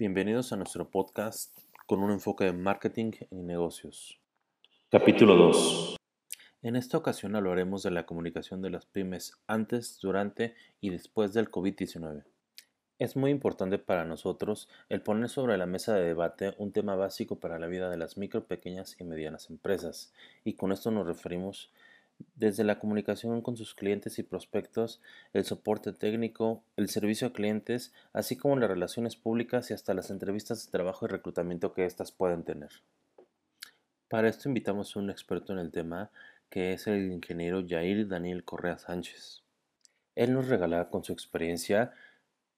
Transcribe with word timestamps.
Bienvenidos 0.00 0.50
a 0.50 0.56
nuestro 0.56 0.90
podcast 0.90 1.54
con 1.84 2.02
un 2.02 2.10
enfoque 2.10 2.44
de 2.46 2.54
marketing 2.54 3.10
y 3.30 3.42
negocios. 3.42 4.18
Capítulo 4.88 5.36
2. 5.36 5.96
En 6.62 6.76
esta 6.76 6.96
ocasión 6.96 7.36
hablaremos 7.36 7.82
de 7.82 7.90
la 7.90 8.06
comunicación 8.06 8.62
de 8.62 8.70
las 8.70 8.86
pymes 8.86 9.34
antes, 9.46 9.98
durante 10.00 10.54
y 10.80 10.88
después 10.88 11.34
del 11.34 11.50
COVID-19. 11.50 12.24
Es 12.98 13.14
muy 13.14 13.30
importante 13.30 13.76
para 13.76 14.06
nosotros 14.06 14.70
el 14.88 15.02
poner 15.02 15.28
sobre 15.28 15.58
la 15.58 15.66
mesa 15.66 15.94
de 15.94 16.06
debate 16.06 16.54
un 16.56 16.72
tema 16.72 16.94
básico 16.94 17.38
para 17.38 17.58
la 17.58 17.66
vida 17.66 17.90
de 17.90 17.98
las 17.98 18.16
micro, 18.16 18.46
pequeñas 18.46 18.96
y 18.98 19.04
medianas 19.04 19.50
empresas, 19.50 20.14
y 20.44 20.54
con 20.54 20.72
esto 20.72 20.90
nos 20.90 21.06
referimos 21.06 21.74
desde 22.34 22.64
la 22.64 22.78
comunicación 22.78 23.42
con 23.42 23.56
sus 23.56 23.74
clientes 23.74 24.18
y 24.18 24.22
prospectos, 24.22 25.00
el 25.32 25.44
soporte 25.44 25.92
técnico, 25.92 26.62
el 26.76 26.88
servicio 26.88 27.28
a 27.28 27.32
clientes, 27.32 27.92
así 28.12 28.36
como 28.36 28.56
las 28.56 28.70
relaciones 28.70 29.16
públicas 29.16 29.70
y 29.70 29.74
hasta 29.74 29.94
las 29.94 30.10
entrevistas 30.10 30.64
de 30.64 30.70
trabajo 30.70 31.06
y 31.06 31.08
reclutamiento 31.08 31.72
que 31.72 31.84
éstas 31.84 32.12
pueden 32.12 32.44
tener. 32.44 32.70
Para 34.08 34.28
esto 34.28 34.48
invitamos 34.48 34.96
a 34.96 34.98
un 34.98 35.10
experto 35.10 35.52
en 35.52 35.58
el 35.60 35.70
tema, 35.70 36.10
que 36.48 36.72
es 36.72 36.86
el 36.86 37.12
ingeniero 37.12 37.64
Jair 37.66 38.08
Daniel 38.08 38.44
Correa 38.44 38.78
Sánchez. 38.78 39.42
Él 40.16 40.32
nos 40.32 40.48
regalará 40.48 40.90
con 40.90 41.04
su 41.04 41.12
experiencia 41.12 41.92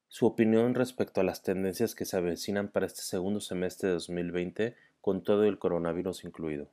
su 0.07 0.25
opinión 0.27 0.75
respecto 0.75 1.21
a 1.21 1.23
las 1.23 1.41
tendencias 1.41 1.95
que 1.95 2.05
se 2.05 2.17
avecinan 2.17 2.69
para 2.69 2.85
este 2.85 3.01
segundo 3.01 3.39
semestre 3.39 3.89
de 3.89 3.93
2020 3.95 4.75
con 5.01 5.23
todo 5.23 5.43
el 5.45 5.57
coronavirus 5.57 6.23
incluido. 6.23 6.69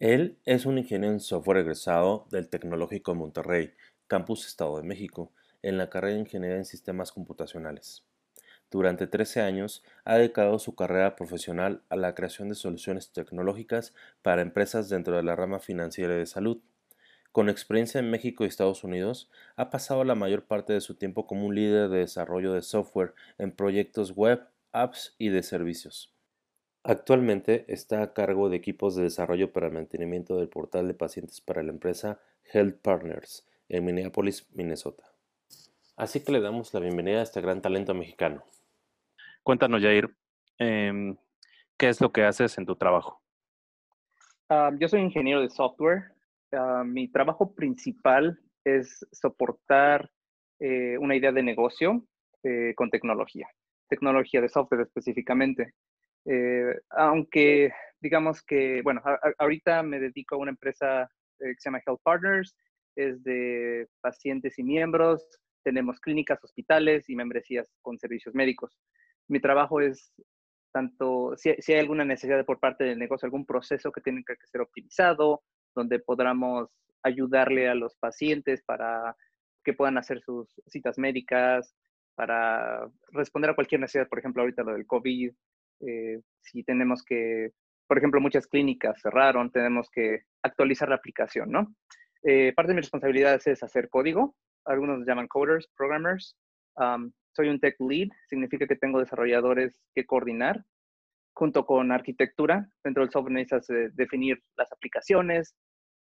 Él 0.00 0.38
es 0.44 0.64
un 0.64 0.78
ingeniero 0.78 1.12
en 1.12 1.18
software 1.18 1.58
egresado 1.58 2.28
del 2.30 2.48
Tecnológico 2.48 3.10
de 3.10 3.18
Monterrey, 3.18 3.74
Campus 4.06 4.46
Estado 4.46 4.76
de 4.76 4.84
México, 4.84 5.32
en 5.60 5.76
la 5.76 5.90
carrera 5.90 6.14
de 6.14 6.20
Ingeniería 6.20 6.56
en 6.56 6.64
Sistemas 6.64 7.10
Computacionales. 7.10 8.04
Durante 8.70 9.08
13 9.08 9.40
años 9.40 9.82
ha 10.04 10.14
dedicado 10.14 10.60
su 10.60 10.76
carrera 10.76 11.16
profesional 11.16 11.82
a 11.88 11.96
la 11.96 12.14
creación 12.14 12.48
de 12.48 12.54
soluciones 12.54 13.10
tecnológicas 13.10 13.92
para 14.22 14.42
empresas 14.42 14.88
dentro 14.88 15.16
de 15.16 15.24
la 15.24 15.34
rama 15.34 15.58
financiera 15.58 16.14
y 16.14 16.18
de 16.18 16.26
salud. 16.26 16.60
Con 17.32 17.48
experiencia 17.48 17.98
en 17.98 18.08
México 18.08 18.44
y 18.44 18.46
Estados 18.46 18.84
Unidos, 18.84 19.28
ha 19.56 19.68
pasado 19.70 20.04
la 20.04 20.14
mayor 20.14 20.44
parte 20.44 20.74
de 20.74 20.80
su 20.80 20.94
tiempo 20.94 21.26
como 21.26 21.44
un 21.44 21.56
líder 21.56 21.88
de 21.88 21.98
desarrollo 21.98 22.52
de 22.52 22.62
software 22.62 23.14
en 23.36 23.50
proyectos 23.50 24.12
web, 24.12 24.46
apps 24.70 25.16
y 25.18 25.30
de 25.30 25.42
servicios. 25.42 26.14
Actualmente 26.88 27.66
está 27.68 28.00
a 28.02 28.14
cargo 28.14 28.48
de 28.48 28.56
equipos 28.56 28.96
de 28.96 29.02
desarrollo 29.02 29.52
para 29.52 29.66
el 29.66 29.74
mantenimiento 29.74 30.38
del 30.38 30.48
portal 30.48 30.88
de 30.88 30.94
pacientes 30.94 31.42
para 31.42 31.62
la 31.62 31.70
empresa 31.70 32.18
Health 32.50 32.80
Partners 32.80 33.46
en 33.68 33.84
Minneapolis, 33.84 34.48
Minnesota. 34.54 35.04
Así 35.98 36.24
que 36.24 36.32
le 36.32 36.40
damos 36.40 36.72
la 36.72 36.80
bienvenida 36.80 37.20
a 37.20 37.24
este 37.24 37.42
gran 37.42 37.60
talento 37.60 37.92
mexicano. 37.92 38.42
Cuéntanos, 39.42 39.82
Jair, 39.82 40.08
em, 40.56 41.14
¿qué 41.76 41.90
es 41.90 42.00
lo 42.00 42.10
que 42.10 42.24
haces 42.24 42.56
en 42.56 42.64
tu 42.64 42.74
trabajo? 42.74 43.20
Ah, 44.48 44.70
yo 44.80 44.88
soy 44.88 45.02
ingeniero 45.02 45.42
de 45.42 45.50
software. 45.50 46.14
Ah, 46.52 46.84
mi 46.86 47.06
trabajo 47.08 47.52
principal 47.52 48.40
es 48.64 49.06
soportar 49.12 50.10
eh, 50.58 50.96
una 50.96 51.16
idea 51.16 51.32
de 51.32 51.42
negocio 51.42 52.02
eh, 52.44 52.72
con 52.76 52.88
tecnología, 52.88 53.46
tecnología 53.90 54.40
de 54.40 54.48
software 54.48 54.80
específicamente. 54.80 55.74
Eh, 56.30 56.78
aunque 56.90 57.72
digamos 58.00 58.42
que, 58.42 58.82
bueno, 58.82 59.02
ahorita 59.38 59.82
me 59.82 59.98
dedico 59.98 60.34
a 60.34 60.38
una 60.38 60.50
empresa 60.50 61.02
eh, 61.40 61.54
que 61.54 61.56
se 61.58 61.68
llama 61.68 61.82
Health 61.86 62.00
Partners, 62.02 62.54
es 62.96 63.22
de 63.24 63.88
pacientes 64.00 64.58
y 64.58 64.62
miembros, 64.62 65.26
tenemos 65.64 66.00
clínicas, 66.00 66.42
hospitales 66.44 67.08
y 67.08 67.16
membresías 67.16 67.70
con 67.80 67.98
servicios 67.98 68.34
médicos. 68.34 68.76
Mi 69.28 69.40
trabajo 69.40 69.80
es 69.80 70.12
tanto, 70.72 71.34
si, 71.36 71.54
si 71.60 71.72
hay 71.72 71.80
alguna 71.80 72.04
necesidad 72.04 72.44
por 72.44 72.60
parte 72.60 72.84
del 72.84 72.98
negocio, 72.98 73.26
algún 73.26 73.46
proceso 73.46 73.90
que 73.90 74.00
tiene 74.00 74.22
que 74.24 74.34
ser 74.46 74.60
optimizado, 74.60 75.42
donde 75.74 75.98
podamos 75.98 76.68
ayudarle 77.02 77.68
a 77.68 77.74
los 77.74 77.96
pacientes 77.96 78.62
para 78.64 79.16
que 79.64 79.72
puedan 79.72 79.96
hacer 79.98 80.20
sus 80.20 80.60
citas 80.66 80.98
médicas, 80.98 81.74
para 82.14 82.90
responder 83.12 83.50
a 83.50 83.54
cualquier 83.54 83.80
necesidad, 83.80 84.08
por 84.08 84.18
ejemplo, 84.18 84.42
ahorita 84.42 84.64
lo 84.64 84.72
del 84.72 84.86
COVID, 84.86 85.32
eh, 85.80 86.20
si 86.40 86.62
tenemos 86.64 87.04
que, 87.04 87.50
por 87.86 87.98
ejemplo, 87.98 88.20
muchas 88.20 88.46
clínicas 88.46 89.00
cerraron, 89.00 89.50
tenemos 89.50 89.88
que 89.90 90.22
actualizar 90.42 90.88
la 90.88 90.96
aplicación, 90.96 91.50
¿no? 91.50 91.74
Eh, 92.22 92.52
parte 92.54 92.72
de 92.72 92.76
mis 92.76 92.86
responsabilidades 92.86 93.46
es 93.46 93.62
hacer 93.62 93.88
código, 93.88 94.34
algunos 94.64 95.06
llaman 95.06 95.28
coders, 95.28 95.68
programmers. 95.76 96.36
soy 97.32 97.48
un 97.48 97.60
tech 97.60 97.76
lead, 97.80 98.08
significa 98.28 98.66
que 98.66 98.76
tengo 98.76 98.98
desarrolladores 98.98 99.80
que 99.94 100.04
coordinar 100.04 100.64
junto 101.34 101.64
con 101.64 101.92
arquitectura. 101.92 102.68
Dentro 102.82 103.02
del 103.02 103.12
software 103.12 103.34
necesitas 103.34 103.70
eh, 103.70 103.90
definir 103.94 104.42
las 104.56 104.72
aplicaciones 104.72 105.54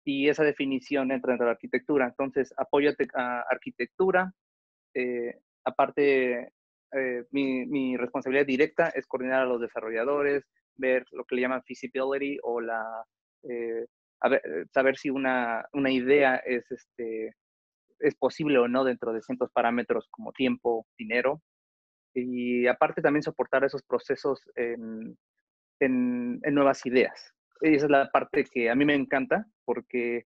y 0.05 0.29
esa 0.29 0.45
definición 0.45 1.13
entra 1.13 1.33
dentro 1.33 1.45
de 1.45 1.51
la 1.51 1.55
arquitectura. 1.55 2.07
Entonces, 2.07 2.55
apoyo 2.57 2.91
a 3.15 3.41
arquitectura. 3.51 4.33
aparte, 5.65 6.53
eh, 6.93 7.25
mi, 7.31 7.97
responsabilidad 7.97 8.47
directa 8.47 8.89
es 8.91 9.07
coordinar 9.07 9.43
a 9.43 9.47
los 9.47 9.61
desarrolladores, 9.61 10.45
ver 10.77 11.05
lo 11.13 11.25
que 11.25 11.37
le 11.37 11.43
llaman 11.43 11.63
feasibility 11.65 12.39
o 12.43 12.61
la, 12.61 13.05
eh, 13.43 13.87
eh, 14.31 14.65
saber 14.73 14.97
si 14.97 15.11
una, 15.11 15.67
una, 15.73 15.91
idea 15.91 16.37
es, 16.37 16.71
este, 16.71 17.35
es 17.99 18.15
posible 18.15 18.59
o 18.59 18.69
no 18.69 18.85
dentro 18.85 19.13
de 19.13 19.23
ciertos 19.23 19.51
parámetros 19.53 20.07
como 20.11 20.33
tiempo, 20.33 20.87
dinero. 20.99 21.43
Y 22.15 22.67
aparte 22.67 23.03
también 23.03 23.23
soportar 23.23 23.65
esos 23.65 23.83
procesos 23.83 24.41
en, 24.55 25.19
en, 25.81 26.41
en 26.43 26.55
nuevas 26.55 26.87
ideas. 26.87 27.35
esa 27.61 27.87
es 27.87 27.91
la 27.91 28.11
parte 28.11 28.45
que 28.45 28.71
a 28.71 28.75
mí 28.75 28.85
me 28.85 28.95
encanta 28.95 29.47
porque 29.65 30.25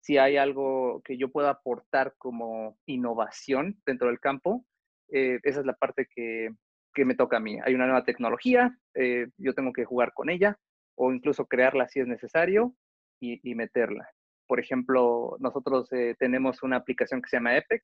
si 0.00 0.18
hay 0.18 0.36
algo 0.36 1.00
que 1.02 1.16
yo 1.16 1.30
pueda 1.30 1.50
aportar 1.50 2.14
como 2.18 2.76
innovación 2.86 3.80
dentro 3.86 4.08
del 4.08 4.20
campo, 4.20 4.64
eh, 5.10 5.38
esa 5.42 5.60
es 5.60 5.66
la 5.66 5.74
parte 5.74 6.06
que, 6.14 6.50
que, 6.94 7.04
me 7.04 7.14
toca 7.14 7.36
a 7.38 7.40
mí. 7.40 7.58
Hay 7.64 7.74
una 7.74 7.86
nueva 7.86 8.04
tecnología, 8.04 8.76
eh, 8.94 9.28
yo 9.38 9.54
tengo 9.54 9.72
que 9.72 9.84
jugar 9.84 10.12
con 10.14 10.30
ella 10.30 10.58
o 10.96 11.12
incluso 11.12 11.46
crearla 11.46 11.88
si 11.88 12.00
es 12.00 12.06
necesario 12.06 12.74
y, 13.20 13.54
meterla. 13.54 14.06
Por 14.46 14.60
ejemplo, 14.60 15.36
nosotros 15.40 15.90
eh, 15.92 16.14
tenemos 16.18 16.62
una 16.62 16.76
aplicación 16.76 17.22
que 17.22 17.30
se 17.30 17.36
llama 17.38 17.56
Epic. 17.56 17.82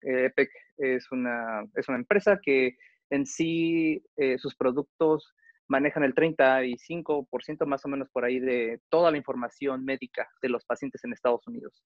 Epic 0.00 0.50
es 0.76 1.10
una, 1.12 1.64
es 1.76 1.88
una 1.88 1.98
empresa 1.98 2.38
que 2.42 2.76
en 3.10 3.24
sí 3.24 4.02
sus 4.36 4.54
productos 4.56 5.32
manejan 5.68 6.02
el 6.02 6.14
35% 6.14 7.66
más 7.66 7.84
o 7.84 7.88
menos 7.88 8.08
por 8.10 8.24
ahí 8.24 8.38
de 8.38 8.80
toda 8.90 9.10
la 9.10 9.16
información 9.16 9.84
médica 9.84 10.28
de 10.42 10.48
los 10.48 10.64
pacientes 10.64 11.02
en 11.04 11.12
Estados 11.12 11.46
Unidos. 11.46 11.82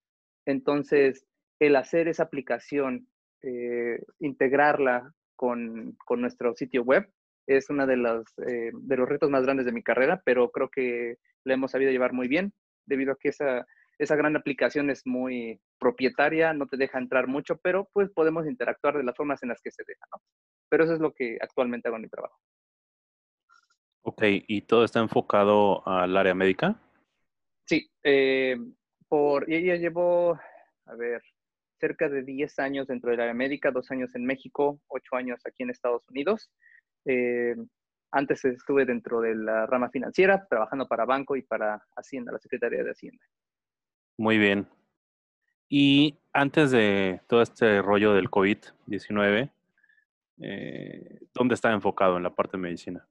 Entonces, 0.47 1.27
el 1.61 1.77
hacer 1.77 2.09
esa 2.09 2.25
aplicación 2.25 3.09
eh, 3.43 4.01
integrarla 4.21 5.13
con, 5.37 5.97
con, 6.05 6.21
nuestro 6.21 6.55
sitio 6.55 6.83
web 6.83 7.09
es 7.47 7.71
uno 7.71 7.87
de 7.87 7.97
los, 7.97 8.25
eh, 8.47 8.71
de 8.73 8.97
los 8.97 9.09
retos 9.09 9.31
más 9.31 9.45
grandes 9.45 9.67
de 9.67 9.73
mi 9.73 9.83
carrera, 9.83 10.21
pero 10.25 10.51
creo 10.51 10.69
que 10.69 11.17
la 11.45 11.55
hemos 11.55 11.71
sabido 11.71 11.91
llevar 11.91 12.13
muy 12.13 12.29
bien, 12.29 12.53
debido 12.87 13.13
a 13.13 13.17
que 13.17 13.31
esa, 13.31 13.67
esa 13.99 14.17
gran 14.17 14.37
aplicación 14.37 14.91
es 14.91 15.07
muy 15.07 15.61
propietaria, 15.79 16.53
no 16.53 16.67
te 16.67 16.77
deja 16.77 16.99
entrar 16.99 17.27
mucho, 17.27 17.57
pero 17.59 17.89
pues 17.93 18.11
podemos 18.11 18.47
interactuar 18.47 18.97
de 18.97 19.05
las 19.05 19.17
formas 19.17 19.43
en 19.43 19.51
las 19.51 19.61
que 19.63 19.71
se 19.71 19.83
deja, 19.87 20.07
¿no? 20.13 20.23
Pero 20.69 20.85
eso 20.85 20.95
es 20.95 21.01
lo 21.01 21.13
que 21.13 21.39
actualmente 21.41 21.89
hago 21.89 21.97
en 21.97 22.03
mi 22.03 22.09
trabajo. 22.09 22.39
Ok, 24.03 24.23
¿y 24.27 24.63
todo 24.63 24.85
está 24.85 25.01
enfocado 25.01 25.87
al 25.87 26.17
área 26.17 26.35
médica? 26.35 26.81
Sí, 27.67 27.91
eh, 28.03 28.57
por, 29.09 29.49
ya 29.51 29.77
llevo, 29.77 30.39
a 30.87 30.95
ver, 30.95 31.23
cerca 31.79 32.09
de 32.09 32.23
10 32.23 32.59
años 32.59 32.87
dentro 32.87 33.11
del 33.11 33.21
área 33.21 33.35
médica, 33.35 33.71
dos 33.71 33.91
años 33.91 34.15
en 34.15 34.25
México, 34.25 34.81
ocho 34.89 35.17
años 35.17 35.41
aquí 35.47 35.63
en 35.63 35.71
Estados 35.71 36.09
Unidos. 36.09 36.51
Eh, 37.05 37.57
antes 38.11 38.45
estuve 38.45 38.85
dentro 38.85 39.21
de 39.21 39.35
la 39.35 39.67
rama 39.67 39.91
financiera, 39.91 40.47
trabajando 40.49 40.89
para 40.89 41.05
banco 41.05 41.37
y 41.37 41.43
para 41.43 41.83
Hacienda, 41.97 42.33
la 42.33 42.39
Secretaría 42.39 42.83
de 42.83 42.91
Hacienda. 42.91 43.25
Muy 44.17 44.39
bien. 44.39 44.67
Y 45.69 46.19
antes 46.33 46.71
de 46.71 47.21
todo 47.27 47.43
este 47.43 47.83
rollo 47.83 48.15
del 48.15 48.31
COVID-19, 48.31 49.51
eh, 50.41 51.21
¿dónde 51.35 51.55
está 51.55 51.73
enfocado 51.73 52.17
en 52.17 52.23
la 52.23 52.35
parte 52.35 52.57
de 52.57 52.63
medicina? 52.63 53.07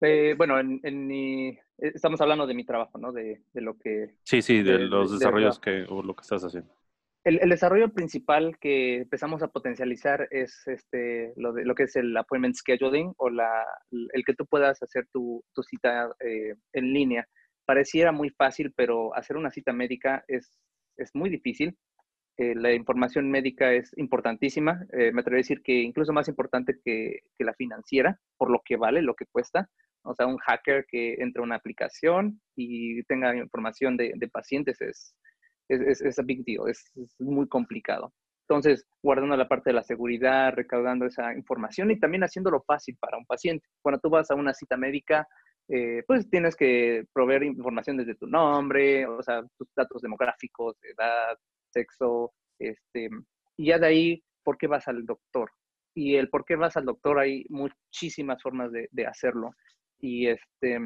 Eh, 0.00 0.34
bueno, 0.36 0.58
en, 0.58 1.06
mi, 1.06 1.58
estamos 1.78 2.20
hablando 2.20 2.46
de 2.46 2.54
mi 2.54 2.64
trabajo, 2.64 2.98
¿no? 2.98 3.10
De, 3.12 3.42
lo 3.54 3.76
que... 3.78 4.14
Sí, 4.22 4.42
sí, 4.42 4.62
de, 4.62 4.78
los 4.80 5.18
desarrollos 5.18 5.58
que, 5.58 5.86
o 5.88 6.02
lo 6.02 6.14
que 6.14 6.22
estás 6.22 6.44
haciendo. 6.44 6.72
El, 7.28 7.50
desarrollo 7.50 7.92
principal 7.92 8.56
que 8.58 9.02
empezamos 9.02 9.42
a 9.42 9.48
potencializar 9.48 10.28
es 10.30 10.66
este, 10.66 11.34
lo, 11.36 11.52
de, 11.52 11.66
lo 11.66 11.74
que 11.74 11.82
es 11.82 11.94
el 11.96 12.16
appointment 12.16 12.54
scheduling 12.54 13.12
o 13.18 13.28
la, 13.28 13.66
el 13.90 14.24
que 14.24 14.32
tú 14.32 14.46
puedas 14.46 14.82
hacer 14.82 15.06
tu, 15.12 15.44
tu 15.52 15.62
cita 15.62 16.08
eh, 16.20 16.54
en 16.72 16.92
línea. 16.94 17.28
Pareciera 17.66 18.12
muy 18.12 18.30
fácil, 18.30 18.72
pero 18.74 19.14
hacer 19.14 19.36
una 19.36 19.50
cita 19.50 19.74
médica 19.74 20.24
es, 20.26 20.58
es 20.96 21.10
muy 21.14 21.28
difícil. 21.28 21.76
Eh, 22.38 22.54
la 22.54 22.72
información 22.72 23.30
médica 23.30 23.74
es 23.74 23.90
importantísima, 23.98 24.86
eh, 24.94 25.12
me 25.12 25.20
atrevo 25.20 25.36
a 25.36 25.44
decir 25.44 25.60
que 25.62 25.82
incluso 25.82 26.14
más 26.14 26.28
importante 26.28 26.78
que, 26.82 27.18
que, 27.36 27.44
la 27.44 27.52
financiera, 27.52 28.18
por 28.38 28.50
lo 28.50 28.62
que 28.64 28.76
vale, 28.78 29.02
lo 29.02 29.14
que 29.14 29.26
cuesta. 29.26 29.68
O 30.02 30.14
sea, 30.14 30.26
un 30.26 30.38
hacker 30.38 30.86
que 30.88 31.16
entre 31.18 31.40
a 31.40 31.44
una 31.44 31.56
aplicación 31.56 32.40
y 32.56 33.02
tenga 33.02 33.36
información 33.36 33.98
de, 33.98 34.12
de 34.16 34.28
pacientes 34.28 34.80
es, 34.80 35.14
es, 35.68 36.00
es, 36.00 36.16
big 36.24 36.44
deal, 36.44 36.68
es, 36.68 36.92
muy 37.18 37.48
complicado. 37.48 38.12
Entonces, 38.48 38.86
guardando 39.02 39.36
la 39.36 39.48
parte 39.48 39.70
de 39.70 39.74
la 39.74 39.82
seguridad, 39.82 40.54
recaudando 40.54 41.04
esa 41.06 41.34
información 41.34 41.90
y 41.90 41.98
también 41.98 42.24
haciéndolo 42.24 42.62
fácil 42.62 42.96
para 42.98 43.18
un 43.18 43.26
paciente. 43.26 43.66
Cuando 43.82 44.00
tú 44.00 44.08
vas 44.08 44.30
a 44.30 44.34
una 44.34 44.54
cita 44.54 44.76
médica, 44.76 45.28
eh, 45.68 46.02
pues 46.06 46.30
tienes 46.30 46.56
que 46.56 47.04
proveer 47.12 47.42
información 47.42 47.98
desde 47.98 48.14
tu 48.14 48.26
nombre, 48.26 49.06
o 49.06 49.22
sea, 49.22 49.42
tus 49.58 49.68
datos 49.76 50.00
demográficos, 50.00 50.76
edad, 50.82 51.36
sexo, 51.70 52.32
este, 52.58 53.10
y 53.58 53.66
ya 53.66 53.78
de 53.78 53.86
ahí, 53.86 54.24
¿por 54.42 54.56
qué 54.56 54.66
vas 54.66 54.88
al 54.88 55.04
doctor? 55.04 55.50
Y 55.94 56.16
el 56.16 56.30
por 56.30 56.44
qué 56.44 56.56
vas 56.56 56.76
al 56.76 56.86
doctor, 56.86 57.18
hay 57.18 57.44
muchísimas 57.48 58.42
formas 58.42 58.70
de, 58.72 59.06
hacerlo. 59.06 59.50
Y 60.00 60.28
este, 60.28 60.78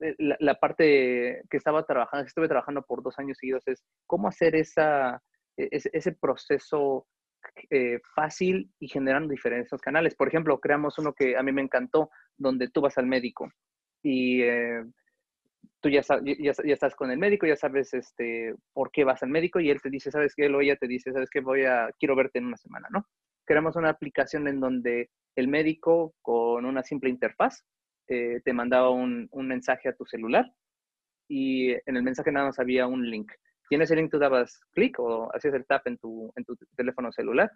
eh, 0.00 0.14
la, 0.18 0.54
parte 0.54 1.42
que 1.50 1.56
estaba 1.56 1.84
trabajando, 1.84 2.26
estuve 2.26 2.48
trabajando 2.48 2.82
por 2.82 3.02
dos 3.02 3.18
años 3.18 3.38
seguidos, 3.38 3.66
es 3.66 3.84
cómo 4.06 4.28
hacer 4.28 4.54
esa, 4.54 5.22
e, 5.56 5.68
ese, 5.70 6.12
proceso 6.12 7.06
eh, 7.70 8.00
fácil 8.14 8.70
y 8.78 8.88
generando 8.88 9.30
diferentes 9.30 9.80
canales. 9.80 10.14
Por 10.14 10.28
ejemplo, 10.28 10.58
creamos 10.60 10.98
uno 10.98 11.12
que 11.12 11.36
a 11.36 11.42
mí 11.42 11.52
me 11.52 11.62
encantó, 11.62 12.10
donde 12.36 12.68
tú 12.68 12.80
vas 12.80 12.98
al 12.98 13.06
médico 13.06 13.50
y 14.02 14.42
eh, 14.42 14.84
tú 15.80 15.88
ya, 15.88 16.02
ya, 16.02 16.72
estás 16.72 16.94
con 16.94 17.10
el 17.10 17.18
médico, 17.18 17.46
ya 17.46 17.56
sabes 17.56 17.92
este, 17.94 18.54
por 18.72 18.90
qué 18.90 19.04
vas 19.04 19.22
al 19.22 19.30
médico 19.30 19.60
y 19.60 19.70
él 19.70 19.80
te 19.80 19.90
dice, 19.90 20.10
¿sabes 20.10 20.34
qué? 20.34 20.46
Él 20.46 20.54
o 20.54 20.60
ella 20.60 20.76
te 20.76 20.88
dice, 20.88 21.12
¿sabes 21.12 21.28
qué? 21.30 21.40
Voy 21.40 21.64
a, 21.64 21.90
quiero 21.98 22.16
verte 22.16 22.38
en 22.38 22.46
una 22.46 22.56
semana, 22.56 22.88
¿no? 22.90 23.06
Creamos 23.44 23.76
una 23.76 23.90
aplicación 23.90 24.48
en 24.48 24.60
donde 24.60 25.10
el 25.36 25.48
médico 25.48 26.14
con 26.22 26.64
una 26.64 26.82
simple 26.82 27.10
interfaz 27.10 27.64
eh, 28.08 28.40
te 28.44 28.52
mandaba 28.52 28.90
un, 28.90 29.28
un, 29.30 29.48
mensaje 29.48 29.88
a 29.88 29.94
tu 29.94 30.04
celular 30.04 30.52
y 31.28 31.72
en 31.72 31.96
el 31.96 32.02
mensaje 32.02 32.32
nada 32.32 32.46
más 32.46 32.58
había 32.58 32.86
un 32.86 33.08
link. 33.08 33.32
Y 33.70 33.74
en 33.74 33.82
ese 33.82 33.96
link 33.96 34.10
tú 34.10 34.18
dabas 34.18 34.60
clic 34.72 34.98
o 34.98 35.34
hacías 35.34 35.54
el 35.54 35.64
tap 35.66 35.86
en 35.86 35.98
tu, 35.98 36.32
en 36.36 36.44
tu 36.44 36.56
teléfono 36.76 37.10
celular 37.12 37.50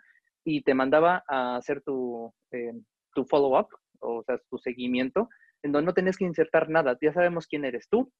y 0.44 0.62
te 0.62 0.74
mandaba 0.74 1.24
a 1.28 1.56
hacer 1.56 1.82
tu, 1.82 2.32
eh, 2.52 2.72
tu 3.14 3.24
follow-up, 3.24 3.68
o 4.00 4.22
sea, 4.22 4.38
tu 4.48 4.58
seguimiento 4.58 5.28
en 5.62 5.72
donde 5.72 5.86
no 5.86 5.94
tenés 5.94 6.16
que 6.16 6.24
insertar 6.24 6.68
nada. 6.68 6.96
Ya 7.00 7.12
sabemos 7.12 7.46
quién 7.46 7.64
eres 7.64 7.88
tú, 7.88 8.12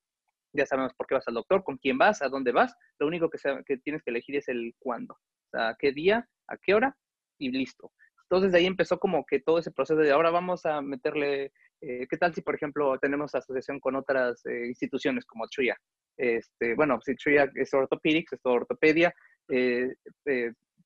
ya 0.52 0.66
sabemos 0.66 0.92
por 0.94 1.06
qué 1.06 1.14
vas 1.14 1.28
al 1.28 1.34
doctor, 1.34 1.62
con 1.62 1.78
quién 1.78 1.98
vas, 1.98 2.22
a 2.22 2.28
dónde 2.28 2.52
vas. 2.52 2.74
Lo 2.98 3.06
único 3.06 3.30
que, 3.30 3.38
que 3.64 3.78
tienes 3.78 4.02
que 4.02 4.10
elegir 4.10 4.36
es 4.36 4.48
el 4.48 4.74
cuándo. 4.78 5.14
O 5.14 5.50
sea, 5.50 5.76
qué 5.78 5.92
día, 5.92 6.28
a 6.48 6.56
qué 6.56 6.74
hora 6.74 6.96
y 7.38 7.50
listo. 7.50 7.92
Entonces 8.24 8.52
de 8.52 8.58
ahí 8.58 8.66
empezó 8.66 8.98
como 8.98 9.24
que 9.24 9.40
todo 9.40 9.58
ese 9.58 9.70
proceso 9.70 10.00
de 10.00 10.10
ahora 10.10 10.30
vamos 10.30 10.66
a 10.66 10.82
meterle, 10.82 11.52
eh, 11.80 12.06
¿qué 12.08 12.16
tal 12.16 12.34
si 12.34 12.40
por 12.40 12.54
ejemplo 12.54 12.98
tenemos 12.98 13.34
asociación 13.34 13.80
con 13.80 13.96
otras 13.96 14.44
eh, 14.46 14.66
instituciones 14.66 15.24
como 15.24 15.46
TRIA? 15.48 15.76
Este, 16.16 16.74
bueno, 16.74 16.98
si 17.02 17.14
TRIA 17.14 17.50
es 17.54 17.72
orthopedics, 17.74 18.32
es 18.32 18.40
ortopedia, 18.44 19.14
eh, 19.48 19.94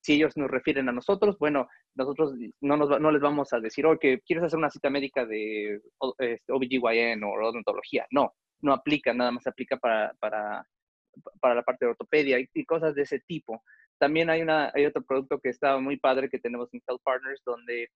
si 0.01 0.13
ellos 0.13 0.35
nos 0.35 0.49
refieren 0.49 0.89
a 0.89 0.91
nosotros, 0.91 1.37
bueno, 1.37 1.67
nosotros 1.95 2.33
no, 2.59 2.75
nos, 2.75 2.99
no 2.99 3.11
les 3.11 3.21
vamos 3.21 3.53
a 3.53 3.59
decir, 3.59 3.85
oye, 3.85 4.21
¿quieres 4.25 4.43
hacer 4.43 4.57
una 4.57 4.69
cita 4.69 4.89
médica 4.89 5.25
de 5.25 5.79
este, 6.19 6.51
OBGYN 6.51 7.23
o 7.23 7.33
odontología? 7.33 8.05
No, 8.11 8.33
no 8.61 8.73
aplica, 8.73 9.13
nada 9.13 9.31
más 9.31 9.45
aplica 9.47 9.77
para, 9.77 10.13
la 10.21 11.63
parte 11.63 11.85
de 11.85 11.91
ortopedia 11.91 12.37
y, 12.39 12.65
cosas 12.65 12.95
de 12.95 13.03
ese 13.03 13.19
tipo. 13.19 13.63
También 13.99 14.29
hay, 14.29 14.41
hay 14.41 14.85
otro 14.85 15.03
producto 15.03 15.39
que 15.39 15.49
está 15.49 15.77
muy 15.77 15.97
padre 15.97 16.29
que 16.29 16.39
tenemos 16.39 16.73
en 16.73 16.81
Health 16.87 17.01
Partners, 17.03 17.41
donde 17.45 17.89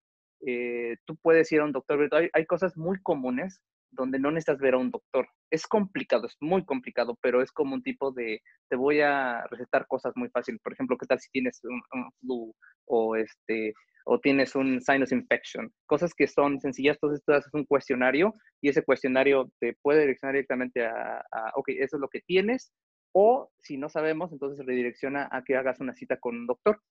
eh, 0.46 0.98
tú 1.06 1.16
puedes 1.18 1.52
ir 1.52 1.62
a 1.62 1.66
un 1.66 1.72
doctor, 1.72 2.10
hay, 2.12 2.30
hay 2.34 2.46
cosas 2.46 2.78
muy 2.78 3.02
comunes 3.02 3.62
donde 3.92 4.20
no 4.20 4.32
necesitas 4.32 4.60
ver 4.60 4.74
a 4.74 4.78
un 4.78 4.92
doctor. 4.92 5.28
Es 5.50 5.68
complicado, 5.68 6.28
es 6.28 6.36
muy 6.40 6.66
complicado, 6.66 7.18
pero 7.22 7.42
es 7.42 7.52
como 7.52 7.76
un 7.76 7.84
tipo 7.84 8.12
de, 8.12 8.42
te 8.70 8.76
voy 8.76 9.02
a 9.02 9.46
recetar 9.50 9.88
cosas 9.88 10.14
muy 10.16 10.30
fáciles. 10.30 10.62
Por 10.62 10.74
ejemplo, 10.74 10.98
¿qué 10.98 11.06
tal 11.06 11.20
si 11.20 11.30
tienes 11.32 11.60
un, 11.64 11.82
flu 12.20 12.54
o, 12.86 13.16
este, 13.16 13.74
o 14.06 14.20
tienes 14.20 14.56
un 14.56 14.82
sinus 14.82 15.12
infection? 15.12 15.72
Cosas 15.86 16.14
que 16.14 16.28
son 16.28 16.60
sencillas, 16.60 16.98
entonces 16.98 17.24
tú 17.26 17.34
haces 17.34 17.54
un 17.54 17.66
cuestionario 17.66 18.34
y 18.62 18.70
ese 18.70 18.84
cuestionario 18.84 19.50
te 19.60 19.76
puede 19.82 20.02
direccionar 20.02 20.34
directamente 20.34 20.86
a, 20.86 21.20
a, 21.32 21.52
ok, 21.56 21.70
eso 21.70 21.98
es 21.98 22.02
lo 22.02 22.10
que 22.10 22.22
tienes, 22.22 22.74
o 23.14 23.50
si 23.60 23.78
no 23.78 23.88
sabemos, 23.88 24.34
entonces 24.34 24.66
redirecciona 24.66 25.30
a 25.32 25.42
que 25.44 25.56
hagas 25.56 25.80
una 25.80 25.96
cita 25.96 26.18
con 26.18 26.36
un 26.36 26.48
doctor. 26.48 26.82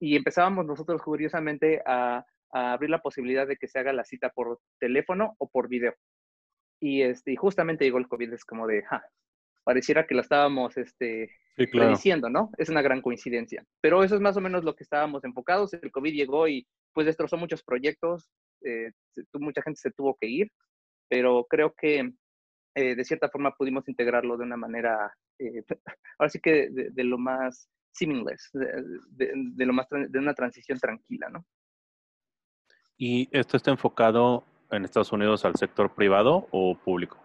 Y 0.00 0.16
empezábamos 0.16 0.66
nosotros 0.66 1.00
curiosamente 1.02 1.82
a, 1.86 2.24
a 2.52 2.72
abrir 2.72 2.90
la 2.90 3.00
posibilidad 3.02 3.46
de 3.46 3.56
que 3.56 3.68
se 3.68 3.78
haga 3.78 3.92
la 3.92 4.04
cita 4.04 4.30
por 4.30 4.60
teléfono 4.78 5.34
o 5.38 5.48
por 5.48 5.68
video. 5.68 5.94
Y, 6.80 7.02
este, 7.02 7.36
justamente 7.36 7.84
llegó 7.84 7.98
el 7.98 8.08
COVID, 8.08 8.32
es 8.32 8.44
como 8.44 8.66
de, 8.66 8.82
ja, 8.84 9.02
pareciera 9.64 10.06
que 10.06 10.14
lo 10.14 10.20
estábamos 10.22 10.76
este, 10.76 11.30
diciendo, 11.56 12.30
¿no? 12.30 12.50
Es 12.56 12.68
una 12.68 12.82
gran 12.82 13.02
coincidencia. 13.02 13.64
Pero 13.80 14.02
eso 14.02 14.14
es 14.14 14.20
más 14.20 14.36
o 14.36 14.40
menos 14.40 14.64
lo 14.64 14.74
que 14.74 14.84
estábamos 14.84 15.24
enfocados. 15.24 15.74
El 15.74 15.90
COVID 15.90 16.14
llegó 16.14 16.48
y 16.48 16.66
pues 16.94 17.06
destrozó 17.06 17.36
muchos 17.36 17.62
proyectos, 17.62 18.30
eh, 18.64 18.92
mucha 19.34 19.62
gente 19.62 19.80
se 19.80 19.90
tuvo 19.90 20.16
que 20.18 20.26
ir, 20.26 20.50
pero 21.08 21.46
creo 21.48 21.74
que 21.74 22.12
eh, 22.74 22.94
de 22.94 23.04
cierta 23.04 23.28
forma 23.28 23.54
pudimos 23.54 23.88
integrarlo 23.88 24.36
de 24.36 24.44
una 24.44 24.56
manera, 24.56 25.12
eh, 25.38 25.62
ahora 26.18 26.30
sí 26.30 26.40
que 26.40 26.68
de, 26.70 27.04
lo 27.04 27.18
más 27.18 27.68
seamless, 27.92 28.50
de, 28.52 29.32
de, 29.34 29.66
lo 29.66 29.72
más, 29.72 29.86
de 29.90 30.18
una 30.18 30.34
transición 30.34 30.78
tranquila, 30.78 31.28
¿no? 31.28 31.44
Y 32.98 33.28
esto 33.30 33.56
está 33.56 33.70
enfocado 33.70 34.44
en 34.72 34.84
Estados 34.84 35.12
Unidos 35.12 35.44
al 35.44 35.54
sector 35.54 35.94
privado 35.94 36.48
o 36.50 36.76
público? 36.76 37.16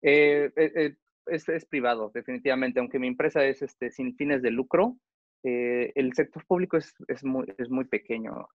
Eh, 0.00 0.50
eh, 0.56 0.72
eh, 0.74 0.96
es, 1.26 1.66
privado, 1.66 2.10
definitivamente. 2.12 2.80
Aunque 2.80 2.98
mi 2.98 3.06
empresa 3.06 3.44
es 3.44 3.60
este, 3.60 3.90
sin 3.90 4.16
fines 4.16 4.42
de 4.42 4.50
lucro, 4.50 4.96
el 5.44 6.12
sector 6.14 6.44
público 6.46 6.76
es, 6.76 6.94
es, 7.08 7.24
muy, 7.24 7.46
es 7.58 7.68
muy 7.68 7.84
pequeño. 7.84 8.46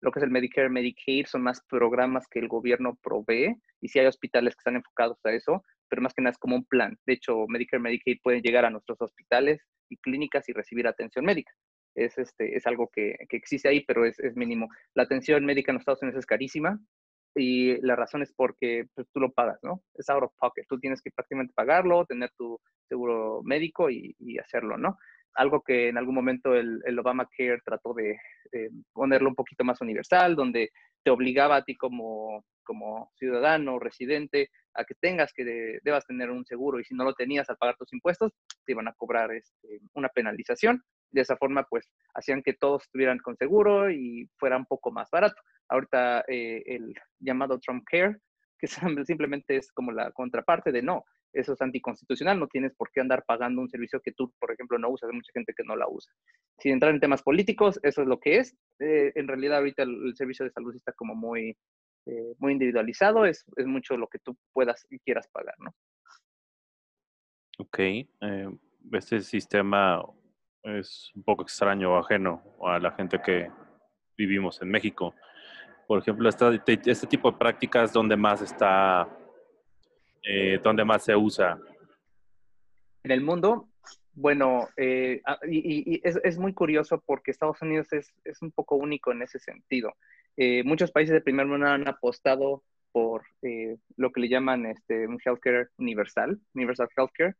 lo 0.00 0.10
que 0.10 0.18
es 0.18 0.22
el 0.22 0.30
Medicare, 0.30 0.70
Medicaid 0.70 1.26
son 1.26 1.42
más 1.42 1.62
programas 1.68 2.26
que 2.26 2.38
el 2.38 2.48
gobierno 2.48 2.98
provee 3.02 3.54
y 3.82 3.88
sí 3.88 3.98
hay 3.98 4.06
hospitales 4.06 4.54
que 4.54 4.60
están 4.60 4.76
enfocados 4.76 5.18
a 5.24 5.32
eso, 5.32 5.62
pero 5.90 6.00
más 6.00 6.14
que 6.14 6.22
nada 6.22 6.32
es 6.32 6.38
como 6.38 6.56
un 6.56 6.64
plan. 6.64 6.96
De 7.04 7.12
hecho, 7.12 7.46
Medicare, 7.48 7.82
Medicaid 7.82 8.18
pueden 8.22 8.40
llegar 8.40 8.64
a 8.64 8.70
nuestros 8.70 8.98
hospitales 9.00 9.60
y 9.90 9.98
clínicas 9.98 10.48
y 10.48 10.54
recibir 10.54 10.86
atención 10.86 11.24
médica 11.24 11.52
es, 11.96 12.16
este, 12.18 12.56
es 12.56 12.66
algo 12.66 12.88
que, 12.92 13.16
que 13.28 13.36
existe 13.36 13.68
ahí, 13.68 13.84
pero 13.84 14.04
es, 14.04 14.18
es, 14.20 14.36
mínimo. 14.36 14.68
La 14.94 15.04
atención 15.04 15.44
médica 15.44 15.72
en 15.72 15.76
los 15.76 15.82
Estados 15.82 16.02
Unidos 16.02 16.20
es 16.20 16.26
carísima 16.26 16.78
y 17.34 17.80
la 17.80 17.96
razón 17.96 18.22
es 18.22 18.32
porque 18.32 18.86
pues, 18.94 19.08
tú 19.12 19.20
lo 19.20 19.32
pagas, 19.32 19.58
¿no? 19.62 19.82
Es 19.94 20.08
out 20.10 20.22
of 20.22 20.32
pocket. 20.38 20.64
Tú 20.68 20.78
tienes 20.78 21.02
que 21.02 21.10
prácticamente 21.10 21.54
pagarlo, 21.54 22.04
tener 22.06 22.30
tu 22.36 22.60
seguro 22.88 23.42
médico 23.44 23.90
y, 23.90 24.14
hacerlo, 24.38 24.76
¿no? 24.76 24.98
Algo 25.34 25.62
que 25.62 25.88
en 25.88 25.98
algún 25.98 26.14
momento 26.14 26.54
el, 26.54 26.80
el 26.84 26.98
Obamacare 26.98 27.60
trató 27.64 27.92
de 27.94 28.18
ponerlo 28.92 29.28
un 29.28 29.34
poquito 29.34 29.64
más 29.64 29.80
universal, 29.80 30.36
donde 30.36 30.70
te 31.02 31.10
obligaba 31.10 31.56
a 31.56 31.64
ti 31.64 31.76
como, 31.76 32.44
como 32.64 33.12
ciudadano, 33.16 33.78
residente, 33.78 34.50
a 34.74 34.84
que 34.84 34.94
tengas 34.94 35.32
que 35.32 35.78
debas 35.82 36.04
tener 36.06 36.30
un 36.30 36.44
seguro 36.44 36.80
y 36.80 36.84
si 36.84 36.94
no 36.94 37.04
lo 37.04 37.14
tenías 37.14 37.48
al 37.48 37.56
pagar 37.56 37.76
tus 37.76 37.92
impuestos, 37.92 38.32
te 38.64 38.72
iban 38.72 38.88
a 38.88 38.92
cobrar 38.94 39.32
este, 39.32 39.80
una 39.94 40.08
penalización. 40.08 40.82
De 41.16 41.22
esa 41.22 41.38
forma, 41.38 41.64
pues, 41.64 41.90
hacían 42.12 42.42
que 42.42 42.52
todos 42.52 42.82
estuvieran 42.82 43.18
con 43.20 43.38
seguro 43.38 43.90
y 43.90 44.28
fuera 44.36 44.58
un 44.58 44.66
poco 44.66 44.92
más 44.92 45.08
barato. 45.10 45.40
Ahorita 45.66 46.26
eh, 46.28 46.62
el 46.66 46.94
llamado 47.18 47.58
Trump 47.58 47.84
Care, 47.90 48.18
que 48.58 48.66
simplemente 49.06 49.56
es 49.56 49.72
como 49.72 49.92
la 49.92 50.12
contraparte 50.12 50.72
de 50.72 50.82
no, 50.82 51.06
eso 51.32 51.54
es 51.54 51.62
anticonstitucional, 51.62 52.38
no 52.38 52.48
tienes 52.48 52.74
por 52.74 52.90
qué 52.90 53.00
andar 53.00 53.24
pagando 53.26 53.62
un 53.62 53.70
servicio 53.70 53.98
que 54.00 54.12
tú, 54.12 54.30
por 54.38 54.52
ejemplo, 54.52 54.78
no 54.78 54.90
usas, 54.90 55.08
hay 55.08 55.16
mucha 55.16 55.32
gente 55.32 55.54
que 55.56 55.64
no 55.64 55.74
la 55.74 55.88
usa. 55.88 56.12
Sin 56.58 56.72
entrar 56.72 56.92
en 56.92 57.00
temas 57.00 57.22
políticos, 57.22 57.80
eso 57.82 58.02
es 58.02 58.08
lo 58.08 58.20
que 58.20 58.36
es. 58.36 58.54
Eh, 58.78 59.12
en 59.14 59.26
realidad 59.26 59.56
ahorita 59.56 59.84
el, 59.84 60.14
servicio 60.16 60.44
de 60.44 60.50
salud 60.50 60.76
está 60.76 60.92
como 60.92 61.14
muy, 61.14 61.56
eh, 62.04 62.34
muy 62.36 62.52
individualizado, 62.52 63.24
es, 63.24 63.42
es, 63.56 63.64
mucho 63.64 63.96
lo 63.96 64.08
que 64.08 64.18
tú 64.18 64.36
puedas 64.52 64.86
y 64.90 64.98
quieras 64.98 65.28
pagar, 65.28 65.54
¿no? 65.60 65.74
Ok, 67.58 67.80
este 68.92 69.20
sistema 69.20 70.04
es 70.66 71.12
un 71.14 71.22
poco 71.22 71.42
extraño 71.42 71.92
o 71.92 71.98
ajeno 71.98 72.42
a 72.64 72.78
la 72.78 72.92
gente 72.92 73.20
que 73.24 73.50
vivimos 74.16 74.60
en 74.62 74.70
México. 74.70 75.14
Por 75.86 76.00
ejemplo, 76.00 76.28
este, 76.28 77.06
tipo 77.06 77.30
de 77.30 77.38
prácticas, 77.38 77.92
¿dónde 77.92 78.16
más 78.16 78.42
está, 78.42 79.08
eh, 80.22 80.58
dónde 80.62 80.84
más 80.84 81.04
se 81.04 81.14
usa? 81.14 81.58
En 83.04 83.12
el 83.12 83.20
mundo, 83.20 83.68
bueno, 84.14 84.68
eh, 84.76 85.20
ah, 85.26 85.38
y, 85.48 86.00
es, 86.02 86.38
muy 86.38 86.52
curioso 86.52 87.00
porque 87.06 87.30
Estados 87.30 87.62
Unidos 87.62 87.92
es, 87.92 88.12
es 88.24 88.42
un 88.42 88.50
poco 88.50 88.74
único 88.74 89.12
en 89.12 89.22
ese 89.22 89.38
sentido. 89.38 89.94
Eh, 90.36 90.64
muchos 90.64 90.90
países 90.90 91.14
de 91.14 91.20
primer 91.20 91.46
mundo 91.46 91.66
han 91.66 91.86
apostado 91.86 92.64
por 92.90 93.24
lo 93.98 94.10
que 94.10 94.20
le 94.20 94.28
llaman 94.28 94.64
este, 94.64 95.06
un 95.06 95.18
healthcare 95.22 95.68
universal, 95.76 96.40
universal 96.54 96.88
healthcare, 96.96 97.36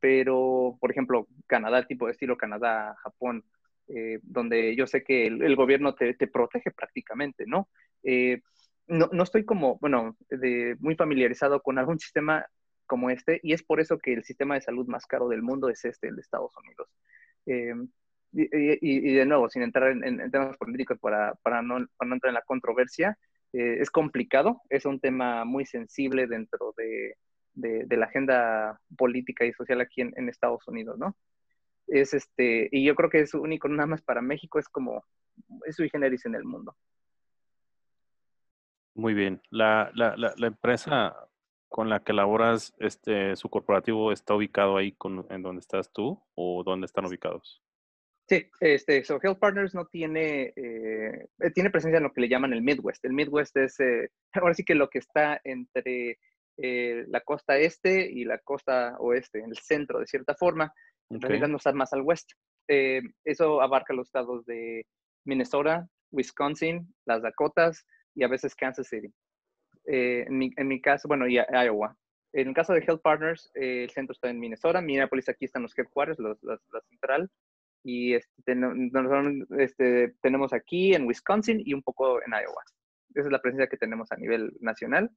pero, 0.00 0.76
por 0.80 0.90
ejemplo, 0.90 1.28
Canadá, 1.46 1.86
tipo 1.86 2.06
de 2.06 2.12
estilo 2.12 2.36
Canadá, 2.36 2.96
Japón, 3.02 3.44
eh, 3.88 4.18
donde 4.22 4.74
yo 4.74 4.86
sé 4.86 5.04
que 5.04 5.26
el, 5.26 5.56
gobierno 5.56 5.94
te, 5.94 6.14
protege 6.26 6.70
prácticamente, 6.70 7.44
¿no? 7.46 7.68
Eh, 8.02 8.40
¿no? 8.86 9.10
¿no? 9.12 9.22
estoy 9.22 9.44
como, 9.44 9.78
bueno, 9.78 10.16
de, 10.30 10.76
muy 10.80 10.96
familiarizado 10.96 11.60
con 11.60 11.78
algún 11.78 11.98
sistema 11.98 12.46
como 12.86 13.10
este, 13.10 13.40
y 13.42 13.52
es 13.52 13.62
por 13.62 13.80
eso 13.80 13.98
que 13.98 14.12
el 14.12 14.24
sistema 14.24 14.54
de 14.54 14.62
salud 14.62 14.86
más 14.86 15.06
caro 15.06 15.28
del 15.28 15.42
mundo 15.42 15.68
es 15.68 15.84
este, 15.84 16.08
el 16.08 16.16
de 16.16 16.22
Estados 16.22 16.52
Unidos. 16.56 16.88
Eh, 17.46 17.74
y, 18.32 19.14
de 19.14 19.26
nuevo, 19.26 19.48
sin 19.50 19.62
entrar 19.62 19.90
en, 19.90 20.30
temas 20.30 20.56
políticos 20.56 20.98
para, 21.00 21.34
para, 21.42 21.62
no, 21.62 21.84
para, 21.96 22.08
no, 22.08 22.14
entrar 22.14 22.30
en 22.30 22.34
la 22.34 22.42
controversia, 22.42 23.18
es 23.52 23.90
complicado, 23.90 24.60
es 24.68 24.84
un 24.84 25.00
tema 25.00 25.44
muy 25.44 25.66
sensible 25.66 26.28
dentro 26.28 26.72
de, 26.76 27.16
de, 27.54 27.86
la 27.96 28.06
agenda 28.06 28.80
política 28.96 29.44
y 29.44 29.52
social 29.52 29.80
aquí 29.80 30.00
en, 30.00 30.28
Estados 30.28 30.66
Unidos, 30.68 30.98
¿no? 30.98 31.16
Es 31.86 32.14
este, 32.14 32.68
y 32.70 32.84
yo 32.84 32.94
creo 32.94 33.10
que 33.10 33.20
es 33.20 33.34
único 33.34 33.68
nada 33.68 33.86
más 33.86 34.02
para 34.02 34.22
México, 34.22 34.58
es 34.58 34.68
como, 34.68 35.04
es 35.66 35.76
sui 35.76 35.90
generis 35.90 36.24
en 36.26 36.34
el 36.34 36.44
mundo. 36.44 36.76
Muy 38.94 39.14
bien. 39.14 39.40
La, 39.50 39.90
la, 39.94 40.14
la, 40.16 40.46
empresa 40.46 41.16
con 41.68 41.88
la 41.88 42.00
que 42.00 42.12
laboras, 42.12 42.74
este, 42.78 43.36
su 43.36 43.48
corporativo 43.48 44.12
está 44.12 44.34
ubicado 44.34 44.76
ahí 44.76 44.92
con, 44.92 45.26
en 45.30 45.42
donde 45.42 45.60
estás 45.60 45.92
tú 45.92 46.20
o 46.34 46.62
dónde 46.64 46.86
están 46.86 47.06
ubicados? 47.06 47.62
Sí, 48.28 48.48
este, 48.60 49.02
so 49.04 49.18
Health 49.20 49.40
Partners 49.40 49.74
no 49.74 49.86
tiene, 49.86 50.52
eh, 50.54 51.28
tiene 51.52 51.70
presencia 51.70 51.96
en 51.96 52.04
lo 52.04 52.12
que 52.12 52.20
le 52.20 52.28
llaman 52.28 52.52
el 52.52 52.62
Midwest. 52.62 53.04
El 53.04 53.12
Midwest 53.12 53.56
es, 53.56 53.80
eh, 53.80 54.10
ahora 54.34 54.54
sí 54.54 54.64
que 54.64 54.74
lo 54.74 54.88
que 54.88 54.98
está 54.98 55.40
entre 55.42 56.18
eh, 56.62 57.04
la 57.08 57.20
costa 57.22 57.56
este 57.56 58.10
y 58.10 58.24
la 58.24 58.38
costa 58.38 58.96
oeste, 58.98 59.38
en 59.38 59.50
el 59.50 59.56
centro 59.58 59.98
de 59.98 60.06
cierta 60.06 60.34
forma. 60.34 60.72
En 61.08 61.20
realidad 61.20 61.48
no 61.48 61.58
más 61.74 61.92
al 61.92 62.02
oeste. 62.02 62.34
Eh, 62.68 63.02
eso 63.24 63.60
abarca 63.62 63.94
los 63.94 64.08
estados 64.08 64.44
de 64.46 64.86
Minnesota, 65.24 65.88
Wisconsin, 66.12 66.94
las 67.06 67.22
Dakotas 67.22 67.86
y 68.14 68.24
a 68.24 68.28
veces 68.28 68.54
Kansas 68.54 68.88
City. 68.88 69.12
Eh, 69.86 70.24
en, 70.26 70.38
mi, 70.38 70.50
en, 70.56 70.68
mi, 70.68 70.80
caso, 70.80 71.08
bueno, 71.08 71.26
y 71.26 71.36
Iowa. 71.36 71.96
En 72.32 72.48
el 72.48 72.54
caso 72.54 72.74
de 72.74 72.80
Health 72.80 73.02
Partners, 73.02 73.50
el 73.54 73.90
centro 73.90 74.12
está 74.12 74.28
en 74.28 74.38
Minnesota, 74.38 74.80
Minneapolis 74.80 75.28
aquí 75.28 75.46
están 75.46 75.62
los 75.62 75.76
headquarters, 75.76 76.18
los, 76.20 76.38
la 76.42 76.80
central, 76.88 77.28
y 77.82 78.14
este, 78.14 78.54
este, 79.58 80.14
tenemos 80.20 80.52
aquí 80.52 80.94
en 80.94 81.06
Wisconsin 81.06 81.60
y 81.64 81.74
un 81.74 81.82
poco 81.82 82.22
en 82.22 82.32
Iowa. 82.32 82.62
Esa 83.14 83.26
es 83.26 83.32
la 83.32 83.42
presencia 83.42 83.68
que 83.68 83.78
tenemos 83.78 84.12
a 84.12 84.16
nivel 84.16 84.52
nacional 84.60 85.10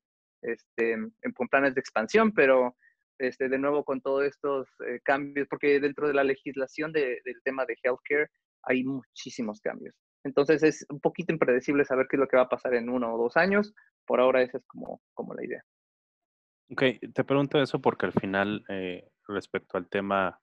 este, 0.44 0.98
con 1.36 1.48
planes 1.48 1.74
de 1.76 1.82
expansión, 1.82 2.32
pero 2.34 2.76
este, 3.20 3.50
de 3.50 3.58
nuevo 3.58 3.84
con 3.84 4.02
todos 4.02 4.26
estos 4.26 4.68
eh, 4.88 5.00
cambios, 5.04 5.48
porque 5.48 5.80
dentro 5.80 6.08
de 6.08 6.14
la 6.14 6.24
legislación 6.24 6.92
del 6.92 7.22
tema 7.44 7.66
de 7.66 7.78
healthcare 7.84 8.30
hay 8.64 8.84
muchísimos 8.84 9.60
cambios. 9.62 9.96
Entonces 10.24 10.64
es 10.64 10.86
un 10.90 11.00
poquito 11.00 11.34
impredecible 11.34 11.86
saber 11.86 12.08
qué 12.10 12.16
es 12.16 12.20
lo 12.20 12.28
que 12.28 12.38
va 12.38 12.44
a 12.44 12.50
pasar 12.50 12.74
en 12.76 12.90
uno 12.90 13.14
o 13.14 13.22
dos 13.22 13.36
años. 13.36 13.74
Por 14.06 14.20
ahora 14.20 14.42
esa 14.42 14.58
es 14.58 14.66
como, 14.66 15.02
como 15.14 15.34
la 15.34 15.46
idea. 15.46 15.64
Ok, 16.72 16.84
te 17.14 17.24
pregunto 17.24 17.62
eso 17.62 17.82
porque 17.82 18.06
al 18.06 18.14
final, 18.14 18.64
eh, 18.70 19.10
respecto 19.28 19.78
al 19.78 19.90
tema 19.90 20.40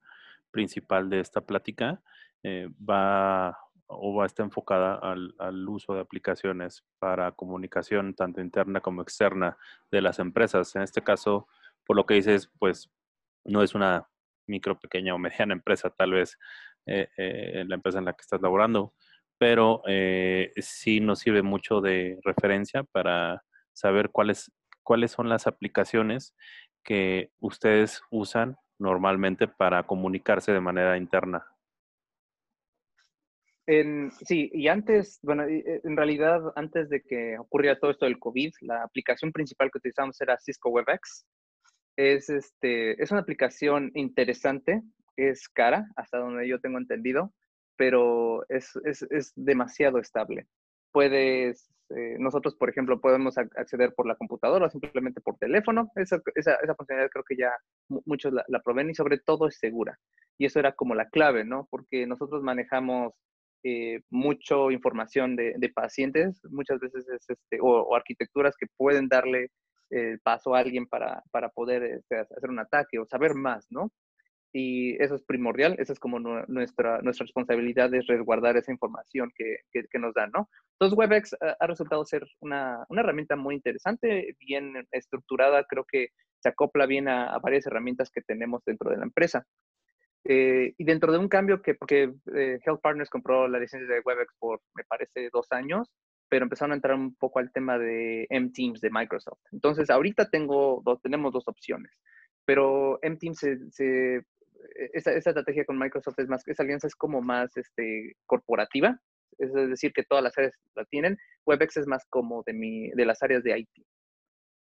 principal 0.51 1.09
de 1.09 1.21
esta 1.21 1.41
plática, 1.41 2.03
eh, 2.43 2.69
va 2.89 3.59
o 3.91 4.15
va 4.15 4.25
a 4.25 4.27
estar 4.27 4.45
enfocada 4.45 4.95
al, 4.95 5.35
al, 5.39 5.69
uso 5.69 5.95
de 5.95 6.01
aplicaciones 6.01 6.85
para 6.99 7.33
comunicación 7.33 8.15
tanto 8.15 8.41
interna 8.41 8.81
como 8.81 9.03
externa 9.03 9.59
de 9.91 10.01
las 10.01 10.19
empresas. 10.19 10.75
En 10.77 10.83
este 10.83 11.03
caso, 11.03 11.49
por 11.85 11.97
lo 11.97 12.07
que 12.07 12.15
dices, 12.15 12.51
pues 12.59 12.89
no 13.45 13.63
es 13.63 13.75
una 13.75 14.09
micro, 14.47 14.79
pequeña 14.79 15.15
o 15.15 15.19
mediana 15.19 15.55
empresa, 15.55 15.91
tal 15.91 16.13
vez 16.13 16.39
eh, 16.87 17.09
eh, 17.17 17.65
la 17.67 17.77
empresa 17.77 17.99
en 17.99 18.05
la 18.05 18.13
que 18.13 18.23
estás 18.23 18.41
laborando, 18.41 18.95
pero 19.39 19.83
eh, 19.87 20.53
sí 20.57 21.01
nos 21.01 21.21
sirve 21.21 21.43
mucho 21.43 21.81
de 21.81 22.19
referencia 22.25 22.85
para 22.85 23.43
saber 23.73 24.11
cuáles, 24.11 24.53
cuáles 24.83 25.13
son 25.13 25.29
las 25.29 25.47
aplicaciones 25.47 26.35
que 26.83 27.31
ustedes 27.39 28.03
usan 28.11 28.57
normalmente 28.79 29.49
para 29.49 29.83
comunicarse 29.85 30.53
de 30.53 30.61
manera 30.61 30.97
interna 30.97 31.47
sí, 34.27 34.51
y 34.53 34.69
antes, 34.69 35.19
bueno, 35.23 35.45
eh, 35.45 35.81
en 35.85 35.97
realidad, 35.97 36.41
antes 36.57 36.89
de 36.89 37.03
que 37.03 37.39
ocurriera 37.39 37.79
todo 37.79 37.91
esto 37.91 38.07
del 38.07 38.19
COVID, 38.19 38.53
la 38.63 38.83
aplicación 38.83 39.33
principal 39.33 39.71
que 39.71 39.79
utilizamos 39.79 40.21
era 40.21 40.39
Cisco 40.39 40.71
WebEx. 40.71 41.27
Es, 41.97 42.31
este, 42.31 43.03
es 43.03 43.11
una 43.11 43.21
aplicación 43.21 43.91
interesante, 43.95 44.83
es 45.17 45.49
cara, 45.49 45.87
hasta 45.97 46.19
donde 46.19 46.49
yo 46.49 46.61
tengo 46.61 46.79
entendido, 46.79 47.33
pero 47.77 48.45
es, 48.49 48.75
es, 48.85 49.03
es 49.11 49.33
demasiado 49.37 49.99
estable. 49.99 50.47
Puedes, 50.93 51.71
eh, 51.91 52.17
nosotros, 52.19 52.57
por 52.57 52.71
ejemplo, 52.71 53.01
podemos 53.01 53.37
acceder 53.39 53.95
por 53.95 54.07
la 54.07 54.17
computadora 54.17 54.67
o 54.67 54.71
simplemente 54.71 55.21
por 55.21 55.37
teléfono. 55.37 55.91
Esa, 55.97 56.21
esa, 56.35 56.55
esa 56.55 56.75
funcionalidad 56.75 57.11
creo 57.11 57.25
que 57.25 57.37
ya 57.37 57.53
muchos 58.07 58.33
la, 58.33 58.45
la 58.49 58.61
proveen 58.61 58.91
y 58.91 58.95
sobre 58.95 59.19
todo 59.19 59.47
es 59.47 59.59
segura. 59.59 59.99
Y 60.39 60.47
eso 60.47 60.59
era 60.59 60.73
como 60.73 60.95
la 60.95 61.09
clave, 61.11 61.45
¿no? 61.45 61.69
Porque 61.71 62.07
nosotros 62.07 62.43
manejamos 62.43 63.13
eh, 63.63 64.01
mucho 64.11 64.71
información 64.71 65.37
de, 65.37 65.73
pacientes, 65.75 66.41
muchas 66.51 66.81
veces 66.81 67.07
es 67.09 67.29
este, 67.29 67.59
o, 67.61 67.95
arquitecturas 67.95 68.57
que 68.57 68.67
pueden 68.77 69.09
darle 69.09 69.49
el 69.91 70.21
paso 70.21 70.55
a 70.55 70.61
alguien 70.61 70.87
para, 70.87 71.23
para 71.31 71.49
poder 71.51 71.83
este, 71.83 72.17
hacer 72.19 72.49
un 72.49 72.61
ataque 72.61 72.99
o 72.99 73.07
saber 73.07 73.35
más, 73.35 73.67
¿no? 73.71 73.91
Y 74.53 75.01
eso 75.03 75.15
es 75.15 75.23
primordial, 75.23 75.77
esa 75.79 75.93
es 75.93 76.01
como 76.01 76.19
nuestra, 76.19 77.01
nuestra 77.03 77.25
responsabilidad 77.25 77.93
es 77.95 78.07
resguardar 78.09 78.57
esa 78.57 78.73
información 78.73 79.31
que, 79.37 79.59
que, 79.71 79.99
nos 79.99 80.13
dan, 80.13 80.31
¿no? 80.33 80.49
Entonces 80.73 80.99
WebEx 80.99 81.37
ha, 81.61 81.67
resultado 81.67 82.05
ser 82.05 82.27
una, 82.41 82.85
una, 82.89 83.03
herramienta 83.03 83.37
muy 83.37 83.55
interesante, 83.55 84.35
bien 84.41 84.89
estructurada, 84.91 85.65
creo 85.65 85.85
que 85.85 86.09
se 86.43 86.49
acopla 86.49 86.87
bien 86.87 87.07
a, 87.07 87.33
a 87.33 87.39
varias 87.39 87.67
herramientas 87.67 88.11
que 88.11 88.23
tenemos 88.23 88.65
dentro 88.65 88.91
de 88.91 88.97
la 88.97 89.05
empresa. 89.05 89.47
Eh, 90.25 90.75
y 90.77 90.85
dentro 90.85 91.13
de 91.13 91.19
un 91.19 91.29
cambio 91.29 91.63
que, 91.63 91.75
porque 91.75 92.13
eh, 92.35 92.59
Health 92.65 92.81
Partners 92.83 93.09
compró 93.09 93.49
la 93.49 93.59
licencia 93.59 93.89
de 93.89 94.03
WebEx 94.05 94.35
por, 94.39 94.61
me 94.75 94.85
parece, 94.85 95.31
dos 95.33 95.47
años, 95.51 95.91
pero 96.29 96.45
empezaron 96.45 96.73
a 96.73 96.77
entrar 96.77 96.95
un 96.95 97.15
poco 97.17 97.39
al 97.39 97.51
tema 97.53 97.79
de 97.79 98.27
M-Teams 98.29 98.81
de 98.81 98.91
Microsoft. 98.91 99.41
Entonces, 99.53 99.91
ahorita 99.91 100.29
tengo 100.29 100.83
dos, 100.85 101.01
tenemos 101.03 101.33
dos 101.33 101.49
opciones, 101.49 101.93
pero 102.45 102.99
M-Teams 103.03 103.39
se, 103.71 104.17
e, 104.17 104.91
esa, 104.93 105.13
estrategia 105.13 105.65
con 105.65 105.79
Microsoft 105.79 106.19
es 106.19 106.29
más, 106.29 106.47
esa 106.47 106.63
alianza 106.63 106.87
es 106.87 106.95
como 106.95 107.23
más 107.23 107.57
este, 107.57 108.17
corporativa, 108.27 109.01
es 109.39 109.53
decir, 109.53 109.93
que 109.93 110.05
todas 110.05 110.23
las 110.23 110.37
áreas 110.37 110.55
la 110.75 110.85
tienen. 110.85 111.17
WebEx 111.47 111.79
es 111.79 111.87
más 111.87 112.05
como 112.11 112.43
de, 112.45 112.53
mi, 112.53 112.91
de 112.91 113.07
las 113.07 113.23
áreas 113.23 113.43
de 113.43 113.59
IT. 113.59 113.87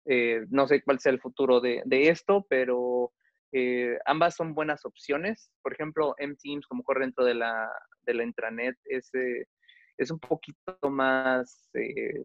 Eh, 0.06 0.44
no 0.50 0.66
sé 0.66 0.82
cuál 0.82 0.98
sea 0.98 1.12
el 1.12 1.20
futuro 1.20 1.60
de, 1.60 1.82
de 1.86 2.08
esto, 2.08 2.44
pero 2.48 3.12
eh, 3.56 3.96
ambas 4.04 4.34
son 4.34 4.52
buenas 4.52 4.84
opciones. 4.84 5.48
Por 5.62 5.72
ejemplo, 5.72 6.16
M-Teams, 6.18 6.66
como 6.66 6.82
corre 6.82 7.02
dentro 7.02 7.24
de 7.24 7.34
la, 7.34 7.70
intranet, 8.08 8.76
es, 8.84 9.14
eh, 9.14 9.46
es 9.96 10.10
un 10.10 10.18
poquito 10.18 10.90
más, 10.90 11.70
eh, 11.74 12.24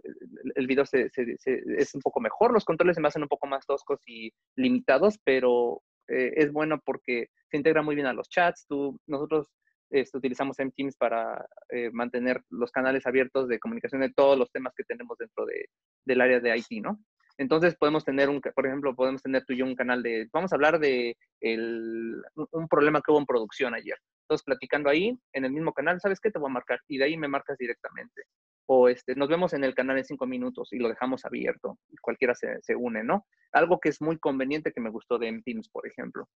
el 0.56 0.66
video 0.66 0.86
es 0.86 1.94
un 1.94 2.02
poco 2.02 2.20
mejor, 2.20 2.52
los 2.52 2.66
controles 2.66 2.96
se 2.96 3.06
hacen 3.06 3.22
un 3.22 3.28
poco 3.28 3.46
más 3.46 3.64
toscos 3.68 4.02
y 4.08 4.32
limitados, 4.56 5.20
pero 5.24 5.84
es 6.08 6.52
bueno 6.52 6.82
porque 6.84 7.28
se 7.52 7.58
integra 7.58 7.84
muy 7.84 7.94
bien 7.94 8.08
a 8.08 8.14
los 8.14 8.28
chats. 8.30 8.66
Tú, 8.68 9.00
nosotros 9.06 9.54
este, 9.92 10.18
utilizamos 10.18 10.58
M-Teams 10.58 10.98
para 10.98 11.46
mantener 11.92 12.42
los 12.50 12.72
canales 12.72 13.06
abiertos 13.06 13.48
de 13.48 13.60
comunicación 13.60 14.02
de 14.02 14.12
todos 14.12 14.36
los 14.36 14.52
temas 14.52 14.74
que 14.76 14.84
tenemos 14.86 15.16
dentro 15.20 15.46
de, 15.46 15.70
del 16.06 16.22
área 16.22 16.40
de 16.40 16.58
IT, 16.58 16.84
¿no? 16.84 17.00
Entonces 17.40 17.78
podemos 17.78 18.04
tener 18.04 18.28
un, 18.28 18.42
por 18.42 18.68
ejemplo, 18.68 18.94
podemos 18.94 19.24
tener 19.24 19.46
tú 19.46 19.54
y 19.54 19.58
yo 19.60 19.66
un 19.66 19.74
canal 19.74 20.04
de, 20.04 20.28
vamos 20.34 20.52
a 20.52 20.56
hablar 20.56 20.78
de 20.78 21.16
el, 21.40 22.22
un 22.52 22.68
problema 22.68 23.02
que 23.02 23.12
hubo 23.12 23.20
en 23.20 23.26
producción 23.26 23.74
ayer. 23.74 23.98
Entonces 24.24 24.44
platicando 24.44 24.90
ahí, 24.90 25.18
en 25.32 25.46
el 25.46 25.54
mismo 25.54 25.72
canal, 25.72 26.02
¿sabes 26.02 26.20
qué? 26.20 26.32
Te 26.32 26.38
voy 26.38 26.50
a 26.50 26.54
marcar 26.54 26.82
y 26.90 26.98
de 26.98 27.06
ahí 27.06 27.18
me 27.18 27.30
marcas 27.30 27.58
directamente. 27.58 28.24
O 28.66 28.90
este, 28.90 29.16
nos 29.16 29.30
vemos 29.30 29.54
en 29.54 29.64
el 29.64 29.74
canal 29.74 29.98
en 29.98 30.04
cinco 30.04 30.28
minutos 30.28 30.74
y 30.74 30.80
lo 30.80 30.90
dejamos 30.90 31.24
abierto 31.24 31.80
y 31.88 31.96
cualquiera 31.96 32.36
se, 32.36 32.62
se 32.62 32.76
une, 32.76 33.06
¿no? 33.06 33.26
Algo 33.54 33.80
que 33.80 33.88
es 33.88 34.02
muy 34.02 34.20
conveniente 34.20 34.74
que 34.74 34.82
me 34.82 34.90
gustó 34.90 35.18
de 35.18 35.42
Teams, 35.46 35.70
por 35.70 35.88
ejemplo. 35.88 36.28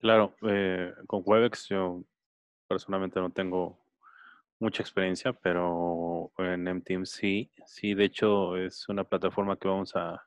Claro, 0.00 0.34
eh, 0.48 0.92
con 1.06 1.22
Webex 1.24 1.68
yo 1.68 2.02
personalmente 2.66 3.20
no 3.20 3.30
tengo 3.30 3.83
mucha 4.58 4.82
experiencia, 4.82 5.32
pero 5.32 6.32
en 6.38 6.64
MTeam 6.64 7.06
sí, 7.06 7.50
sí, 7.66 7.94
de 7.94 8.04
hecho 8.04 8.56
es 8.56 8.88
una 8.88 9.04
plataforma 9.04 9.56
que 9.56 9.68
vamos 9.68 9.94
a 9.96 10.22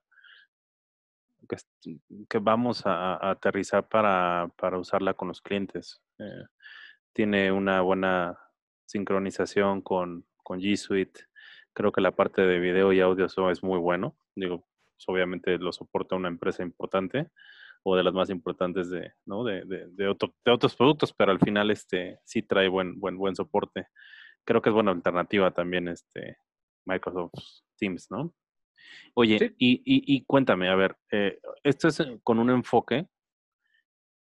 que, 2.27 2.39
vamos 2.39 2.86
a, 2.86 3.31
aterrizar 3.31 3.88
para, 3.88 4.50
para, 4.57 4.77
usarla 4.77 5.13
con 5.13 5.29
los 5.29 5.41
clientes. 5.41 6.01
Eh, 6.19 6.43
tiene 7.13 7.51
una 7.51 7.81
buena 7.81 8.38
sincronización 8.86 9.81
con, 9.81 10.25
con 10.43 10.60
G 10.60 10.75
Suite. 10.75 11.22
Creo 11.74 11.91
que 11.91 12.01
la 12.01 12.12
parte 12.12 12.41
de 12.41 12.60
video 12.60 12.91
y 12.91 13.00
audio 13.00 13.25
es 13.25 13.63
muy 13.63 13.79
bueno. 13.79 14.17
Digo, 14.36 14.67
pues, 14.98 15.05
obviamente 15.07 15.57
lo 15.57 15.72
soporta 15.72 16.15
una 16.15 16.27
empresa 16.27 16.63
importante 16.63 17.29
o 17.84 17.96
de 17.96 18.03
las 18.03 18.13
más 18.13 18.29
importantes 18.29 18.89
de, 18.89 19.13
¿no? 19.25 19.43
de, 19.43 19.63
de, 19.63 19.88
de, 19.91 20.07
otros 20.10 20.75
productos, 20.75 21.13
pero 21.13 21.31
al 21.31 21.39
final 21.39 21.72
este, 21.72 22.19
sí 22.25 22.41
trae 22.41 22.67
buen, 22.67 23.00
buen, 23.00 23.17
buen 23.17 23.36
soporte. 23.36 23.88
Creo 24.48 24.62
que 24.62 24.70
es 24.70 24.74
buena 24.74 24.92
alternativa 24.92 25.51
también 25.51 25.89
este 25.89 26.38
Microsoft 26.86 27.34
Teams, 27.75 28.10
¿no? 28.10 28.34
Oye, 29.13 29.54
y, 29.58 29.82
y, 29.84 30.24
cuéntame, 30.24 30.70
a 30.70 30.75
ver, 30.75 30.96
eh, 31.12 31.38
esto 31.63 31.89
es 31.89 32.01
con 32.24 32.39
un 32.39 32.50
enfoque 32.50 33.10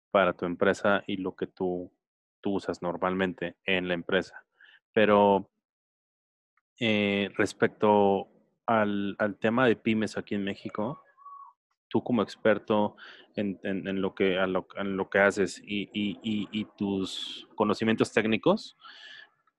para 0.09 0.33
tu 0.33 0.45
empresa 0.45 1.03
y 1.05 1.17
lo 1.17 1.35
que 1.35 1.45
tú, 1.45 1.93
tú 2.41 2.55
usas 2.55 2.81
normalmente 2.81 3.57
en 3.63 3.87
la 3.87 3.93
empresa, 3.93 4.43
pero 4.91 5.51
eh, 6.79 7.29
respecto 7.37 8.27
al, 8.65 9.15
al, 9.19 9.37
tema 9.37 9.67
de 9.67 9.75
pymes 9.75 10.17
aquí 10.17 10.33
en 10.33 10.43
México, 10.43 11.03
tú 11.89 12.03
como 12.03 12.23
experto 12.23 12.95
en, 13.35 13.59
en, 13.61 14.01
lo, 14.01 14.15
que, 14.15 14.35
lo, 14.47 14.67
en 14.77 14.97
lo 14.97 15.11
que 15.11 15.19
haces 15.19 15.61
y, 15.63 15.83
y, 15.93 16.17
y, 16.51 16.65
tus 16.75 17.47
conocimientos 17.55 18.11
técnicos, 18.11 18.75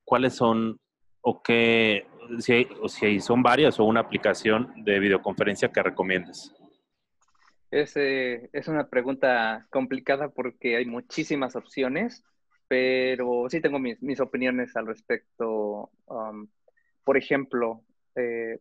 ¿cuáles 0.08 0.34
son 0.34 0.80
o 1.20 1.42
qué, 1.42 2.06
si, 2.38 2.66
si 2.88 3.20
son 3.20 3.42
varias 3.42 3.78
o 3.78 3.84
una 3.84 4.00
aplicación 4.00 4.72
de 4.82 4.98
videoconferencia 4.98 5.70
que 5.70 5.82
recomiendes? 5.82 6.54
Es, 7.70 7.94
eh, 7.96 8.48
es 8.54 8.68
una 8.68 8.88
pregunta 8.88 9.66
complicada 9.68 10.30
porque 10.30 10.76
hay 10.76 10.86
muchísimas 10.86 11.56
opciones, 11.56 12.24
pero 12.68 13.44
sí 13.50 13.60
tengo 13.60 13.78
mis, 13.78 14.02
mis 14.02 14.18
opiniones 14.20 14.74
al 14.76 14.86
respecto. 14.86 15.90
Um, 16.06 16.48
por 17.04 17.18
ejemplo, 17.18 17.84
eh, 18.16 18.58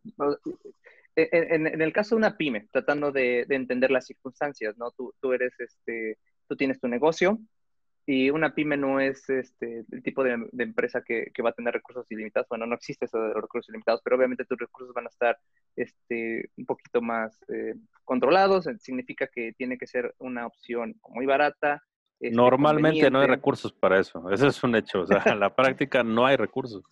en, 1.16 1.66
en, 1.66 1.80
el 1.80 1.92
caso 1.94 2.14
de 2.14 2.18
una 2.18 2.36
pyme, 2.36 2.68
tratando 2.70 3.10
de, 3.10 3.46
de 3.48 3.54
entender 3.54 3.90
las 3.90 4.06
circunstancias, 4.06 4.76
¿no? 4.76 4.90
Tú, 4.90 5.14
tú, 5.20 5.32
eres, 5.32 5.58
este, 5.58 6.18
tú 6.46 6.56
tienes 6.56 6.78
tu 6.78 6.88
negocio 6.88 7.38
y 8.10 8.30
una 8.30 8.54
pyme 8.54 8.78
no 8.78 9.00
es 9.00 9.28
este, 9.28 9.84
el 9.92 10.02
tipo 10.02 10.24
de, 10.24 10.48
de 10.50 10.64
empresa 10.64 11.02
que, 11.02 11.30
que, 11.34 11.42
va 11.42 11.50
a 11.50 11.52
tener 11.52 11.74
recursos 11.74 12.10
ilimitados. 12.10 12.48
Bueno, 12.48 12.64
no 12.64 12.74
existe 12.74 13.04
eso 13.04 13.18
de 13.18 13.34
los 13.34 13.42
recursos 13.42 13.68
ilimitados, 13.68 14.00
pero 14.02 14.16
obviamente 14.16 14.46
tus 14.46 14.58
recursos 14.58 14.94
van 14.94 15.04
a 15.04 15.10
estar 15.10 15.38
este, 15.76 16.48
un 16.56 16.64
poquito 16.64 17.02
más 17.02 17.38
eh, 17.48 17.74
controlados. 18.04 18.66
Significa 18.78 19.26
que 19.26 19.52
tiene 19.58 19.76
que 19.76 19.86
ser 19.86 20.14
una 20.20 20.46
opción 20.46 20.98
muy 21.06 21.26
barata. 21.26 21.82
Este, 22.18 22.34
Normalmente 22.34 23.10
no 23.10 23.20
hay 23.20 23.26
recursos 23.26 23.74
para 23.74 24.00
eso. 24.00 24.24
Eso 24.32 24.46
es 24.46 24.64
un 24.64 24.74
hecho. 24.74 25.02
O 25.02 25.06
sea, 25.06 25.22
en 25.26 25.38
la 25.38 25.54
práctica 25.54 26.02
no 26.02 26.24
hay 26.24 26.36
recursos. 26.36 26.82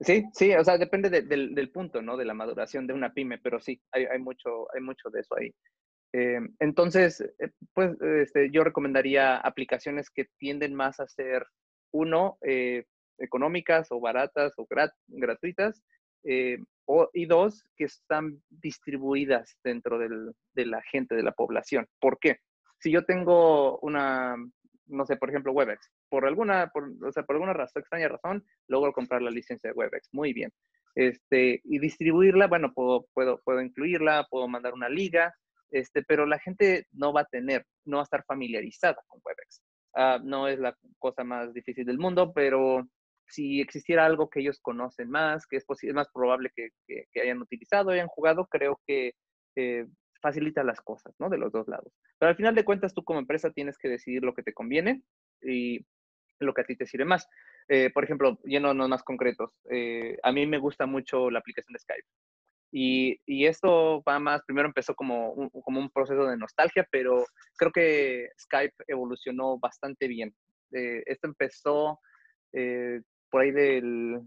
Sí, 0.00 0.24
sí, 0.32 0.54
o 0.54 0.64
sea, 0.64 0.78
depende 0.78 1.10
de, 1.10 1.20
del, 1.20 1.54
del, 1.54 1.70
punto, 1.70 2.00
¿no? 2.00 2.16
De 2.16 2.24
la 2.24 2.32
maduración 2.32 2.86
de 2.86 2.94
una 2.94 3.12
pyme, 3.12 3.36
pero 3.36 3.60
sí, 3.60 3.78
hay, 3.92 4.06
hay 4.06 4.18
mucho, 4.20 4.68
hay 4.74 4.80
mucho 4.80 5.10
de 5.10 5.20
eso 5.20 5.36
ahí. 5.36 5.54
Eh, 6.16 6.38
entonces, 6.60 7.20
eh, 7.40 7.50
pues 7.72 8.00
este, 8.00 8.48
yo 8.52 8.62
recomendaría 8.62 9.36
aplicaciones 9.36 10.10
que 10.10 10.26
tienden 10.38 10.72
más 10.72 11.00
a 11.00 11.08
ser, 11.08 11.44
uno, 11.92 12.38
eh, 12.42 12.84
económicas 13.18 13.88
o 13.90 13.98
baratas 13.98 14.52
o 14.56 14.66
grat 14.66 14.92
gratuitas, 15.08 15.82
o, 16.86 17.10
y 17.12 17.26
dos, 17.26 17.64
que 17.76 17.84
están 17.84 18.40
distribuidas 18.48 19.58
dentro 19.64 19.98
del, 19.98 20.32
de 20.54 20.66
la 20.66 20.82
gente, 20.82 21.16
de 21.16 21.22
la 21.22 21.32
población. 21.32 21.86
¿Por 22.00 22.18
qué? 22.18 22.38
Si 22.78 22.90
yo 22.92 23.04
tengo 23.04 23.78
una, 23.80 24.36
no 24.86 25.06
sé, 25.06 25.16
por 25.16 25.30
ejemplo, 25.30 25.52
WebEx. 25.52 25.90
Por 26.08 26.26
alguna, 26.26 26.70
por, 26.72 26.90
o 27.02 27.12
sea, 27.12 27.24
por 27.24 27.36
alguna 27.36 27.52
razón, 27.52 27.80
extraña 27.80 28.08
razón, 28.08 28.44
logro 28.68 28.92
comprar 28.92 29.20
la 29.20 29.30
licencia 29.30 29.70
de 29.70 29.74
WebEx. 29.74 30.08
Muy 30.12 30.32
bien. 30.32 30.50
Este, 30.94 31.60
y 31.64 31.78
distribuirla, 31.78 32.46
bueno, 32.46 32.72
puedo, 32.72 33.06
puedo, 33.14 33.40
puedo 33.44 33.60
incluirla, 33.60 34.26
puedo 34.30 34.46
mandar 34.48 34.74
una 34.74 34.88
liga, 34.88 35.34
este, 35.74 36.04
pero 36.04 36.24
la 36.24 36.38
gente 36.38 36.86
no 36.92 37.12
va 37.12 37.22
a 37.22 37.26
tener, 37.26 37.66
no 37.84 37.96
va 37.96 38.02
a 38.02 38.04
estar 38.04 38.24
familiarizada 38.24 38.96
con 39.08 39.20
WebEx. 39.24 39.62
Uh, 39.96 40.24
no 40.24 40.46
es 40.48 40.58
la 40.58 40.76
cosa 40.98 41.24
más 41.24 41.52
difícil 41.52 41.84
del 41.84 41.98
mundo, 41.98 42.32
pero 42.32 42.88
si 43.26 43.60
existiera 43.60 44.06
algo 44.06 44.30
que 44.30 44.40
ellos 44.40 44.60
conocen 44.60 45.10
más, 45.10 45.46
que 45.46 45.56
es, 45.56 45.64
es 45.82 45.94
más 45.94 46.08
probable 46.12 46.50
que, 46.54 46.70
hayan 47.20 47.42
utilizado, 47.42 47.90
hayan 47.90 48.06
jugado, 48.06 48.46
creo 48.46 48.80
que 48.86 49.14
eh, 49.56 49.86
facilita 50.22 50.62
las 50.62 50.80
cosas, 50.80 51.12
¿no? 51.18 51.28
De 51.28 51.38
los 51.38 51.50
dos 51.50 51.66
lados. 51.66 51.92
Pero 52.18 52.30
al 52.30 52.36
final 52.36 52.54
de 52.54 52.64
cuentas, 52.64 52.94
tú 52.94 53.02
como 53.02 53.18
empresa 53.18 53.50
tienes 53.50 53.76
que 53.76 53.88
decidir 53.88 54.22
lo 54.22 54.34
que 54.34 54.44
te 54.44 54.52
conviene 54.52 55.02
y 55.42 55.84
lo 56.38 56.54
que 56.54 56.60
a 56.60 56.64
ti 56.64 56.76
te 56.76 56.86
sirve 56.86 57.04
más. 57.04 57.28
Eh, 57.68 57.90
por 57.90 58.04
ejemplo, 58.04 58.38
yéndonos 58.44 58.88
más 58.88 59.02
concretos, 59.02 59.50
eh, 59.70 60.18
a 60.22 60.30
mí 60.30 60.46
me 60.46 60.58
gusta 60.58 60.86
mucho 60.86 61.30
la 61.30 61.40
aplicación 61.40 61.72
de 61.72 61.80
Skype. 61.80 62.06
Y, 62.76 63.20
y, 63.24 63.46
esto 63.46 64.02
va 64.02 64.18
más, 64.18 64.42
primero 64.44 64.66
empezó 64.66 64.96
como 64.96 65.30
un, 65.30 65.48
como 65.48 65.78
un 65.78 65.90
proceso 65.90 66.26
de 66.26 66.36
nostalgia, 66.36 66.84
pero 66.90 67.24
creo 67.56 67.70
que 67.70 68.30
Skype 68.36 68.74
evolucionó 68.88 69.60
bastante 69.60 70.08
bien. 70.08 70.34
Eh, 70.72 71.04
esto 71.06 71.28
empezó 71.28 72.00
eh, 72.52 73.00
por 73.30 73.42
ahí 73.42 73.52
del, 73.52 74.20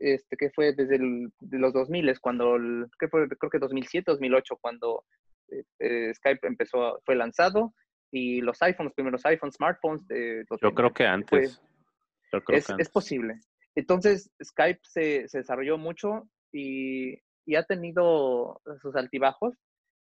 este, 0.00 0.36
que 0.36 0.50
fue 0.50 0.74
desde 0.74 0.96
el, 0.96 1.28
de 1.38 1.58
los 1.60 1.72
2000, 1.72 2.18
cuando, 2.18 2.56
el, 2.56 2.86
¿qué 2.98 3.06
fue? 3.06 3.28
creo 3.28 3.50
que 3.50 3.60
2007, 3.60 4.10
2008, 4.10 4.56
cuando 4.60 5.04
eh, 5.78 6.12
Skype 6.12 6.44
empezó, 6.44 7.00
fue 7.04 7.14
lanzado 7.14 7.72
y 8.10 8.40
los 8.40 8.60
iPhones, 8.62 8.86
los 8.86 8.94
primeros 8.94 9.24
iPhones, 9.26 9.54
smartphones. 9.54 10.04
Eh, 10.10 10.42
Yo 10.60 10.74
creo 10.74 10.92
que 10.92 11.06
antes. 11.06 11.62
Yo 12.32 12.42
creo 12.42 12.58
es, 12.58 12.66
que 12.66 12.72
antes. 12.72 12.88
es, 12.88 12.92
posible. 12.92 13.38
Entonces, 13.76 14.32
Skype 14.42 14.80
se, 14.82 15.28
se 15.28 15.38
desarrolló 15.38 15.78
mucho 15.78 16.28
y, 16.52 17.20
y, 17.46 17.54
ha 17.54 17.62
tenido 17.62 18.60
sus 18.82 18.94
altibajos. 18.96 19.54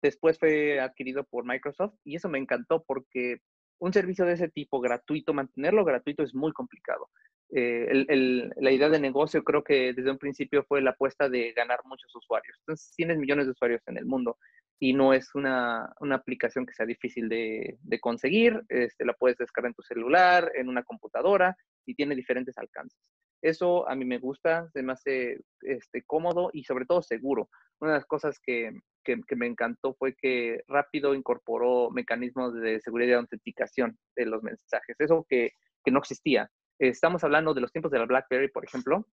Después 0.03 0.39
fue 0.39 0.81
adquirido 0.81 1.25
por 1.25 1.45
Microsoft 1.45 1.95
y 2.05 2.17
eso 2.17 2.29
me 2.29 2.39
encantó 2.39 2.85
porque 2.87 3.39
un 3.79 3.93
servicio 3.93 4.25
de 4.25 4.35
ese 4.35 4.49
tipo 4.49 4.81
gratuito, 4.81 5.35
mantenerlo 5.35 5.85
gratuito 5.85 6.23
es 6.23 6.35
muy 6.35 6.53
complicado. 6.53 7.11
Eh, 7.51 8.51
la 8.57 8.73
idea 8.73 8.89
de 8.89 8.99
negocio 8.99 9.45
creo 9.45 9.63
que 9.63 9.93
desde 9.93 10.11
un 10.11 10.19
principio 10.19 10.65
fue 10.65 10.81
la 10.83 10.91
apuesta 10.91 11.29
de 11.29 11.53
ganar 11.53 11.81
muchos 11.85 12.15
usuarios. 12.15 12.57
Entonces, 12.61 12.93
tienes 12.97 13.19
millones 13.19 13.47
de 13.47 13.53
usuarios 13.53 13.83
en 13.87 13.99
el 13.99 14.07
mundo 14.07 14.39
y 14.81 14.93
no 14.93 15.13
es 15.13 15.35
una, 15.35 15.93
una 16.01 16.17
aplicación 16.17 16.67
que 16.67 16.75
sea 16.75 16.87
difícil 16.87 17.29
de, 17.29 17.79
de, 17.81 18.01
conseguir. 18.01 18.63
Este, 18.69 19.05
la 19.05 19.13
puedes 19.15 19.39
descargar 19.39 19.71
en 19.71 19.75
tu 19.75 19.83
celular, 19.83 20.51
en 20.55 20.69
una 20.69 20.83
computadora 20.83 21.57
y 21.87 21.95
tiene 21.95 22.15
diferentes 22.15 22.59
alcances. 22.59 22.99
Eso 23.45 23.87
a 23.89 23.95
mí 23.95 24.07
me 24.07 24.19
gusta, 24.19 24.71
se 24.73 24.83
me 24.83 24.93
hace 24.93 25.39
este, 25.61 26.03
cómodo 26.03 26.51
y 26.53 26.65
sobre 26.65 26.87
todo 26.87 27.03
seguro. 27.03 27.51
Una 27.79 27.93
de 27.93 27.99
las 27.99 28.07
cosas 28.07 28.41
que, 28.41 28.73
que, 29.05 29.37
me 29.37 29.47
encantó 29.47 29.95
fue 29.99 30.15
que 30.15 30.63
rápido 30.67 31.15
incorporó 31.15 31.91
mecanismos 31.91 32.55
de 32.55 32.81
seguridad 32.81 33.11
y 33.11 33.13
autenticación 33.15 33.99
de 34.17 34.27
los 34.27 34.43
mensajes. 34.43 34.97
Eso 34.99 35.27
que, 35.29 35.51
que 35.85 35.91
no 35.91 35.99
existía. 35.99 36.51
Estamos 36.79 37.23
hablando 37.23 37.53
de 37.53 37.61
los 37.61 37.71
tiempos 37.71 37.93
de 37.93 37.99
la 37.99 38.07
BlackBerry, 38.07 38.49
por 38.49 38.65
ejemplo, 38.65 39.07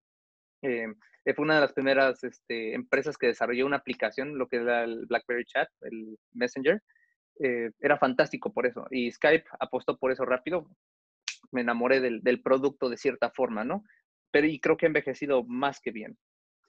eh, 0.62 0.88
fue 1.36 1.46
una 1.46 1.56
de 1.56 1.62
las 1.62 1.74
primeras 1.74 2.24
este, 2.24 2.74
empresas 2.74 3.18
que 3.18 3.28
desarrolló 3.28 3.66
una 3.66 3.78
aplicación, 3.78 4.38
lo 4.38 4.48
que 4.48 4.58
era 4.58 4.84
el 4.84 5.06
BlackBerry 5.06 5.46
Chat, 5.46 5.70
el 5.82 6.18
Messenger. 6.34 6.82
Eh, 7.40 7.72
era 7.80 7.98
fantástico 7.98 8.54
por 8.54 8.66
eso. 8.66 8.86
Y 8.92 9.12
Skype 9.12 9.46
apostó 9.60 9.98
por 9.98 10.12
eso 10.12 10.26
rápido. 10.26 10.70
Me 11.52 11.62
enamoré 11.62 12.00
del, 12.00 12.22
del, 12.22 12.42
producto 12.42 12.90
de 12.90 12.98
cierta 12.98 13.32
forma, 13.32 13.64
¿no? 13.64 13.84
Pero 14.32 14.48
y 14.48 14.60
creo 14.60 14.78
que 14.78 14.86
ha 14.86 14.88
envejecido 14.88 15.44
más 15.44 15.80
que 15.80 15.92
bien. 15.92 16.18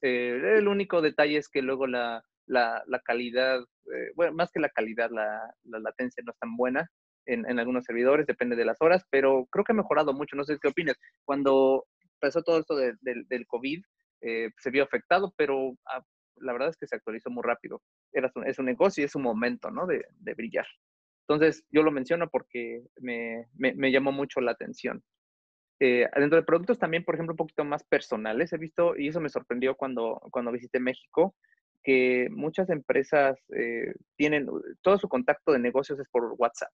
Eh, 0.03 0.57
el 0.59 0.69
único 0.69 1.03
detalle 1.03 1.37
es 1.37 1.49
que 1.49 1.63
luego 1.63 1.87
la, 1.87 2.25
la, 2.47 2.83
la 2.87 3.01
calidad, 3.01 3.61
eh, 3.61 4.13
bueno, 4.15 4.33
más 4.33 4.51
que 4.51 4.61
la 4.61 4.71
calidad, 4.71 5.11
la, 5.11 5.55
la, 5.65 5.79
latencia 5.79 6.23
no 6.25 6.33
es 6.33 6.39
tan 6.39 6.57
buena 6.57 6.89
en, 7.27 7.49
en, 7.49 7.59
algunos 7.59 7.85
servidores, 7.85 8.27
depende 8.27 8.57
de 8.57 8.65
las 8.65 8.81
horas, 8.81 9.05
pero 9.11 9.47
creo 9.51 9.65
que 9.65 9.73
ha 9.73 9.75
mejorado 9.75 10.13
mucho. 10.13 10.37
No 10.37 10.45
sé 10.45 10.59
qué 10.61 10.69
opinas. 10.69 10.97
Cuando 11.25 11.87
empezó 12.15 12.43
todo 12.43 12.59
esto 12.59 12.77
de, 12.77 12.95
de, 13.01 13.25
del 13.29 13.47
COVID, 13.47 13.83
eh, 14.23 14.51
se 14.59 14.71
vio 14.71 14.85
afectado, 14.85 15.33
pero 15.37 15.77
ah, 15.87 16.03
la 16.37 16.53
verdad 16.53 16.71
es 16.71 16.77
que 16.77 16.87
se 16.87 16.97
actualizó 16.97 17.31
muy 17.31 17.43
rápido. 17.43 17.83
Era 18.13 18.31
su, 18.31 18.43
es 18.43 18.59
un 18.59 18.67
negocio 18.67 19.03
y 19.03 19.05
es 19.05 19.15
un 19.15 19.23
momento, 19.23 19.71
¿no? 19.71 19.87
De, 19.87 20.05
de 20.19 20.35
brillar. 20.35 20.67
Entonces, 21.29 21.65
yo 21.71 21.83
lo 21.83 21.93
menciono 21.93 22.29
porque 22.29 22.83
me, 22.97 23.47
me, 23.55 23.75
me 23.75 23.93
llamó 23.93 24.11
mucho 24.13 24.41
la 24.41 24.51
atención. 24.53 25.03
Eh, 25.83 26.07
dentro 26.15 26.37
de 26.39 26.45
productos 26.45 26.79
también, 26.79 27.05
por 27.05 27.15
ejemplo, 27.15 27.33
un 27.33 27.39
poquito 27.39 27.65
más 27.65 27.83
personales, 27.85 28.53
he 28.53 28.59
visto, 28.59 28.95
y 28.99 29.09
eso 29.09 29.19
me 29.19 29.31
sorprendió 29.31 29.75
cuando, 29.75 30.21
cuando 30.31 30.53
visité 30.53 30.79
México, 30.79 31.35
que 31.83 32.29
muchas 32.31 32.69
empresas 32.69 33.39
eh, 33.57 33.95
tienen, 34.15 34.47
todo 34.83 34.99
su 34.99 35.09
contacto 35.09 35.53
de 35.53 35.59
negocios 35.59 35.99
es 35.99 36.07
por 36.11 36.35
WhatsApp. 36.37 36.71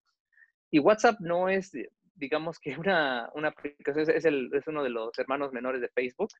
Y 0.69 0.79
WhatsApp 0.79 1.21
no 1.21 1.47
es, 1.47 1.71
digamos 2.15 2.59
que 2.59 2.77
una, 2.77 3.29
una 3.33 3.47
aplicación, 3.47 4.09
es, 4.09 4.25
el, 4.25 4.49
es 4.53 4.67
uno 4.67 4.83
de 4.83 4.89
los 4.89 5.17
hermanos 5.17 5.53
menores 5.53 5.79
de 5.79 5.87
Facebook, 5.87 6.31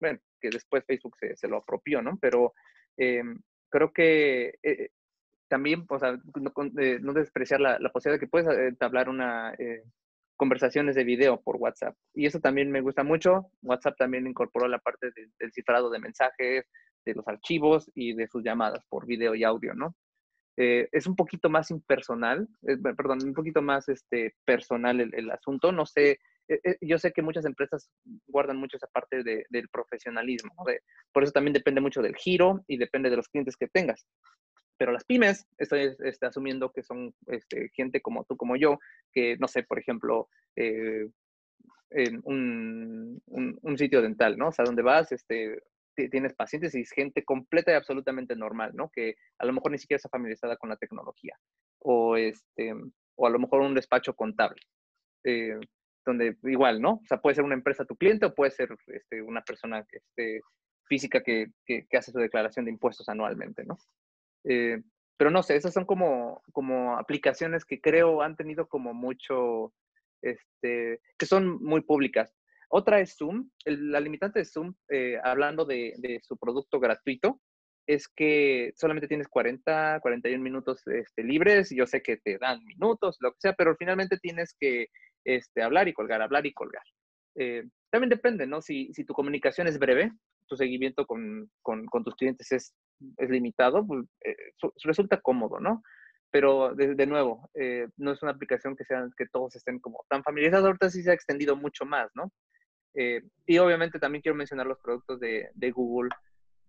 bueno, 0.00 0.18
que 0.40 0.48
después 0.48 0.82
Facebook 0.86 1.16
se, 1.18 1.36
se 1.36 1.46
lo 1.46 1.58
apropió, 1.58 2.00
¿no? 2.00 2.16
Pero 2.18 2.54
eh, 2.96 3.22
creo 3.68 3.92
que 3.92 4.54
también, 5.46 5.84
o 5.90 5.98
sea, 5.98 6.12
no, 6.12 6.52
no 7.02 7.12
despreciar 7.12 7.60
la, 7.60 7.78
la, 7.78 7.90
posibilidad 7.90 8.18
de 8.18 8.26
que 8.26 8.30
puedes 8.30 8.48
entablar 8.48 9.10
una 9.10 9.54
conversaciones 10.36 10.94
de 10.94 11.04
video 11.04 11.40
por 11.40 11.56
WhatsApp. 11.56 11.96
Y 12.14 12.26
eso 12.26 12.40
también 12.40 12.70
me 12.70 12.80
gusta 12.80 13.04
mucho. 13.04 13.50
WhatsApp 13.62 13.96
también 13.96 14.26
incorporó 14.26 14.68
la 14.68 14.78
parte 14.78 15.10
de, 15.14 15.28
del 15.38 15.52
cifrado 15.52 15.90
de 15.90 15.98
mensajes, 15.98 16.66
de 17.04 17.14
los 17.14 17.26
archivos 17.28 17.90
y 17.94 18.14
de 18.14 18.28
sus 18.28 18.42
llamadas 18.42 18.84
por 18.88 19.06
video 19.06 19.34
y 19.34 19.44
audio, 19.44 19.74
¿no? 19.74 19.94
eh, 20.56 20.88
es 20.92 21.06
un 21.06 21.16
poquito 21.16 21.50
más 21.50 21.70
impersonal, 21.70 22.48
eh, 22.62 22.76
perdón, 22.96 23.18
un 23.24 23.34
poquito 23.34 23.60
más 23.62 23.88
este, 23.88 24.34
personal 24.44 25.00
el, 25.00 25.30
asunto. 25.30 25.72
No 25.72 25.84
sé, 25.84 26.18
eh, 26.48 26.76
yo 26.80 26.98
sé 26.98 27.12
que 27.12 27.22
muchas 27.22 27.44
empresas 27.44 27.90
guardan 28.26 28.58
mucho 28.58 28.76
esa 28.76 28.86
parte 28.86 29.22
del 29.24 29.68
profesionalismo, 29.68 30.54
por 31.12 31.22
eso 31.22 31.32
también 31.32 31.54
depende 31.54 31.80
mucho 31.80 32.02
del 32.02 32.16
giro 32.16 32.62
y 32.68 32.76
depende 32.76 33.10
de 33.10 33.16
los 33.16 33.28
clientes 33.28 33.56
que 33.56 33.68
tengas. 33.68 34.06
Pero 34.76 34.92
las 34.92 35.04
pymes, 35.04 35.46
estoy 35.58 35.94
este, 36.00 36.26
asumiendo 36.26 36.72
que 36.72 36.82
son 36.82 37.14
este, 37.26 37.70
gente 37.70 38.00
como 38.00 38.24
tú, 38.24 38.36
como 38.36 38.56
yo, 38.56 38.78
que, 39.12 39.36
no 39.38 39.48
sé, 39.48 39.62
por 39.62 39.78
ejemplo, 39.78 40.28
en 40.56 42.20
un, 42.24 43.22
un, 43.26 43.78
sitio 43.78 44.02
dental, 44.02 44.36
¿no? 44.36 44.48
O 44.48 44.52
sea, 44.52 44.64
donde 44.64 44.82
vas, 44.82 45.12
este, 45.12 45.60
tienes 45.94 46.34
pacientes 46.34 46.74
y 46.74 46.80
es 46.80 46.90
gente 46.90 47.24
completa 47.24 47.72
y 47.72 47.74
absolutamente 47.74 48.34
normal, 48.36 48.72
¿no? 48.74 48.90
Que 48.90 49.14
a 49.38 49.46
lo 49.46 49.52
mejor 49.52 49.70
ni 49.70 49.78
siquiera 49.78 49.98
está 49.98 50.08
familiarizada 50.08 50.56
con 50.56 50.70
la 50.70 50.76
tecnología. 50.76 51.38
O, 51.78 52.16
este, 52.16 52.74
o 53.16 53.26
a 53.26 53.30
lo 53.30 53.38
mejor 53.38 53.60
un 53.60 53.74
despacho 53.74 54.14
contable. 54.14 54.60
Eh, 55.24 55.58
donde 56.04 56.36
igual, 56.42 56.82
¿no? 56.82 56.94
O 56.94 57.06
sea, 57.06 57.18
puede 57.18 57.36
ser 57.36 57.44
una 57.44 57.54
empresa 57.54 57.84
tu 57.84 57.96
cliente 57.96 58.26
o 58.26 58.34
puede 58.34 58.50
ser 58.50 58.68
este, 58.88 59.22
una 59.22 59.42
persona 59.42 59.86
este, 59.90 60.40
física 60.86 61.22
que, 61.22 61.46
que, 61.64 61.86
hace 61.96 62.12
su 62.12 62.18
declaración 62.18 62.66
de 62.66 62.72
impuestos 62.72 63.08
anualmente, 63.08 63.64
¿no? 63.64 63.78
Eh, 64.44 64.82
pero 65.16 65.30
no 65.30 65.42
sé, 65.42 65.56
esas 65.56 65.72
son 65.72 65.84
como, 65.84 66.42
como 66.52 66.96
aplicaciones 66.96 67.64
que 67.64 67.80
creo 67.80 68.22
han 68.22 68.36
tenido 68.36 68.68
como 68.68 68.94
mucho, 68.94 69.72
este, 70.22 71.00
que 71.18 71.26
son 71.26 71.62
muy 71.62 71.82
públicas. 71.82 72.34
Otra 72.68 73.00
es 73.00 73.16
Zoom. 73.16 73.50
la 73.64 74.00
limitante 74.00 74.40
de 74.40 74.44
Zoom, 74.44 74.74
eh, 74.88 75.18
hablando 75.22 75.64
de, 75.64 76.20
su 76.22 76.36
producto 76.36 76.80
gratuito, 76.80 77.40
es 77.86 78.08
que 78.08 78.72
solamente 78.76 79.06
tienes 79.06 79.28
40, 79.28 80.00
41 80.00 80.42
minutos 80.42 80.82
este, 80.86 81.22
libres. 81.22 81.70
Yo 81.70 81.86
sé 81.86 82.02
que 82.02 82.16
te 82.16 82.38
dan 82.38 82.64
minutos, 82.64 83.18
lo 83.20 83.32
que 83.32 83.40
sea, 83.40 83.52
pero 83.52 83.76
finalmente 83.76 84.18
tienes 84.18 84.54
que 84.58 84.88
este, 85.24 85.62
hablar 85.62 85.86
y 85.88 85.92
colgar, 85.92 86.22
hablar 86.22 86.46
y 86.46 86.52
colgar. 86.52 86.82
Eh, 87.36 87.64
también 87.90 88.10
depende, 88.10 88.46
¿no? 88.46 88.60
Si, 88.60 88.92
tu 89.06 89.14
comunicación 89.14 89.66
es 89.66 89.78
breve, 89.78 90.12
tu 90.48 90.56
seguimiento 90.56 91.06
con, 91.06 91.48
tus 92.04 92.14
clientes 92.16 92.50
es, 92.52 92.74
limitado, 93.18 93.86
pues 93.86 94.06
eh, 94.24 94.36
resulta 94.84 95.20
cómodo, 95.20 95.60
¿no? 95.60 95.82
Pero 96.30 96.74
de, 96.74 97.06
nuevo, 97.06 97.48
no 97.96 98.10
es 98.10 98.22
una 98.22 98.32
aplicación 98.32 98.74
que, 98.74 98.84
sean, 98.84 99.12
que 99.16 99.26
todos 99.26 99.54
estén 99.54 99.78
como 99.78 100.04
tan 100.08 100.24
familiarizados. 100.24 100.66
Ahorita 100.66 100.90
sí 100.90 101.02
se 101.02 101.12
ha 101.12 101.14
extendido 101.14 101.54
mucho 101.54 101.84
más, 101.84 102.10
¿no? 102.14 102.32
Eh, 102.94 103.22
y 103.46 103.58
obviamente 103.58 103.98
también 103.98 104.22
quiero 104.22 104.36
mencionar 104.36 104.66
los 104.66 104.78
productos 104.78 105.18
de, 105.18 105.50
Google 105.72 106.10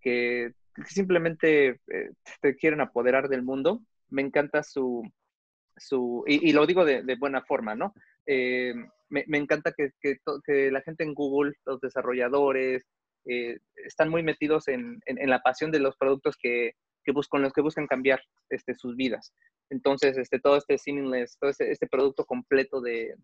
que 0.01 0.53
simplemente 0.87 1.79
eh, 1.87 2.11
te 2.41 2.55
quieren 2.55 2.81
apoderar 2.81 3.29
del 3.29 3.43
mundo. 3.43 3.81
Me 4.09 4.21
encanta 4.21 4.63
su, 4.63 5.03
su 5.77 6.23
y, 6.27 6.51
lo 6.51 6.65
digo 6.65 6.83
de, 6.85 7.15
buena 7.19 7.43
forma, 7.43 7.75
¿no? 7.75 7.93
Eh, 8.25 8.73
me, 9.09 9.37
encanta 9.37 9.71
que, 9.71 9.91
que, 10.01 10.71
la 10.71 10.81
gente 10.81 11.03
en 11.03 11.13
Google, 11.13 11.53
los 11.65 11.79
desarrolladores, 11.79 12.83
están 13.25 14.09
muy 14.09 14.23
metidos 14.23 14.67
en, 14.67 14.99
en, 15.05 15.29
la 15.29 15.41
pasión 15.41 15.71
de 15.71 15.79
los 15.79 15.97
productos 15.97 16.35
que, 16.37 16.73
que 17.03 17.11
buscan, 17.11 17.41
los 17.41 17.53
que 17.53 17.61
buscan 17.61 17.87
cambiar 17.87 18.21
este, 18.49 18.75
sus 18.75 18.95
vidas. 18.95 19.33
Entonces, 19.69 20.17
este, 20.17 20.39
todo 20.39 20.57
este 20.57 20.77
seamless, 20.77 21.37
todo 21.39 21.49
este, 21.49 21.71
este 21.71 21.87
producto 21.87 22.25
completo 22.25 22.81
de, 22.81 23.15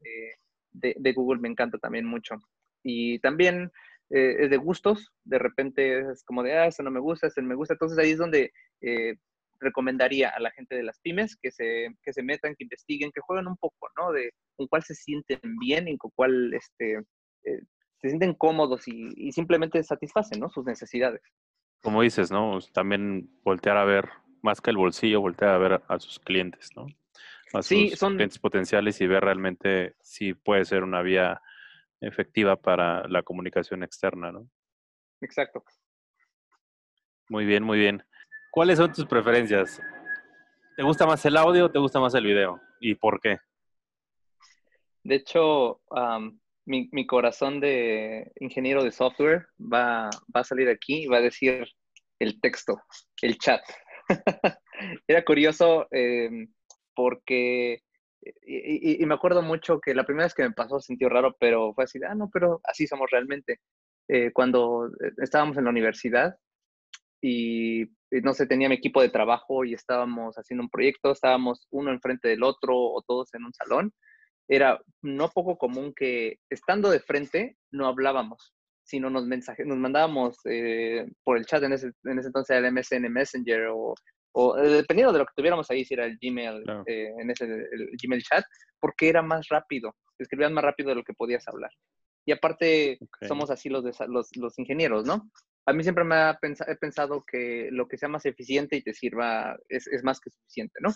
de, 0.71 0.95
de, 0.97 1.13
Google 1.13 1.39
me 1.39 1.49
encanta 1.49 1.77
también 1.77 2.05
mucho 2.05 2.35
y 2.83 3.19
también 3.19 3.71
eh, 4.09 4.35
es 4.39 4.49
de 4.49 4.57
gustos, 4.57 5.11
de 5.23 5.39
repente 5.39 6.11
es 6.11 6.23
como 6.23 6.43
de, 6.43 6.53
ah, 6.57 6.67
eso 6.67 6.83
no 6.83 6.91
me 6.91 6.99
gusta, 6.99 7.27
eso 7.27 7.41
no 7.41 7.47
me 7.47 7.55
gusta, 7.55 7.75
entonces 7.75 7.97
ahí 7.97 8.11
es 8.11 8.17
donde 8.17 8.51
eh, 8.81 9.15
recomendaría 9.59 10.29
a 10.29 10.39
la 10.39 10.51
gente 10.51 10.75
de 10.75 10.83
las 10.83 10.99
pymes 10.99 11.37
que 11.41 11.51
se, 11.51 11.87
que 12.03 12.13
se 12.13 12.23
metan, 12.23 12.55
que 12.55 12.63
investiguen, 12.63 13.11
que 13.11 13.21
jueguen 13.21 13.47
un 13.47 13.57
poco, 13.57 13.89
¿no? 13.97 14.11
De 14.11 14.31
con 14.55 14.67
cuál 14.67 14.83
se 14.83 14.95
sienten 14.95 15.39
bien 15.59 15.87
y 15.87 15.97
con 15.97 16.11
cuál 16.15 16.53
este, 16.53 16.97
eh, 17.43 17.61
se 18.01 18.09
sienten 18.09 18.33
cómodos 18.33 18.87
y, 18.87 19.31
simplemente 19.31 19.81
satisfacen, 19.83 20.39
¿no? 20.39 20.49
Sus 20.49 20.65
necesidades. 20.65 21.21
Como 21.81 22.01
dices, 22.01 22.31
¿no? 22.31 22.59
También 22.73 23.29
voltear 23.43 23.77
a 23.77 23.85
ver, 23.85 24.09
más 24.41 24.59
que 24.59 24.71
el 24.71 24.77
bolsillo, 24.77 25.21
voltear 25.21 25.51
a 25.51 25.57
ver 25.57 25.83
a 25.87 25.99
sus 25.99 26.19
clientes, 26.19 26.69
¿no? 26.75 26.87
A 27.53 27.61
sus 27.61 27.97
son... 27.97 28.15
clientes 28.15 28.39
potenciales 28.39 28.99
y 29.01 29.07
ver 29.07 29.23
realmente 29.23 29.95
si 30.01 30.33
puede 30.33 30.65
ser 30.65 30.83
una 30.83 31.01
vía 31.01 31.41
efectiva 31.99 32.55
para 32.55 33.07
la 33.07 33.21
comunicación 33.21 33.83
externa, 33.83 34.31
¿no? 34.31 34.49
Exacto. 35.21 35.63
Muy 37.29 37.45
bien, 37.45 37.63
muy 37.63 37.77
bien. 37.77 38.03
¿Cuáles 38.49 38.77
son 38.77 38.91
tus 38.91 39.05
preferencias? 39.05 39.79
¿Te 40.75 40.83
gusta 40.83 41.05
más 41.05 41.23
el 41.25 41.37
audio 41.37 41.65
o 41.65 41.71
te 41.71 41.79
gusta 41.79 41.99
más 41.99 42.15
el 42.15 42.25
video? 42.25 42.59
¿Y 42.79 42.95
por 42.95 43.21
qué? 43.21 43.37
De 45.03 45.15
hecho, 45.15 45.81
mi, 46.71 47.07
corazón 47.07 47.60
de 47.60 48.31
ingeniero 48.39 48.84
de 48.84 48.91
software 48.91 49.47
va, 49.60 50.10
a 50.34 50.43
salir 50.43 50.69
aquí 50.69 51.03
y 51.03 51.07
va 51.07 51.17
a 51.17 51.21
decir 51.21 51.67
el 52.19 52.39
texto, 52.39 52.81
el 53.21 53.38
chat. 53.38 53.62
Era 55.07 55.23
curioso 55.23 55.88
em, 55.91 56.47
porque 56.95 57.84
y, 58.43 59.05
me 59.05 59.15
acuerdo 59.15 59.41
mucho 59.41 59.79
que 59.79 59.95
la 59.95 60.05
primera 60.05 60.25
vez 60.25 60.34
que 60.34 60.43
me 60.43 60.51
pasó 60.51 60.79
sentí 60.79 61.05
raro, 61.07 61.36
pero 61.39 61.73
fue 61.73 61.86
así, 61.86 61.99
ah, 62.07 62.15
no, 62.15 62.29
pero 62.31 62.62
así 62.63 62.88
somos 62.88 63.10
realmente. 63.10 63.60
Eh, 64.07 64.31
cuando 64.34 64.88
eh, 64.88 65.13
estábamos 65.17 65.57
en 65.57 65.65
la 65.65 65.69
universidad 65.69 66.36
y, 67.21 67.86
no 68.12 68.34
sé, 68.34 68.47
tenía 68.47 68.69
mi 68.69 68.75
equipo 68.75 69.01
de 69.01 69.10
trabajo 69.10 69.63
y 69.63 69.73
estábamos 69.73 70.36
haciendo 70.36 70.63
un 70.63 70.69
proyecto, 70.69 71.12
estábamos 71.12 71.67
uno 71.71 71.91
enfrente 71.91 72.27
del 72.27 72.43
otro 72.43 72.75
o 72.75 73.01
todos 73.01 73.34
en 73.34 73.45
un 73.45 73.53
salón, 73.53 73.93
era 74.51 74.81
no 75.01 75.29
poco 75.29 75.57
común 75.57 75.93
que 75.95 76.39
estando 76.49 76.89
de 76.89 76.99
frente 76.99 77.57
no 77.71 77.87
hablábamos, 77.87 78.53
sino 78.83 79.09
nos, 79.09 79.25
mensaje, 79.25 79.63
nos 79.65 79.77
mandábamos 79.77 80.37
eh, 80.45 81.07
por 81.23 81.37
el 81.37 81.45
chat, 81.45 81.63
en 81.63 81.73
ese, 81.73 81.91
en 82.03 82.19
ese 82.19 82.27
entonces 82.27 82.57
el 82.57 82.71
MSN 82.71 83.09
Messenger 83.09 83.67
o 83.71 83.95
o 84.33 84.57
eh, 84.57 84.69
dependiendo 84.69 85.11
de 85.11 85.19
lo 85.19 85.25
que 85.25 85.33
tuviéramos 85.35 85.69
ahí, 85.69 85.83
si 85.85 85.93
era 85.93 86.05
el 86.05 86.17
Gmail, 86.21 86.63
eh, 86.85 87.13
en 87.19 87.31
ese 87.31 87.45
el 87.45 87.89
Gmail 88.01 88.23
chat, 88.23 88.45
porque 88.79 89.09
era 89.09 89.21
más 89.21 89.47
rápido, 89.49 89.95
escribían 90.17 90.53
más 90.53 90.63
rápido 90.63 90.89
de 90.89 90.95
lo 90.95 91.03
que 91.03 91.13
podías 91.13 91.47
hablar. 91.47 91.71
Y 92.25 92.31
aparte, 92.31 92.99
somos 93.27 93.49
así 93.49 93.67
los, 93.67 93.83
los, 94.07 94.29
los, 94.35 94.59
ingenieros, 94.59 95.05
¿no? 95.05 95.29
A 95.65 95.73
mí 95.73 95.83
siempre 95.83 96.03
me 96.03 96.15
ha 96.15 96.39
he 96.41 96.75
pensado 96.75 97.23
que 97.25 97.69
lo 97.71 97.87
que 97.87 97.97
sea 97.97 98.09
más 98.09 98.25
eficiente 98.25 98.75
y 98.75 98.83
te 98.83 98.93
sirva 98.93 99.57
es, 99.67 99.87
es 99.87 100.03
más 100.03 100.19
que 100.19 100.29
suficiente, 100.29 100.79
¿no? 100.81 100.91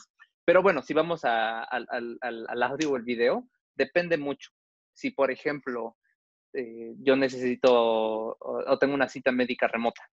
Pero 0.46 0.62
bueno, 0.62 0.82
si 0.82 0.94
vamos 0.94 1.26
a, 1.26 1.64
al, 1.64 1.88
al, 1.90 2.46
al, 2.48 2.64
audio 2.64 2.92
o 2.92 2.98
el 2.98 3.04
video, 3.04 3.48
depende 3.76 4.18
mucho. 4.18 4.52
Si, 4.94 5.12
por 5.12 5.32
ejemplo, 5.32 5.98
eh, 6.54 6.94
yo 7.00 7.16
necesito 7.16 8.38
o 8.40 8.78
tengo 8.80 8.94
una 8.94 9.10
cita 9.10 9.32
médica 9.32 9.68
remota 9.68 10.08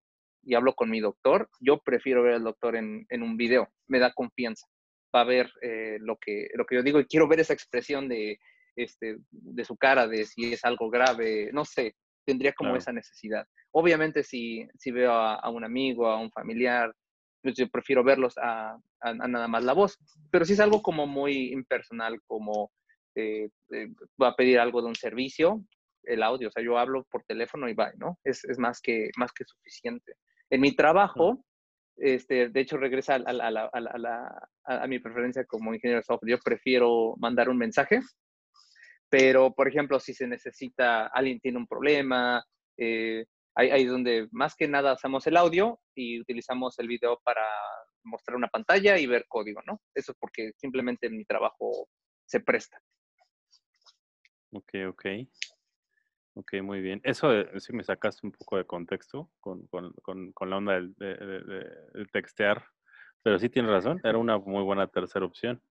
y 0.44 0.56
hablo 0.56 0.74
con 0.74 0.90
mi 0.90 1.00
doctor, 1.00 1.50
yo 1.60 1.80
prefiero 1.80 2.24
ver 2.24 2.34
al 2.36 2.44
doctor 2.44 2.76
en, 2.76 3.06
en 3.10 3.24
un 3.24 3.38
video, 3.38 3.70
me 3.88 4.00
da 4.00 4.14
confianza, 4.14 4.68
va 5.16 5.22
a 5.22 5.26
ver 5.26 5.52
eh, 5.62 5.98
lo, 6.00 6.18
que, 6.18 6.50
lo 6.56 6.66
que 6.66 6.76
yo 6.76 6.84
digo 6.84 7.00
y 7.00 7.06
quiero 7.06 7.28
ver 7.28 7.40
esa 7.40 7.54
expresión 7.54 8.08
de, 8.08 8.40
este, 8.76 9.18
de 9.30 9.66
su 9.66 9.78
cara, 9.78 10.08
de 10.08 10.26
si 10.26 10.54
es 10.54 10.66
algo 10.66 10.90
grave, 10.90 11.52
no 11.54 11.66
sé, 11.66 11.96
tendría 12.26 12.54
como 12.54 12.76
esa 12.76 12.92
necesidad. 12.92 13.48
Obviamente 13.72 14.24
si, 14.24 14.68
si 14.78 14.92
veo 14.92 15.12
a, 15.12 15.50
un 15.50 15.64
amigo, 15.64 16.08
a 16.08 16.20
un 16.20 16.32
familiar, 16.32 16.94
pues 17.42 17.56
yo 17.56 17.68
prefiero 17.70 18.04
verlos 18.04 18.38
a, 18.38 18.78
a, 19.02 19.14
nada 19.14 19.48
más 19.48 19.64
la 19.64 19.74
voz, 19.74 19.98
pero 20.32 20.46
si 20.46 20.54
es 20.54 20.60
algo 20.60 20.82
como 20.82 21.08
muy 21.08 21.52
impersonal, 21.52 22.22
como 22.28 22.72
eh, 23.16 23.50
eh, 23.72 23.88
va 24.22 24.30
a 24.30 24.36
pedir 24.36 24.60
algo 24.60 24.82
de 24.82 24.88
un 24.88 24.96
servicio, 24.96 25.64
el 26.04 26.24
audio, 26.24 26.48
o 26.48 26.52
sea, 26.52 26.64
yo 26.64 26.78
hablo 26.78 27.06
por 27.12 27.24
teléfono 27.24 27.70
y 27.70 27.74
va, 27.74 27.92
¿no? 27.98 28.18
Es, 28.24 28.44
es 28.46 28.58
más, 28.58 28.82
que, 28.82 29.10
más 29.18 29.32
que 29.34 29.46
suficiente. 29.46 30.16
En 30.50 30.62
mi 30.62 30.76
trabajo, 30.76 31.44
este, 31.98 32.50
de 32.50 32.60
hecho, 32.60 32.78
regresa 32.78 33.16
a, 33.16 34.88
mi 34.88 35.00
preferencia 35.00 35.46
como 35.46 35.74
ingeniero 35.74 36.00
de 36.00 36.04
software. 36.04 36.32
Yo 36.32 36.40
prefiero 36.40 37.16
mandar 37.18 37.50
un 37.50 37.58
mensaje, 37.58 38.02
pero, 39.10 39.54
por 39.54 39.68
ejemplo, 39.68 40.00
si 40.00 40.14
se 40.14 40.28
necesita, 40.28 41.08
alguien 41.08 41.40
tiene 41.40 41.58
un 41.58 41.68
problema, 41.68 42.44
eh, 42.78 43.26
ahí, 43.56 43.84
es 43.84 43.90
donde 43.90 44.28
más 44.32 44.56
que 44.56 44.68
nada 44.68 44.92
hacemos 44.92 45.26
el 45.28 45.38
audio 45.38 45.80
y 45.96 46.20
utilizamos 46.20 46.78
el 46.80 46.88
video 46.88 47.20
para 47.24 47.46
mostrar 48.04 48.36
una 48.36 48.48
pantalla 48.48 48.98
y 48.98 49.06
ver 49.06 49.26
código, 49.28 49.62
¿no? 49.66 49.80
Eso 49.94 50.12
es 50.12 50.18
porque 50.20 50.52
simplemente 50.58 51.10
mi 51.10 51.26
trabajo 51.26 51.88
se 52.26 52.40
presta. 52.40 52.82
Ok, 54.52 54.74
ok. 54.90 55.06
Ok, 56.34 56.54
muy 56.64 56.82
bien. 56.82 57.02
Eso 57.04 57.34
eh, 57.34 57.60
sí 57.60 57.74
me 57.74 57.84
sacaste 57.84 58.26
un 58.26 58.32
poco 58.32 58.58
de 58.58 58.66
contexto 58.66 59.30
con, 59.40 59.68
la 59.72 60.58
onda 60.58 60.74
del, 60.74 60.94
de, 60.96 62.06
textear, 62.14 62.66
pero 63.22 63.38
sí 63.38 63.50
tienes 63.50 63.72
razón, 63.72 64.00
era 64.04 64.18
una 64.18 64.38
muy 64.38 64.64
buena 64.64 64.88
tercera 64.88 65.26
opción. 65.26 65.62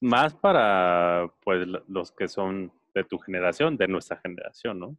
Más 0.00 0.34
para 0.34 1.32
pues 1.42 1.66
los 1.88 2.12
que 2.12 2.28
son 2.28 2.72
de 2.94 3.04
tu 3.04 3.18
generación, 3.18 3.76
de 3.76 3.88
nuestra 3.88 4.20
generación, 4.20 4.78
¿no? 4.78 4.96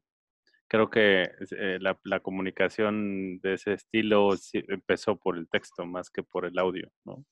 Creo 0.70 0.90
que 0.90 1.24
eh, 1.24 1.80
la, 1.80 2.20
comunicación 2.20 3.40
de 3.40 3.56
ese 3.56 3.74
estilo 3.74 4.30
empezó 4.54 5.18
por 5.18 5.38
el 5.38 5.50
texto 5.50 5.86
más 5.86 6.10
que 6.10 6.24
por 6.24 6.46
el 6.46 6.58
audio, 6.60 6.92
¿no? 7.06 7.26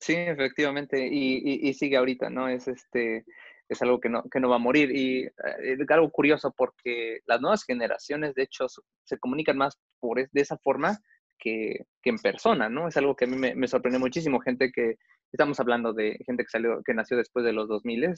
Sí, 0.00 0.14
efectivamente, 0.14 1.06
y, 1.10 1.72
sigue 1.74 1.96
ahorita, 1.96 2.30
¿no? 2.30 2.48
Es 2.48 2.68
este, 2.68 3.24
es 3.68 3.82
algo 3.82 4.00
que 4.00 4.08
no, 4.08 4.22
que 4.30 4.40
no 4.40 4.48
va 4.48 4.56
a 4.56 4.60
morir. 4.60 4.90
Y 4.94 5.24
eh, 5.24 5.32
es 5.60 5.90
algo 5.90 6.10
curioso 6.10 6.54
porque 6.56 7.20
las 7.26 7.40
nuevas 7.40 7.64
generaciones, 7.64 8.34
de 8.34 8.44
hecho, 8.44 8.66
se 8.68 9.18
comunican 9.18 9.56
más 9.56 9.78
por, 10.00 10.18
de 10.18 10.40
esa 10.40 10.56
forma 10.58 10.98
que, 11.38 11.86
que 12.02 12.10
en 12.10 12.18
persona, 12.18 12.68
¿no? 12.68 12.88
Es 12.88 12.96
algo 12.96 13.16
que 13.16 13.24
a 13.24 13.28
mí 13.28 13.36
me, 13.36 13.54
me 13.54 13.68
sorprende 13.68 13.98
muchísimo. 13.98 14.40
Gente 14.40 14.70
que, 14.72 14.96
estamos 15.34 15.58
hablando 15.58 15.92
de 15.92 16.16
gente 16.24 16.44
que, 16.44 16.50
salió, 16.50 16.80
que 16.84 16.94
nació 16.94 17.16
después 17.16 17.44
de 17.44 17.52
los 17.52 17.68
2000, 17.68 18.14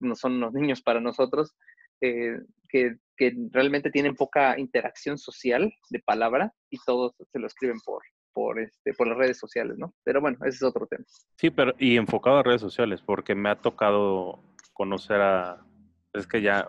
no 0.00 0.14
son 0.14 0.34
unos 0.34 0.52
niños 0.52 0.80
para 0.80 1.00
nosotros, 1.00 1.56
eh, 2.00 2.38
que, 2.68 2.96
que, 3.16 3.34
realmente 3.50 3.90
tienen 3.90 4.14
poca 4.14 4.58
interacción 4.58 5.18
social 5.18 5.72
de 5.90 6.00
palabra 6.00 6.52
y 6.70 6.78
todos 6.84 7.14
se 7.32 7.38
lo 7.38 7.46
escriben 7.46 7.80
por, 7.84 8.02
por, 8.32 8.60
este, 8.60 8.92
por 8.94 9.08
las 9.08 9.16
redes 9.16 9.38
sociales, 9.38 9.76
¿no? 9.78 9.94
Pero 10.04 10.20
bueno, 10.20 10.38
ese 10.40 10.56
es 10.56 10.62
otro 10.62 10.86
tema. 10.86 11.04
Sí, 11.36 11.50
pero 11.50 11.74
y 11.78 11.96
enfocado 11.96 12.38
a 12.38 12.42
redes 12.42 12.60
sociales, 12.60 13.02
porque 13.02 13.34
me 13.34 13.48
ha 13.48 13.60
tocado 13.60 14.42
conocer 14.74 15.20
a, 15.20 15.64
es 16.12 16.26
que 16.26 16.42
ya, 16.42 16.66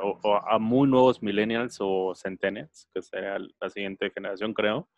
a 0.49 0.59
muy 0.59 0.87
nuevos 0.87 1.21
millennials 1.21 1.77
o 1.79 2.13
centennials, 2.15 2.87
que 2.93 3.01
sería 3.01 3.37
la 3.59 3.69
siguiente 3.69 4.11
generación, 4.11 4.53
creo, 4.53 4.89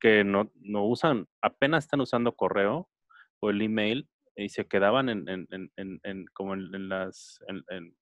que 0.00 0.24
no, 0.24 0.50
no 0.56 0.84
usan, 0.84 1.26
apenas 1.40 1.84
están 1.84 2.00
usando 2.00 2.36
correo 2.36 2.88
o 3.40 3.50
el 3.50 3.62
email 3.62 4.08
y 4.36 4.48
se 4.48 4.66
quedaban 4.66 5.08
en, 5.08 5.28
en, 5.28 5.46
en, 5.50 6.00
en 6.02 6.26
como 6.32 6.54
en, 6.54 6.88
las 6.88 7.38
en, 7.48 7.96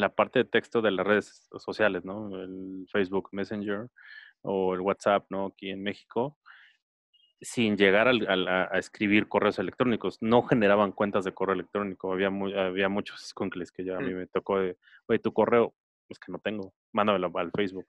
la 0.00 0.14
parte 0.14 0.40
de 0.40 0.44
texto 0.44 0.80
de 0.80 0.90
las 0.90 1.06
redes 1.06 1.48
sociales, 1.58 2.04
¿no? 2.04 2.42
El 2.42 2.86
Facebook 2.90 3.28
Messenger 3.32 3.88
o 4.42 4.74
el 4.74 4.80
WhatsApp, 4.80 5.26
¿no? 5.30 5.46
Aquí 5.46 5.70
en 5.70 5.82
México, 5.82 6.38
sin 7.40 7.76
llegar 7.76 8.08
a, 8.08 8.78
escribir 8.78 9.28
correos 9.28 9.58
electrónicos. 9.58 10.18
No 10.20 10.42
generaban 10.42 10.92
cuentas 10.92 11.24
de 11.24 11.34
correo 11.34 11.54
electrónico. 11.54 12.12
Había, 12.12 12.28
había 12.28 12.88
muchos 12.88 13.20
squinkles 13.20 13.72
que 13.72 13.84
ya 13.84 13.96
a 13.96 14.00
mí 14.00 14.12
mm. 14.12 14.16
me 14.16 14.26
tocó 14.28 14.60
de, 14.60 14.76
oye, 15.06 15.18
tu 15.18 15.32
correo, 15.32 15.74
es 16.12 16.18
que 16.18 16.32
no 16.32 16.38
tengo, 16.38 16.72
mándamelo 16.92 17.30
al 17.34 17.50
Facebook. 17.54 17.86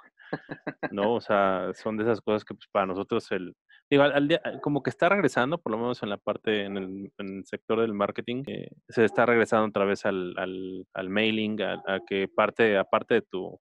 ¿No? 0.91 1.15
O 1.15 1.21
sea, 1.21 1.71
son 1.73 1.97
de 1.97 2.03
esas 2.03 2.21
cosas 2.21 2.43
que 2.43 2.55
pues, 2.55 2.67
para 2.71 2.85
nosotros 2.85 3.31
el... 3.31 3.55
Digo, 3.89 4.03
al, 4.03 4.27
día, 4.27 4.41
como 4.61 4.81
que 4.81 4.89
está 4.89 5.09
regresando, 5.09 5.59
por 5.59 5.71
lo 5.71 5.77
menos 5.77 6.01
en 6.01 6.09
la 6.09 6.17
parte, 6.17 6.65
en 6.65 6.77
el, 6.77 7.45
sector 7.45 7.81
del 7.81 7.93
marketing, 7.93 8.43
eh, 8.47 8.69
se 8.89 9.05
está 9.05 9.25
regresando 9.25 9.67
otra 9.67 9.85
vez 9.85 10.05
al, 10.05 10.33
al, 10.37 11.09
mailing, 11.09 11.61
a, 11.61 11.99
que 12.07 12.27
parte, 12.27 12.77
aparte 12.77 13.15
de 13.15 13.21
tu... 13.21 13.59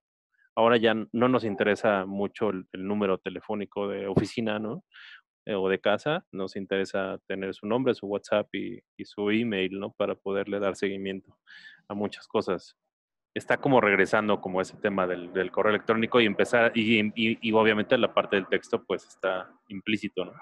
Ahora 0.55 0.77
ya 0.77 0.95
no 0.95 1.29
nos 1.29 1.45
interesa 1.45 2.05
mucho 2.05 2.51
el 2.51 2.67
número 2.73 3.17
telefónico 3.19 3.89
de 3.89 4.07
oficina, 4.07 4.59
¿no? 4.59 4.85
Eh, 5.45 5.55
o 5.57 5.69
de 5.69 5.81
casa, 5.81 6.25
nos 6.31 6.55
interesa 6.55 7.19
tener 7.27 7.53
su 7.53 7.67
nombre, 7.67 7.95
su 7.95 8.07
WhatsApp 8.07 8.49
y, 8.55 8.81
su 9.05 9.29
email, 9.31 9.77
¿no? 9.81 9.93
Para 9.93 10.15
poderle 10.15 10.61
dar 10.61 10.77
seguimiento 10.77 11.37
a 11.89 11.95
muchas 11.95 12.29
cosas. 12.29 12.77
Está 13.35 13.57
como 13.57 13.81
regresando 13.81 14.41
como 14.41 14.61
ese 14.61 14.77
tema 14.77 15.07
del, 15.07 15.51
correo 15.51 15.71
electrónico 15.71 16.21
y 16.21 16.27
empezar, 16.27 16.73
y, 16.75 17.53
obviamente 17.53 17.97
la 17.97 18.13
parte 18.13 18.37
del 18.37 18.47
texto 18.47 18.85
pues 18.85 19.07
está 19.07 19.51
implícito, 19.69 20.25
¿no? 20.27 20.33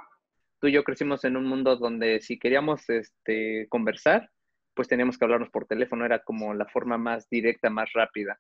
Tú 0.60 0.66
y 0.66 0.72
yo 0.72 0.84
crecimos 0.84 1.24
en 1.24 1.36
un 1.36 1.46
mundo 1.46 1.76
donde 1.76 2.20
si 2.20 2.38
queríamos 2.38 2.88
este, 2.90 3.66
conversar, 3.70 4.30
pues 4.74 4.88
teníamos 4.88 5.16
que 5.16 5.24
hablarnos 5.24 5.50
por 5.50 5.66
teléfono, 5.66 6.04
era 6.04 6.18
como 6.22 6.52
la 6.52 6.66
forma 6.66 6.98
más 6.98 7.28
directa, 7.30 7.70
más 7.70 7.90
rápida. 7.94 8.38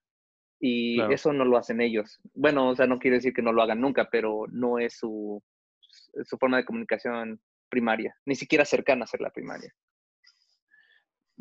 Y 0.62 1.00
eso 1.10 1.32
no 1.32 1.46
lo 1.46 1.56
hacen 1.56 1.80
ellos. 1.80 2.20
Bueno, 2.34 2.68
o 2.68 2.76
sea, 2.76 2.86
no 2.86 2.98
quiere 2.98 3.16
decir 3.16 3.32
que 3.32 3.40
no 3.40 3.52
lo 3.52 3.62
hagan 3.62 3.80
nunca, 3.80 4.10
pero 4.10 4.44
no 4.50 4.78
es 4.78 4.98
su, 4.98 5.42
su 6.24 6.36
forma 6.36 6.58
de 6.58 6.66
comunicación 6.66 7.40
primaria, 7.70 8.14
ni 8.26 8.34
siquiera 8.34 8.66
cercana 8.66 9.04
a 9.04 9.06
ser 9.06 9.22
la 9.22 9.30
primaria. 9.30 9.72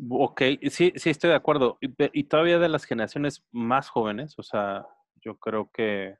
Ok, 0.08 0.42
sí, 0.70 0.92
sí 0.96 1.10
estoy 1.10 1.30
de 1.30 1.36
acuerdo. 1.36 1.78
Y, 1.80 2.24
todavía 2.24 2.58
de 2.58 2.68
las 2.68 2.84
generaciones 2.84 3.44
más 3.50 3.88
jóvenes, 3.88 4.38
o 4.38 4.42
sea, 4.42 4.86
yo 5.16 5.36
creo 5.36 5.70
que 5.72 6.16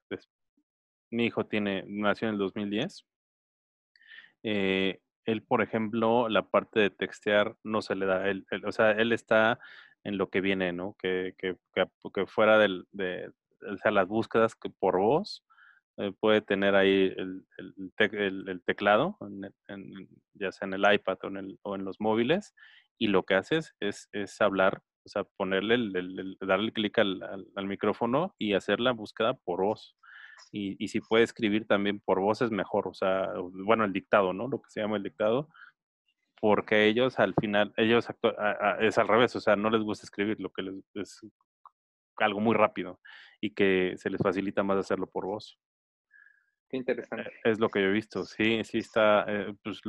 mi 1.11 1.27
hijo 1.27 1.47
tiene, 1.47 1.85
nació 1.87 2.29
en 2.29 2.35
el 2.35 2.39
2010. 2.39 3.07
Eh, 4.43 5.01
él, 5.25 5.43
por 5.43 5.63
ejemplo, 5.63 6.29
la 6.29 6.49
parte 6.51 6.81
de 6.81 6.91
textear 6.91 7.57
no 7.63 7.83
se 7.83 7.95
le 7.95 8.07
da. 8.07 8.29
Él, 8.29 8.47
o 8.67 8.73
sea, 8.73 8.93
él 8.93 9.13
está 9.13 9.59
en 10.05 10.19
lo 10.19 10.31
que 10.31 10.41
viene, 10.41 10.73
¿no? 10.73 10.97
Que, 10.99 11.35
que, 11.39 11.57
que, 11.75 12.27
fuera 12.27 12.59
del, 12.59 12.87
de, 12.93 13.31
o 13.71 13.77
sea, 13.79 13.91
las 13.93 14.09
búsquedas 14.09 14.55
que 14.55 14.71
por 14.71 14.99
voz, 14.99 15.45
eh, 16.01 16.13
puede 16.19 16.41
tener 16.41 16.75
ahí 16.77 17.13
el, 17.17 17.45
el, 17.59 18.63
teclado, 18.65 19.19
ya 20.35 20.53
sea 20.53 20.67
en 20.67 20.75
el 20.75 20.95
iPad 20.95 21.19
o 21.23 21.27
en, 21.27 21.37
el, 21.37 21.59
o 21.63 21.75
en, 21.75 21.85
los 21.85 22.01
móviles, 22.01 22.55
y 23.01 23.09
lo 23.09 23.25
que 23.25 23.35
haces 23.35 23.75
es, 23.81 24.09
es 24.13 24.41
hablar, 24.43 24.83
o 25.05 25.09
sea, 25.09 25.25
ponerle, 25.25 25.75
el, 25.75 26.37
darle 26.41 26.73
clic 26.73 26.99
al, 26.99 27.49
al, 27.57 27.67
micrófono 27.67 28.35
y 28.39 28.53
hacer 28.53 28.79
la 28.79 28.93
búsqueda 28.93 29.35
por 29.35 29.63
voz. 29.63 29.97
Y, 30.53 30.77
y, 30.83 30.89
si 30.89 31.01
puede 31.01 31.25
escribir 31.25 31.67
también 31.67 32.01
por 32.01 32.21
voz 32.21 32.43
es 32.43 32.51
mejor, 32.51 32.89
o 32.89 32.95
sea, 32.95 33.31
bueno, 33.65 33.85
el 33.85 33.93
dictado, 33.93 34.33
¿no? 34.33 34.49
Lo 34.49 34.61
que 34.61 34.71
se 34.71 34.81
llama 34.81 34.97
el 34.99 35.03
dictado, 35.03 35.49
porque 36.41 36.87
ellos 36.87 37.19
al 37.19 37.35
final, 37.35 37.73
ellos 37.77 38.07
es 38.81 38.99
al 38.99 39.09
revés, 39.09 39.35
o 39.37 39.41
sea, 39.41 39.57
no 39.57 39.71
les 39.71 39.83
gusta 39.83 40.05
escribir, 40.05 40.39
lo 40.41 40.51
que 40.51 40.63
les 40.63 40.75
es 40.95 41.21
algo 42.17 42.41
muy 42.41 42.55
rápido 42.55 43.01
y 43.41 43.55
que 43.55 43.95
se 43.97 44.11
les 44.11 44.21
facilita 44.21 44.63
más 44.63 44.79
hacerlo 44.79 45.09
por 45.09 45.25
voz. 45.25 45.59
Qué 46.69 46.77
interesante. 46.77 47.33
Es 47.45 47.59
lo 47.59 47.69
que 47.71 47.81
yo 47.81 47.89
he 47.89 47.93
visto, 47.93 48.25
sí, 48.25 48.63
sí 48.65 48.79
está, 48.79 49.25
eh, 49.27 49.55
pues, 49.63 49.81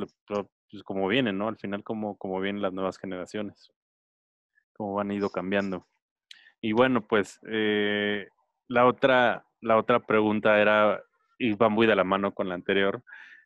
pues, 0.72 0.82
como 0.82 1.06
vienen, 1.06 1.38
¿no? 1.38 1.48
Al 1.48 1.58
final 1.58 1.84
como, 1.84 2.16
como 2.16 2.40
vienen 2.40 2.62
las 2.62 2.72
nuevas 2.72 2.98
generaciones, 2.98 3.70
como 4.72 4.98
han 4.98 5.12
ido 5.12 5.30
cambiando. 5.30 5.86
Y 6.60 6.72
bueno, 6.72 7.06
pues 7.06 7.38
eh, 7.46 8.26
la, 8.68 8.86
otra, 8.86 9.44
la 9.60 9.76
otra 9.76 10.00
pregunta 10.00 10.60
era, 10.60 11.02
y 11.38 11.52
va 11.54 11.68
muy 11.68 11.86
de 11.86 11.94
la 11.94 12.04
mano 12.04 12.32
con 12.32 12.48
la 12.48 12.54
anterior, 12.54 13.02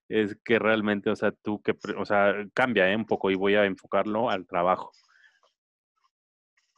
es 0.09 0.37
que 0.45 0.61
realmente, 0.61 1.11
o 1.11 1.17
sea, 1.17 1.33
tú 1.33 1.61
que, 1.61 1.77
o 1.99 2.05
sea, 2.05 2.33
cambia 2.55 2.89
¿eh? 2.91 2.97
un 2.97 3.07
poco 3.07 3.31
y 3.31 3.35
voy 3.35 3.57
a 3.57 3.65
enfocarlo 3.65 4.31
al 4.31 4.47
trabajo. 4.47 4.93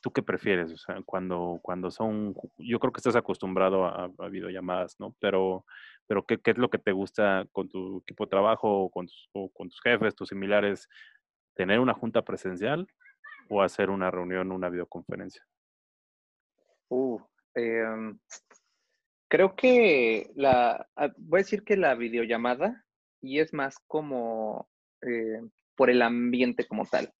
¿Tú 0.00 0.12
qué 0.12 0.22
prefieres? 0.22 0.72
O 0.72 0.76
sea, 0.78 1.02
cuando, 1.04 1.58
cuando 1.60 1.90
son, 1.90 2.34
yo 2.56 2.78
creo 2.78 2.92
que 2.92 3.00
estás 3.00 3.16
acostumbrado 3.16 3.84
a, 3.84 4.10
a 4.18 4.28
videollamadas, 4.28 4.98
¿no? 4.98 5.14
Pero 5.18 5.66
pero 6.08 6.24
¿qué, 6.24 6.38
¿qué, 6.38 6.52
es 6.52 6.58
lo 6.58 6.70
que 6.70 6.78
te 6.78 6.90
gusta 6.90 7.46
con 7.52 7.68
tu 7.68 7.98
equipo 7.98 8.24
de 8.24 8.30
trabajo 8.30 8.84
o 8.84 8.90
con, 8.90 9.06
tus, 9.06 9.30
con 9.52 9.68
tus 9.68 9.80
jefes, 9.82 10.16
tus 10.16 10.30
similares? 10.30 10.88
¿Tener 11.54 11.78
una 11.78 11.94
junta 11.94 12.22
presencial 12.22 12.88
o 13.48 13.62
hacer 13.62 13.90
una 13.90 14.10
reunión, 14.10 14.50
una 14.50 14.70
videoconferencia? 14.70 15.46
Uh, 16.88 17.20
em, 17.54 18.18
creo 19.28 19.54
que 19.54 20.30
la, 20.34 20.88
ah, 20.96 21.12
voy 21.18 21.40
a 21.40 21.42
decir 21.42 21.62
que 21.62 21.76
la 21.76 21.94
videollamada 21.94 22.84
y 23.20 23.40
es 23.40 23.52
más 23.52 23.78
como 23.86 24.68
eh, 25.02 25.40
por 25.76 25.90
el 25.90 26.02
ambiente 26.02 26.66
como 26.66 26.86
tal. 26.86 27.12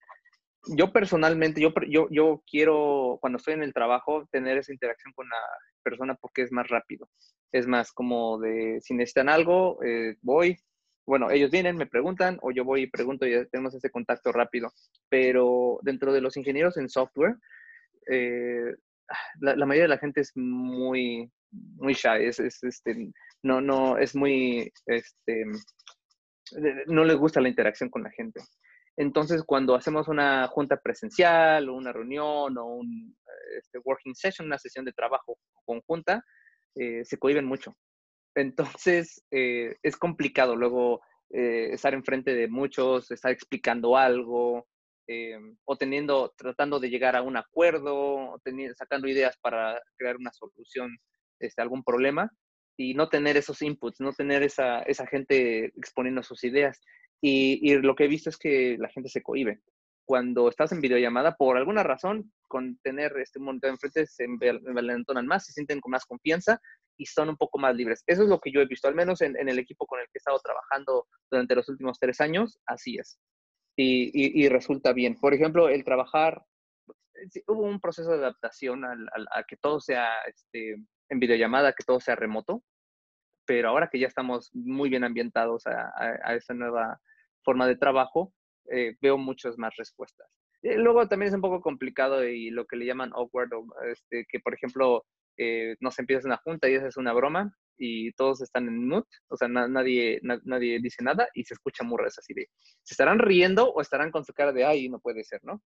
Yo 0.66 0.92
personalmente, 0.92 1.60
yo, 1.60 1.72
yo, 1.88 2.08
yo 2.10 2.42
quiero, 2.50 3.18
cuando 3.20 3.38
estoy 3.38 3.54
en 3.54 3.62
el 3.62 3.72
trabajo, 3.72 4.28
tener 4.30 4.58
esa 4.58 4.72
interacción 4.72 5.12
con 5.14 5.28
la 5.28 5.40
persona 5.82 6.14
porque 6.14 6.42
es 6.42 6.52
más 6.52 6.68
rápido. 6.68 7.08
Es 7.52 7.66
más 7.66 7.92
como 7.92 8.38
de, 8.38 8.80
si 8.82 8.94
necesitan 8.94 9.28
algo, 9.28 9.82
eh, 9.84 10.16
voy. 10.20 10.58
Bueno, 11.06 11.30
ellos 11.30 11.50
vienen, 11.50 11.76
me 11.76 11.86
preguntan, 11.86 12.38
o 12.42 12.50
yo 12.50 12.64
voy 12.64 12.82
y 12.82 12.86
pregunto 12.90 13.26
y 13.26 13.46
tenemos 13.48 13.74
ese 13.74 13.90
contacto 13.90 14.30
rápido. 14.32 14.72
Pero 15.08 15.78
dentro 15.82 16.12
de 16.12 16.20
los 16.20 16.36
ingenieros 16.36 16.76
en 16.76 16.90
software, 16.90 17.36
eh, 18.10 18.74
la, 19.40 19.56
mayoría 19.64 19.84
de 19.84 19.88
la 19.88 19.98
gente 19.98 20.20
es 20.20 20.32
muy, 20.36 21.30
muy 21.50 21.94
shy, 21.94 22.26
es, 22.26 22.40
este, 22.40 23.10
no, 23.42 23.60
no, 23.60 23.96
es 23.96 24.14
muy, 24.14 24.70
este, 24.86 25.44
no 26.86 27.04
les 27.04 27.16
gusta 27.16 27.40
la 27.40 27.48
interacción 27.48 27.90
con 27.90 28.02
la 28.02 28.10
gente. 28.10 28.40
Entonces, 28.98 29.44
cuando 29.44 29.76
hacemos 29.76 30.08
una 30.08 30.48
junta 30.48 30.76
presencial 30.76 31.68
o 31.68 31.74
una 31.74 31.92
reunión 31.92 32.58
o 32.58 32.66
un 32.66 33.16
este, 33.56 33.78
working 33.78 34.16
session, 34.16 34.48
una 34.48 34.58
sesión 34.58 34.84
de 34.84 34.92
trabajo 34.92 35.38
conjunta, 35.64 36.24
eh, 36.74 37.04
se 37.04 37.16
cohiben 37.16 37.44
mucho. 37.44 37.76
Entonces, 38.34 39.24
eh, 39.30 39.76
es 39.84 39.96
complicado 39.96 40.56
luego 40.56 41.00
eh, 41.30 41.68
estar 41.72 41.94
enfrente 41.94 42.34
de 42.34 42.48
muchos, 42.48 43.12
estar 43.12 43.30
explicando 43.30 43.96
algo, 43.96 44.66
o 45.64 45.76
teniendo, 45.78 46.34
tratando 46.36 46.78
de 46.78 46.90
llegar 46.90 47.16
a 47.16 47.22
un 47.22 47.38
acuerdo, 47.38 47.96
o 47.96 48.38
teniendo, 48.44 48.74
sacando 48.74 49.08
ideas 49.08 49.38
para 49.40 49.80
crear 49.96 50.16
una 50.16 50.30
solución 50.32 50.98
este, 51.40 51.62
algún 51.62 51.82
problema, 51.82 52.30
y 52.76 52.92
no 52.94 53.08
tener 53.08 53.36
esos 53.36 53.62
inputs, 53.62 54.00
no 54.00 54.12
tener 54.12 54.42
esa, 54.42 54.80
esa 54.82 55.06
gente 55.06 55.66
exponiendo 55.76 56.22
sus 56.22 56.44
ideas. 56.44 56.80
Y, 57.20 57.74
lo 57.78 57.94
que 57.94 58.04
he 58.04 58.08
visto 58.08 58.30
es 58.30 58.36
que 58.36 58.76
la 58.78 58.88
gente 58.88 59.08
se 59.08 59.22
cohibe. 59.22 59.60
Cuando 60.04 60.48
estás 60.48 60.72
en 60.72 60.80
videollamada, 60.80 61.36
por 61.36 61.56
alguna 61.56 61.82
razón, 61.82 62.32
con 62.46 62.78
tener 62.78 63.12
este 63.18 63.40
monitor 63.40 63.70
enfrente, 63.70 64.06
se 64.06 64.24
envalentonan 64.24 65.26
más, 65.26 65.44
se 65.44 65.52
sienten 65.52 65.80
con 65.80 65.90
más 65.90 66.06
confianza 66.06 66.60
y 66.96 67.06
son 67.06 67.28
un 67.28 67.36
poco 67.36 67.58
más 67.58 67.74
libres. 67.74 68.02
Eso 68.06 68.22
es 68.22 68.28
lo 68.28 68.40
que 68.40 68.50
yo 68.50 68.60
he 68.60 68.66
visto, 68.66 68.88
al 68.88 68.94
menos 68.94 69.20
en, 69.20 69.36
el 69.36 69.58
equipo 69.58 69.86
con 69.86 70.00
el 70.00 70.06
que 70.06 70.12
he 70.14 70.18
estado 70.18 70.38
trabajando 70.38 71.06
durante 71.30 71.54
los 71.54 71.68
últimos 71.68 71.98
tres 71.98 72.20
años, 72.20 72.58
así 72.66 72.96
es. 72.96 73.18
y, 73.76 74.48
resulta 74.48 74.92
bien. 74.92 75.16
Por 75.20 75.34
ejemplo, 75.34 75.68
el 75.68 75.84
trabajar, 75.84 76.42
hubo 77.46 77.62
un 77.62 77.80
proceso 77.80 78.10
de 78.10 78.18
adaptación 78.18 78.84
a, 78.84 79.44
que 79.46 79.56
todo 79.56 79.80
sea 79.80 80.08
este, 80.26 80.76
en 81.08 81.18
videollamada, 81.18 81.72
que 81.72 81.84
todo 81.84 82.00
sea 82.00 82.16
remoto, 82.16 82.62
pero 83.48 83.70
ahora 83.70 83.88
que 83.90 83.98
ya 83.98 84.06
estamos 84.06 84.50
muy 84.52 84.90
bien 84.90 85.04
ambientados 85.04 85.66
a, 85.66 86.34
esa 86.34 86.52
nueva 86.52 87.00
forma 87.42 87.66
de 87.66 87.76
trabajo, 87.76 88.34
eh, 88.70 88.94
veo 89.00 89.16
muchas 89.16 89.56
más 89.56 89.74
respuestas. 89.78 90.28
Eh, 90.60 90.76
luego 90.76 91.08
también 91.08 91.30
es 91.30 91.34
un 91.34 91.40
poco 91.40 91.62
complicado 91.62 92.28
y 92.28 92.50
lo 92.50 92.66
que 92.66 92.76
le 92.76 92.84
llaman 92.84 93.10
awkward, 93.14 93.48
este, 93.90 94.26
que 94.28 94.40
por 94.40 94.52
ejemplo 94.52 95.06
eh, 95.38 95.76
nos 95.80 95.98
empiezas 95.98 96.26
una 96.26 96.36
junta 96.36 96.68
y 96.68 96.74
esa 96.74 96.88
es 96.88 96.98
una 96.98 97.14
broma 97.14 97.50
y 97.78 98.12
todos 98.12 98.42
están 98.42 98.68
en 98.68 98.86
mute, 98.86 99.08
o 99.28 99.36
sea, 99.38 99.48
nadie, 99.48 100.20
nadie 100.22 100.78
dice 100.82 101.02
nada 101.02 101.26
y 101.32 101.44
se 101.44 101.54
escucha 101.54 101.84
murras 101.84 102.18
así 102.18 102.34
de, 102.34 102.50
¿se 102.82 102.92
estarán 102.92 103.18
riendo 103.18 103.72
o 103.72 103.80
estarán 103.80 104.10
con 104.10 104.26
su 104.26 104.34
cara 104.34 104.52
de, 104.52 104.66
ay, 104.66 104.90
no 104.90 105.00
puede 105.00 105.24
ser, 105.24 105.40
¿no? 105.42 105.62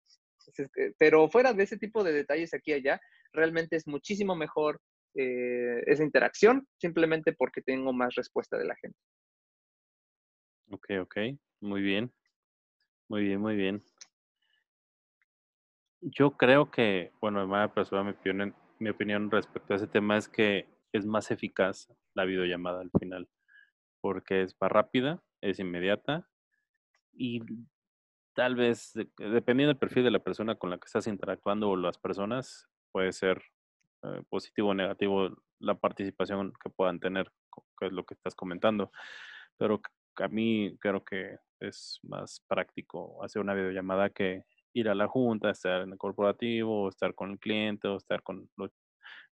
pero 0.97 1.29
fuera 1.29 1.53
de 1.53 1.63
ese 1.63 1.77
tipo 1.77 2.03
de 2.03 2.13
detalles 2.13 2.53
aquí 2.53 2.71
y 2.71 2.73
allá, 2.73 3.01
realmente 3.31 3.75
es 3.75 3.87
muchísimo 3.87 4.35
mejor 4.35 4.81
esa 5.13 6.03
interacción 6.03 6.67
simplemente 6.77 7.33
porque 7.33 7.61
tengo 7.61 7.93
más 7.93 8.15
respuesta 8.15 8.57
de 8.57 8.65
la 8.65 8.75
gente. 8.75 8.97
Ok, 10.71 10.87
ok, 11.01 11.17
muy 11.59 11.81
bien. 11.81 12.13
Muy 13.09 13.23
bien, 13.23 13.41
muy 13.41 13.55
bien. 13.55 13.83
Yo 15.99 16.37
creo 16.37 16.71
que, 16.71 17.11
bueno, 17.19 17.41
de 17.41 17.47
manera 17.47 17.73
personal, 17.73 18.05
mi 18.05 18.11
opinión, 18.11 18.55
mi 18.79 18.89
opinión 18.89 19.29
respecto 19.29 19.73
a 19.73 19.75
ese 19.75 19.87
tema 19.87 20.17
es 20.17 20.29
que 20.29 20.67
es 20.93 21.05
más 21.05 21.29
eficaz 21.29 21.93
la 22.13 22.25
videollamada 22.25 22.81
al 22.81 22.91
final, 22.99 23.29
porque 23.99 24.43
es 24.43 24.55
más 24.59 24.71
rápida, 24.71 25.21
es 25.41 25.59
inmediata 25.59 26.27
y 27.11 27.41
tal 28.33 28.55
vez, 28.55 28.93
dependiendo 29.17 29.73
del 29.73 29.77
perfil 29.77 30.05
de 30.05 30.11
la 30.11 30.23
persona 30.23 30.55
con 30.55 30.69
la 30.69 30.77
que 30.77 30.85
estás 30.85 31.07
interactuando 31.07 31.69
o 31.69 31.75
las 31.75 31.97
personas, 31.97 32.67
puede 32.91 33.11
ser 33.11 33.43
eh, 34.03 34.23
positivo 34.29 34.69
o 34.69 34.73
negativo 34.73 35.29
la 35.59 35.75
participación 35.75 36.53
que 36.63 36.69
puedan 36.69 36.99
tener, 36.99 37.31
que 37.79 37.87
es 37.87 37.91
lo 37.91 38.03
que 38.05 38.13
estás 38.13 38.35
comentando. 38.35 38.91
Pero 39.57 39.81
a 40.15 40.27
mí 40.27 40.75
creo 40.79 41.03
que 41.03 41.37
es 41.59 41.99
más 42.03 42.43
práctico 42.47 43.23
hacer 43.23 43.41
una 43.41 43.53
videollamada 43.53 44.09
que 44.09 44.43
ir 44.73 44.89
a 44.89 44.95
la 44.95 45.07
junta, 45.07 45.51
estar 45.51 45.81
en 45.81 45.91
el 45.91 45.97
corporativo, 45.97 46.83
o 46.83 46.89
estar 46.89 47.13
con 47.13 47.31
el 47.31 47.39
cliente, 47.39 47.87
o 47.87 47.97
estar 47.97 48.23
con 48.23 48.49
los, 48.57 48.71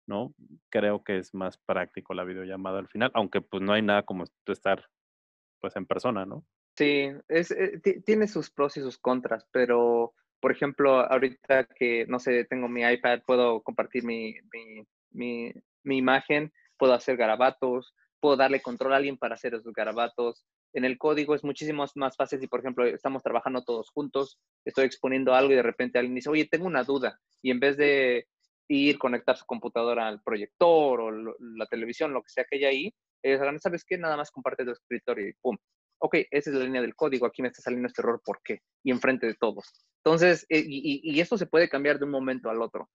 ¿no? 0.05 0.33
Creo 0.69 1.03
que 1.03 1.17
es 1.17 1.33
más 1.33 1.57
práctico 1.57 2.13
la 2.13 2.23
videollamada 2.23 2.79
al 2.79 2.87
final, 2.87 3.11
aunque 3.13 3.41
pues 3.41 3.63
no 3.63 3.73
hay 3.73 3.81
nada 3.81 4.03
como 4.03 4.25
estar 4.45 4.85
pues 5.59 5.75
en 5.75 5.85
persona, 5.85 6.25
¿no? 6.25 6.45
Sí, 6.75 7.09
es, 7.27 7.51
eh, 7.51 7.81
tiene 8.05 8.27
sus 8.27 8.49
pros 8.49 8.77
y 8.77 8.81
sus 8.81 8.97
contras, 8.97 9.45
pero 9.51 10.13
por 10.39 10.51
ejemplo, 10.51 10.99
ahorita 10.99 11.65
que, 11.75 12.05
no 12.07 12.19
sé, 12.19 12.45
tengo 12.45 12.67
mi 12.67 12.83
iPad, 12.83 13.21
puedo 13.25 13.61
compartir 13.61 14.03
mi, 14.03 14.35
mi, 14.53 14.83
mi, 15.11 15.53
mi 15.83 15.97
imagen, 15.97 16.51
puedo 16.77 16.93
hacer 16.93 17.17
garabatos, 17.17 17.93
puedo 18.19 18.37
darle 18.37 18.61
control 18.61 18.93
a 18.93 18.97
alguien 18.97 19.17
para 19.17 19.35
hacer 19.35 19.53
esos 19.53 19.73
garabatos, 19.73 20.45
en 20.73 20.85
el 20.85 20.97
código 20.97 21.35
es 21.35 21.43
muchísimo 21.43 21.85
más 21.95 22.15
fácil 22.15 22.39
si, 22.39 22.47
por 22.47 22.59
ejemplo, 22.59 22.85
estamos 22.85 23.23
trabajando 23.23 23.63
todos 23.63 23.89
juntos, 23.89 24.39
estoy 24.65 24.85
exponiendo 24.85 25.33
algo 25.33 25.51
y 25.51 25.55
de 25.55 25.63
repente 25.63 25.97
alguien 25.97 26.15
dice, 26.15 26.29
oye, 26.29 26.47
tengo 26.49 26.67
una 26.67 26.83
duda. 26.83 27.19
Y 27.41 27.51
en 27.51 27.59
vez 27.59 27.77
de 27.77 28.27
ir, 28.67 28.99
conectar 28.99 29.35
su 29.35 29.45
computadora 29.45 30.07
al 30.07 30.21
proyector 30.21 31.01
o 31.01 31.11
la 31.11 31.65
televisión, 31.65 32.13
lo 32.13 32.21
que 32.21 32.29
sea 32.29 32.45
que 32.45 32.57
haya 32.57 32.69
ahí, 32.69 32.93
ellos 33.23 33.41
hagan, 33.41 33.59
¿sabes 33.59 33.83
qué? 33.83 33.97
Nada 33.97 34.15
más 34.15 34.31
comparte 34.31 34.63
tu 34.63 34.71
escritorio 34.71 35.27
y 35.27 35.33
pum. 35.41 35.57
Ok, 36.01 36.15
esa 36.29 36.49
es 36.49 36.55
la 36.55 36.63
línea 36.63 36.81
del 36.81 36.95
código, 36.95 37.25
aquí 37.25 37.41
me 37.41 37.49
está 37.49 37.61
saliendo 37.61 37.87
este 37.87 38.01
error, 38.01 38.21
¿por 38.23 38.41
qué? 38.43 38.61
Y 38.83 38.91
enfrente 38.91 39.25
de 39.27 39.33
todos. 39.33 39.88
Entonces, 40.03 40.45
eh, 40.49 40.63
y, 40.65 41.01
y, 41.03 41.19
esto 41.19 41.37
se 41.37 41.45
puede 41.45 41.69
cambiar 41.69 41.99
de 41.99 42.05
un 42.05 42.11
momento 42.11 42.49
al 42.49 42.61
otro. 42.61 42.89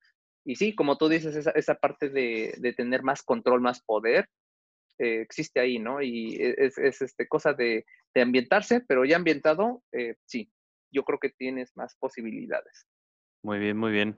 Y 0.45 0.57
sí, 0.57 0.75
como 0.75 0.97
tú 0.97 1.09
dices, 1.09 1.35
esa, 1.47 1.75
parte 1.75 2.09
de, 2.09 2.75
tener 2.77 3.03
más 3.03 3.23
control, 3.23 3.61
más 3.61 3.83
poder, 3.83 4.29
eh, 4.99 5.21
existe 5.21 5.61
ahí, 5.61 5.79
¿no? 5.79 6.01
Y 6.01 6.37
e, 6.37 6.55
es, 6.59 6.79
es 6.79 7.03
este, 7.03 7.29
cosa 7.29 7.53
de, 7.53 7.85
ambientarse, 8.15 8.81
pero 8.81 9.05
ya 9.05 9.17
ambientado, 9.17 9.83
eh, 9.93 10.15
sí, 10.25 10.51
yo 10.91 11.05
creo 11.05 11.19
que 11.19 11.31
tienes 11.31 11.77
más 11.77 11.97
posibilidades. 11.97 12.87
Muy 13.43 13.59
bien, 13.59 13.77
muy 13.77 13.93
bien. 13.93 14.17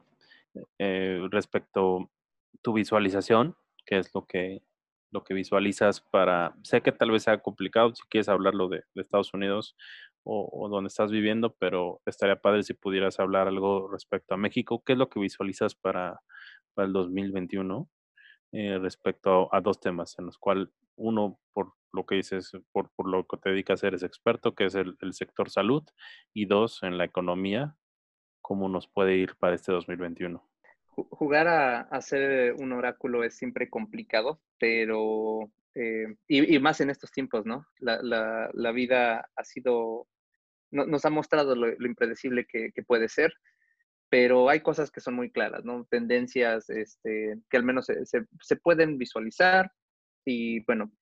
Respecto 0.79 1.99
a 1.99 2.09
tu 2.63 2.73
visualización, 2.73 3.57
¿qué 3.85 3.99
es 3.99 4.15
lo 4.15 4.27
que, 4.27 4.63
lo 5.11 5.25
que 5.25 5.35
visualizas 5.35 6.01
para, 6.01 6.55
sé 6.63 6.83
que 6.83 6.93
tal 6.93 7.11
vez 7.11 7.25
sea 7.25 7.43
complicado 7.43 7.95
si 7.95 8.03
quieres 8.09 8.29
hablarlo 8.29 8.69
de 8.69 8.83
Estados 8.95 9.35
Unidos 9.35 9.77
o, 10.27 10.51
o, 10.53 10.69
donde 10.69 10.89
estás 10.89 11.11
viviendo, 11.11 11.55
pero 11.59 12.01
estaría 12.05 12.41
padre 12.41 12.65
si 12.65 12.75
pudieras 12.75 13.21
hablar 13.21 13.49
algo 13.49 13.89
respecto 13.91 14.35
a 14.35 14.37
México. 14.37 14.83
¿Qué 14.85 14.93
es 14.93 14.99
lo 14.99 15.09
que 15.09 15.21
visualizas 15.21 15.75
para, 15.75 16.21
para 16.75 16.87
el 16.87 16.93
2021? 16.93 17.89
Eh, 18.53 18.79
respecto 18.79 19.53
a, 19.53 19.61
dos 19.61 19.81
temas, 19.81 20.19
en 20.19 20.27
los 20.27 20.39
cuales 20.39 20.69
uno, 20.95 21.39
por 21.53 21.75
lo 21.93 22.07
que 22.07 22.15
dices, 22.15 22.53
por, 22.73 22.91
lo 23.05 23.27
que 23.27 23.37
te 23.37 23.51
dedicas, 23.51 23.83
eres 23.83 24.03
experto, 24.03 24.55
que 24.55 24.67
es 24.67 24.75
el, 24.75 24.97
el, 25.01 25.13
sector 25.13 25.51
salud, 25.51 25.83
y 26.33 26.47
dos, 26.47 26.83
en 26.83 26.97
la 26.97 27.05
economía, 27.05 27.77
cómo 28.41 28.69
nos 28.69 28.89
puede 28.89 29.17
ir 29.17 29.37
para 29.37 29.57
este 29.57 29.73
2021. 29.73 30.43
Jugar 30.87 31.49
a, 31.49 31.81
a 31.81 32.01
ser 32.01 32.55
un 32.55 32.73
oráculo 32.73 33.25
es 33.25 33.37
siempre 33.37 33.69
complicado, 33.69 34.41
pero, 34.59 35.51
eh, 35.75 36.17
y, 36.27 36.55
y, 36.55 36.59
más 36.59 36.81
en 36.81 36.91
estos 36.91 37.11
tiempos, 37.11 37.45
¿no? 37.45 37.67
La, 37.79 38.01
la, 38.01 38.49
la 38.55 38.73
vida 38.73 39.29
ha 39.37 39.45
sido, 39.45 40.07
no, 40.71 40.87
nos 40.87 41.05
ha 41.05 41.11
mostrado 41.11 41.55
lo, 41.55 41.87
impredecible 41.87 42.47
que, 42.47 42.73
puede 42.87 43.09
ser 43.09 43.33
pero 44.09 44.49
hay 44.49 44.61
cosas 44.61 44.91
que 44.91 45.01
son 45.01 45.15
muy 45.15 45.31
claras, 45.31 45.65
¿no? 45.65 45.85
Tendencias 45.91 46.71
este, 46.71 47.37
que 47.51 47.57
al 47.57 47.65
menos 47.65 47.87
se, 47.87 48.57
pueden 48.57 48.99
visualizar 48.99 49.73
y 50.25 50.65
bueno, 50.65 50.93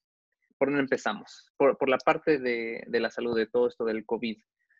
¿por 0.58 0.68
dónde 0.68 0.82
empezamos? 0.82 1.52
Por, 1.56 1.76
por 1.76 1.88
la 1.88 1.98
parte 1.98 2.38
de, 2.38 2.82
de, 2.86 3.00
la 3.00 3.10
salud, 3.10 3.36
de 3.36 3.46
todo 3.46 3.68
esto 3.68 3.84
del 3.84 4.06
COVID. 4.06 4.38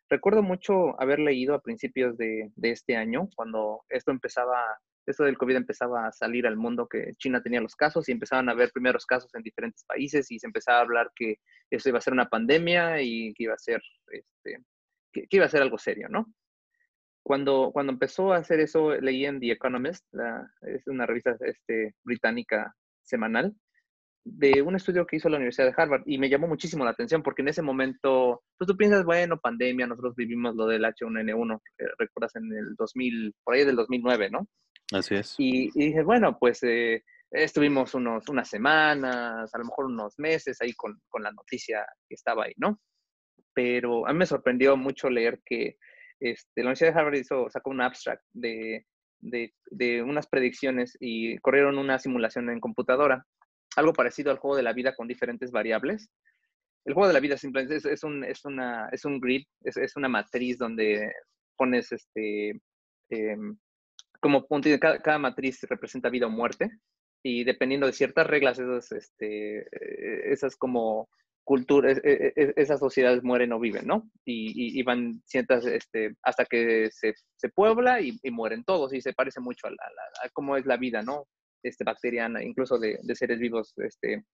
Recuerdo 0.08 0.42
mucho 0.42 1.00
haber 1.00 1.18
leído 1.18 1.54
a 1.54 1.62
principios 1.62 2.16
de, 2.16 2.50
de, 2.56 2.70
este 2.70 2.96
año, 2.96 3.28
cuando 3.36 3.82
esto 3.88 4.10
empezaba, 4.10 4.62
esto 5.06 5.24
del 5.24 5.38
COVID 5.38 5.56
empezaba 5.56 6.06
a 6.06 6.12
salir 6.12 6.46
al 6.46 6.56
mundo, 6.56 6.86
que 6.88 7.14
China 7.18 7.42
tenía 7.42 7.60
los 7.60 7.74
casos 7.74 8.08
y 8.08 8.12
empezaban 8.12 8.48
a 8.48 8.52
haber 8.52 8.70
primeros 8.70 9.06
casos 9.06 9.34
en 9.34 9.42
diferentes 9.42 9.84
países 9.84 10.30
y 10.30 10.38
se 10.38 10.46
empezaba 10.46 10.78
a 10.78 10.82
hablar 10.82 11.10
que 11.14 11.36
esto 11.70 11.88
iba 11.88 11.98
a 11.98 12.02
ser 12.02 12.12
una 12.12 12.28
pandemia 12.28 13.00
y 13.00 13.32
que 13.34 13.44
iba 13.44 13.54
a 13.54 13.58
ser, 13.58 13.82
este, 14.08 14.58
que, 15.14 15.26
que 15.26 15.36
iba 15.36 15.46
a 15.46 15.48
ser 15.48 15.62
algo 15.62 15.78
serio, 15.78 16.08
¿no? 16.10 16.26
Cuando, 17.22 17.70
cuando 17.72 17.92
empezó 17.92 18.34
a 18.34 18.36
hacer 18.36 18.60
eso, 18.60 18.94
leí 18.96 19.24
en 19.24 19.40
The 19.40 19.52
Economist, 19.52 20.04
la, 20.12 20.46
es 20.62 20.86
una 20.86 21.06
revista 21.06 21.34
este, 21.40 21.94
británica 22.04 22.74
semanal, 23.02 23.54
de 24.24 24.62
un 24.62 24.74
estudio 24.74 25.06
que 25.06 25.16
hizo 25.16 25.28
la 25.28 25.36
Universidad 25.36 25.66
de 25.66 25.74
Harvard 25.76 26.02
y 26.06 26.18
me 26.18 26.28
llamó 26.28 26.48
muchísimo 26.48 26.84
la 26.84 26.90
atención 26.90 27.22
porque 27.22 27.42
en 27.42 27.48
ese 27.48 27.62
momento, 27.62 28.42
pues 28.58 28.66
tú 28.68 28.76
piensas, 28.76 29.04
bueno, 29.04 29.38
pandemia, 29.38 29.86
nosotros 29.86 30.14
vivimos 30.16 30.54
lo 30.54 30.66
del 30.66 30.84
H1N1, 30.84 31.60
eh, 31.78 31.84
recuerdas 31.98 32.34
en 32.36 32.52
el 32.52 32.74
2000, 32.76 33.34
por 33.42 33.54
ahí 33.54 33.64
del 33.64 33.76
2009, 33.76 34.30
¿no? 34.30 34.46
Así 34.92 35.14
es. 35.14 35.34
Y, 35.38 35.70
y 35.74 35.86
dije, 35.86 36.02
bueno, 36.02 36.38
pues 36.38 36.62
eh, 36.62 37.04
estuvimos 37.30 37.94
unos, 37.94 38.28
unas 38.28 38.48
semanas, 38.48 39.54
a 39.54 39.58
lo 39.58 39.64
mejor 39.64 39.86
unos 39.86 40.14
meses 40.18 40.60
ahí 40.60 40.72
con, 40.74 41.00
con 41.08 41.22
la 41.22 41.32
noticia 41.32 41.86
que 42.08 42.14
estaba 42.14 42.44
ahí, 42.44 42.52
¿no? 42.56 42.80
Pero 43.54 44.06
a 44.06 44.12
mí 44.12 44.18
me 44.18 44.26
sorprendió 44.26 44.76
mucho 44.76 45.08
leer 45.08 45.40
que 45.44 45.78
este, 46.20 46.62
la 46.62 46.68
Universidad 46.68 46.92
de 46.92 47.00
Harvard 47.00 47.14
hizo, 47.14 47.50
sacó 47.50 47.70
un 47.70 47.80
abstract 47.80 48.22
de, 48.32 48.86
de, 49.20 49.54
de, 49.70 50.02
unas 50.02 50.26
predicciones 50.26 50.96
y 51.00 51.38
corrieron 51.38 51.78
una 51.78 51.98
simulación 51.98 52.50
en 52.50 52.60
computadora, 52.60 53.26
algo 53.76 53.92
parecido 53.92 54.30
al 54.30 54.38
juego 54.38 54.56
de 54.56 54.62
la 54.62 54.72
vida 54.72 54.94
con 54.94 55.08
diferentes 55.08 55.50
variables. 55.50 56.10
El 56.84 56.94
juego 56.94 57.08
de 57.08 57.14
la 57.14 57.20
vida 57.20 57.36
simplemente 57.36 57.76
es, 57.76 58.04
un, 58.04 58.24
es, 58.24 58.44
una, 58.44 58.88
es 58.92 59.04
un 59.04 59.20
grid, 59.20 59.44
es, 59.62 59.96
una 59.96 60.08
matriz 60.08 60.58
donde 60.58 61.12
pones 61.56 61.90
este, 61.92 62.60
eh, 63.10 63.36
como 64.20 64.46
punto, 64.46 64.68
cada, 64.80 65.00
cada, 65.00 65.18
matriz 65.18 65.62
representa 65.62 66.10
vida 66.10 66.26
o 66.26 66.30
muerte 66.30 66.70
y 67.22 67.44
dependiendo 67.44 67.86
de 67.86 67.94
ciertas 67.94 68.26
reglas, 68.26 68.58
esas, 68.58 68.92
este, 68.92 69.60
eh, 69.60 70.32
esas 70.32 70.56
como 70.56 71.08
culturas, 71.44 71.98
e, 72.02 72.32
e, 72.36 72.42
e, 72.42 72.54
esas 72.56 72.80
sociedades 72.80 73.22
mueren 73.22 73.52
o 73.52 73.60
viven, 73.60 73.86
¿no? 73.86 74.10
Y, 74.24 74.50
y, 74.50 74.80
y 74.80 74.82
van 74.82 75.22
ciertas, 75.26 75.66
este, 75.66 76.16
hasta 76.22 76.44
que 76.46 76.90
se, 76.90 77.14
se 77.36 77.48
puebla 77.50 78.00
y, 78.00 78.18
y, 78.22 78.30
mueren 78.30 78.64
todos 78.64 78.92
y 78.94 79.00
se 79.00 79.12
parece 79.12 79.40
mucho 79.40 79.66
a, 79.66 79.70
la, 79.70 79.76
a, 80.24 80.28
cómo 80.30 80.56
es 80.56 80.66
la 80.66 80.76
vida, 80.76 81.02
¿no? 81.02 81.26
Este, 81.62 81.84
bacteriana, 81.84 82.42
incluso 82.42 82.78
de, 82.78 82.98
de 83.02 83.14
seres 83.14 83.38
vivos 83.38 83.74
este, 83.76 84.24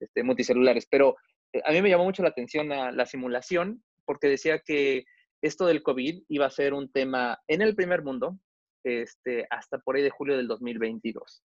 este, 0.00 0.22
multicelulares. 0.22 0.86
Pero 0.90 1.16
eh, 1.52 1.60
a 1.64 1.72
mí 1.72 1.82
me 1.82 1.90
llamó 1.90 2.04
mucho 2.04 2.22
la 2.22 2.30
atención 2.30 2.68
la 2.68 3.06
simulación 3.06 3.82
porque 4.04 4.28
decía 4.28 4.60
que 4.64 5.04
esto 5.42 5.66
del 5.66 5.82
COVID 5.82 6.24
iba 6.28 6.46
a 6.46 6.50
ser 6.50 6.74
un 6.74 6.90
tema 6.90 7.38
en 7.48 7.62
el 7.62 7.74
primer 7.74 8.02
mundo 8.02 8.38
este, 8.84 9.46
hasta 9.50 9.78
por 9.78 9.96
ahí 9.96 10.02
de 10.02 10.10
julio 10.10 10.36
del 10.36 10.48
2022. 10.48 11.42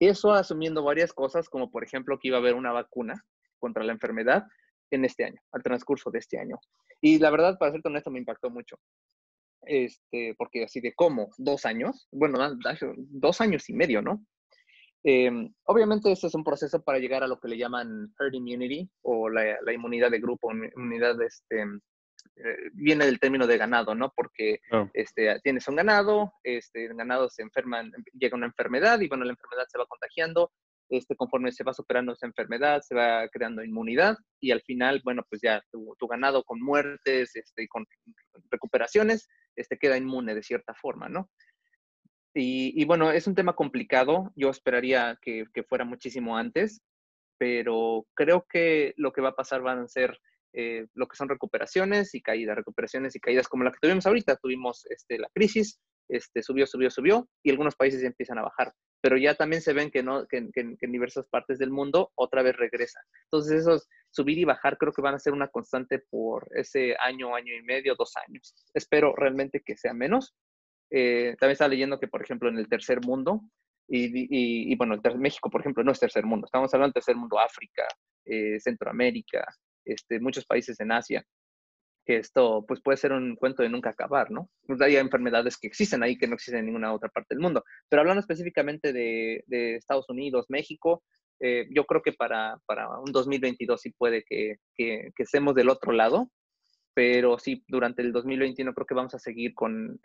Eso 0.00 0.32
asumiendo 0.32 0.82
varias 0.82 1.12
cosas, 1.12 1.48
como 1.48 1.70
por 1.70 1.84
ejemplo 1.84 2.18
que 2.18 2.28
iba 2.28 2.36
a 2.36 2.40
haber 2.40 2.54
una 2.54 2.72
vacuna, 2.72 3.24
contra 3.64 3.82
la 3.82 3.92
enfermedad, 3.92 4.44
en 4.90 5.06
este 5.06 5.24
año, 5.24 5.40
al 5.52 5.62
transcurso 5.62 6.10
de 6.10 6.18
este 6.18 6.38
año. 6.38 6.58
Y 7.00 7.18
la 7.18 7.30
verdad, 7.30 7.56
para 7.58 7.72
ser 7.72 7.80
honesto, 7.82 8.10
me 8.10 8.18
impactó 8.18 8.50
mucho. 8.50 8.76
Este, 9.62 10.34
porque 10.36 10.64
así 10.64 10.82
de 10.82 10.92
cómo, 10.92 11.30
dos 11.38 11.64
años, 11.64 12.06
bueno, 12.12 12.38
dos 13.24 13.40
años 13.40 13.70
y 13.70 13.72
medio, 13.72 14.02
¿no? 14.02 14.22
Em, 15.02 15.50
obviamente 15.64 16.12
este 16.12 16.26
es 16.26 16.34
un 16.34 16.44
proceso 16.44 16.82
para 16.82 16.98
llegar 16.98 17.22
a 17.22 17.26
lo 17.26 17.40
que 17.40 17.48
le 17.48 17.56
llaman 17.56 18.14
herd 18.18 18.34
immunity 18.34 18.90
o 19.02 19.30
la, 19.30 19.56
la 19.62 19.72
inmunidad 19.72 20.10
de 20.10 20.20
grupo, 20.20 20.52
inmunidad 20.52 21.20
este, 21.22 21.62
eh, 22.36 22.70
viene 22.72 23.06
del 23.06 23.20
término 23.20 23.46
de 23.46 23.56
ganado, 23.56 23.94
¿no? 23.94 24.12
Porque 24.14 24.60
este, 24.92 25.40
tienes 25.42 25.66
un 25.68 25.76
ganado, 25.76 26.32
este, 26.42 26.86
el 26.86 26.94
ganado 26.94 27.30
se 27.30 27.42
enferma, 27.42 27.82
llega 28.12 28.36
una 28.36 28.46
enfermedad 28.46 29.00
y 29.00 29.08
bueno, 29.08 29.24
la 29.24 29.32
enfermedad 29.32 29.66
se 29.68 29.78
va 29.78 29.86
contagiando, 29.86 30.52
este, 30.88 31.16
conforme 31.16 31.52
se 31.52 31.64
va 31.64 31.72
superando 31.72 32.12
esa 32.12 32.26
enfermedad, 32.26 32.82
se 32.82 32.94
va 32.94 33.28
creando 33.28 33.64
inmunidad 33.64 34.16
y 34.40 34.50
al 34.50 34.60
final, 34.62 35.00
bueno, 35.04 35.22
pues 35.28 35.40
ya 35.42 35.62
tu, 35.70 35.96
ganado 36.08 36.44
con 36.44 36.60
muertes 36.60 37.34
este, 37.34 37.66
con 37.68 37.86
recuperaciones, 38.50 39.28
este, 39.56 39.78
queda 39.78 39.96
inmune 39.96 40.34
de 40.34 40.42
cierta 40.42 40.74
forma, 40.74 41.08
¿no? 41.08 41.30
Y, 42.36 42.84
bueno, 42.84 43.12
es 43.12 43.28
un 43.28 43.36
tema 43.36 43.54
complicado. 43.54 44.32
Yo 44.34 44.50
esperaría 44.50 45.16
que, 45.22 45.44
fuera 45.68 45.84
muchísimo 45.84 46.36
antes, 46.36 46.82
pero 47.38 48.06
creo 48.14 48.44
que 48.50 48.92
lo 48.96 49.12
que 49.12 49.20
va 49.20 49.30
a 49.30 49.36
pasar 49.36 49.62
van 49.62 49.78
a 49.78 49.88
ser 49.88 50.18
eh, 50.52 50.86
lo 50.94 51.06
que 51.06 51.16
son 51.16 51.28
recuperaciones 51.28 52.12
y 52.14 52.22
caídas, 52.22 52.56
recuperaciones 52.56 53.14
y 53.14 53.20
caídas 53.20 53.48
como 53.48 53.62
la 53.62 53.70
que 53.70 53.78
tuvimos 53.80 54.06
ahorita. 54.06 54.36
Tuvimos 54.36 54.84
este, 54.90 55.18
la 55.18 55.28
crisis, 55.32 55.80
este, 56.08 56.42
subió, 56.42 56.66
subió, 56.66 56.90
subió, 56.90 57.28
y 57.44 57.50
algunos 57.50 57.76
países 57.76 58.02
empiezan 58.02 58.38
a 58.38 58.42
bajar. 58.42 58.72
Pero 59.04 59.18
ya 59.18 59.34
también 59.34 59.60
se 59.60 59.74
ven 59.74 59.90
que, 59.90 59.98
en 60.00 60.92
diversas 60.92 61.26
partes 61.26 61.58
del 61.58 61.68
mundo 61.68 62.10
otra 62.14 62.42
vez 62.42 62.56
regresan. 62.56 63.02
Entonces, 63.24 63.60
esos 63.60 63.86
subir 64.08 64.38
y 64.38 64.44
bajar 64.44 64.78
creo 64.78 64.94
que 64.94 65.02
van 65.02 65.14
a 65.14 65.18
ser 65.18 65.34
una 65.34 65.48
constante 65.48 65.98
por 65.98 66.48
ese 66.56 66.96
año, 66.98 67.34
año 67.34 67.54
y 67.54 67.62
medio, 67.62 67.96
dos 67.98 68.14
años. 68.26 68.54
Espero 68.72 69.14
realmente 69.14 69.60
que 69.62 69.76
sea 69.76 69.92
menos, 69.92 70.34
eh, 70.90 71.36
también 71.38 71.52
estaba 71.52 71.68
leyendo 71.68 72.00
que, 72.00 72.08
por 72.08 72.22
ejemplo, 72.22 72.48
en 72.48 72.56
el 72.56 72.66
tercer 72.66 73.02
mundo, 73.04 73.42
y, 73.86 74.72
y, 74.72 74.74
bueno, 74.76 74.94
el 74.94 75.18
México, 75.18 75.50
por 75.50 75.60
ejemplo, 75.60 75.84
no 75.84 75.92
es 75.92 76.00
tercer 76.00 76.24
mundo, 76.24 76.46
estamos 76.46 76.72
hablando 76.72 76.94
del 76.94 77.02
tercer 77.02 77.16
mundo, 77.16 77.38
África, 77.38 77.86
eh, 78.24 78.58
Centroamérica, 78.58 79.44
este, 79.84 80.18
muchos 80.18 80.46
países 80.46 80.80
en 80.80 80.92
Asia, 80.92 81.22
que 82.04 82.16
esto 82.18 82.64
pues 82.66 82.80
puede 82.82 82.96
ser 82.96 83.12
un 83.12 83.36
cuento 83.36 83.62
de 83.62 83.68
nunca 83.68 83.90
acabar, 83.90 84.30
¿no? 84.30 84.50
Pues, 84.66 84.80
hay 84.80 84.96
enfermedades 84.96 85.56
que 85.56 85.66
existen 85.66 86.02
ahí 86.02 86.16
que 86.18 86.26
no 86.26 86.34
existen 86.34 86.60
en 86.60 86.66
ninguna 86.66 86.92
otra 86.92 87.08
parte 87.08 87.34
del 87.34 87.42
mundo. 87.42 87.64
Pero 87.88 88.00
hablando 88.00 88.20
específicamente 88.20 88.92
de, 88.92 89.42
de 89.46 89.76
Estados 89.76 90.08
Unidos, 90.08 90.46
México, 90.48 91.02
eh, 91.40 91.66
yo 91.70 91.84
creo 91.84 92.02
que 92.02 92.12
para, 92.12 92.58
para, 92.66 92.88
un 93.00 93.12
2022 93.12 93.80
sí 93.80 93.90
puede 93.96 94.24
que, 94.24 94.56
que, 94.74 95.10
que, 95.16 95.22
estemos 95.22 95.54
del 95.54 95.68
otro 95.68 95.92
lado, 95.92 96.30
pero 96.94 97.38
sí, 97.38 97.64
durante 97.66 98.02
el 98.02 98.12
2021 98.12 98.72
creo 98.72 98.86
que 98.86 98.94
vamos 98.94 99.14
a 99.14 99.18
seguir 99.18 99.54
con 99.54 99.98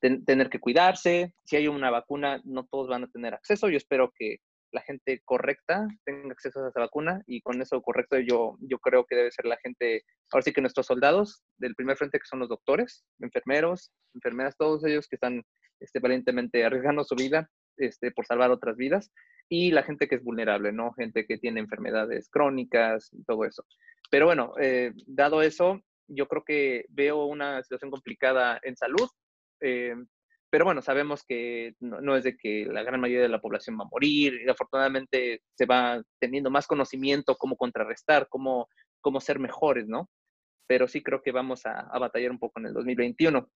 tener 0.00 0.50
que 0.50 0.60
cuidarse. 0.60 1.34
Si 1.44 1.56
hay 1.56 1.68
una 1.68 1.90
vacuna, 1.90 2.40
no 2.44 2.66
todos 2.66 2.88
van 2.88 3.04
a 3.04 3.10
tener 3.10 3.34
acceso. 3.34 3.68
Yo 3.68 3.76
espero 3.76 4.12
que 4.16 4.38
la 4.72 4.82
gente 4.82 5.20
correcta 5.24 5.86
tenga 6.04 6.32
acceso 6.32 6.64
a 6.64 6.68
esa 6.68 6.80
vacuna 6.80 7.22
y 7.26 7.40
con 7.40 7.60
eso 7.60 7.80
correcto 7.82 8.18
yo, 8.18 8.56
yo 8.60 8.78
creo 8.78 9.04
que 9.04 9.16
debe 9.16 9.30
ser 9.30 9.46
la 9.46 9.56
gente, 9.58 10.04
ahora 10.32 10.42
sí 10.42 10.52
que 10.52 10.60
nuestros 10.60 10.86
soldados 10.86 11.42
del 11.58 11.74
primer 11.74 11.96
frente 11.96 12.18
que 12.18 12.26
son 12.26 12.38
los 12.38 12.48
doctores, 12.48 13.04
enfermeros, 13.20 13.90
enfermeras, 14.14 14.56
todos 14.56 14.84
ellos 14.84 15.08
que 15.08 15.16
están 15.16 15.42
este, 15.80 15.98
valientemente 15.98 16.64
arriesgando 16.64 17.04
su 17.04 17.14
vida 17.14 17.48
este, 17.76 18.10
por 18.12 18.26
salvar 18.26 18.50
otras 18.50 18.76
vidas 18.76 19.10
y 19.48 19.72
la 19.72 19.82
gente 19.82 20.06
que 20.06 20.16
es 20.16 20.22
vulnerable, 20.22 20.72
¿no? 20.72 20.92
Gente 20.92 21.26
que 21.26 21.38
tiene 21.38 21.60
enfermedades 21.60 22.28
crónicas 22.30 23.10
y 23.12 23.24
todo 23.24 23.44
eso. 23.44 23.64
Pero 24.10 24.26
bueno, 24.26 24.52
eh, 24.60 24.92
dado 25.06 25.42
eso, 25.42 25.80
yo 26.06 26.26
creo 26.28 26.44
que 26.44 26.84
veo 26.88 27.24
una 27.24 27.62
situación 27.62 27.90
complicada 27.90 28.60
en 28.62 28.76
salud, 28.76 29.08
eh, 29.60 29.94
pero 30.50 30.64
bueno, 30.64 30.82
sabemos 30.82 31.24
que 31.24 31.74
no, 31.78 32.16
es 32.16 32.24
de 32.24 32.36
que 32.36 32.66
la 32.66 32.82
gran 32.82 33.00
mayoría 33.00 33.22
de 33.22 33.28
la 33.28 33.40
población 33.40 33.78
va 33.78 33.84
a 33.84 33.88
morir. 33.90 34.42
Y 34.44 34.50
afortunadamente 34.50 35.42
se 35.54 35.64
va 35.64 36.02
teniendo 36.18 36.50
más 36.50 36.66
conocimiento 36.66 37.36
cómo 37.36 37.56
contrarrestar, 37.56 38.28
cómo, 38.28 38.68
cómo 39.00 39.20
ser 39.20 39.38
mejores, 39.38 39.86
¿no? 39.86 40.10
Pero 40.66 40.88
sí 40.88 41.02
creo 41.02 41.22
que 41.22 41.30
vamos 41.30 41.66
a, 41.66 41.82
batallar 41.98 42.32
un 42.32 42.40
poco 42.40 42.58
en 42.58 42.66
el 42.66 42.74
2021. 42.74 43.48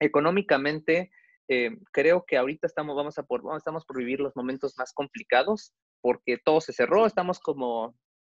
Económicamente, 0.00 1.10
eh, 1.48 1.76
creo 1.92 2.24
que 2.26 2.38
ahorita 2.38 2.66
estamos, 2.66 2.96
vamos 2.96 3.18
a 3.18 3.22
por, 3.22 3.42
estamos 3.58 3.84
por 3.84 3.98
vivir 3.98 4.20
los 4.20 4.34
momentos 4.34 4.74
más 4.78 4.94
complicados 4.94 5.74
porque 6.00 6.38
todo 6.42 6.62
se 6.62 6.72
cerró, 6.72 7.04
estamos 7.04 7.38
como, 7.38 7.94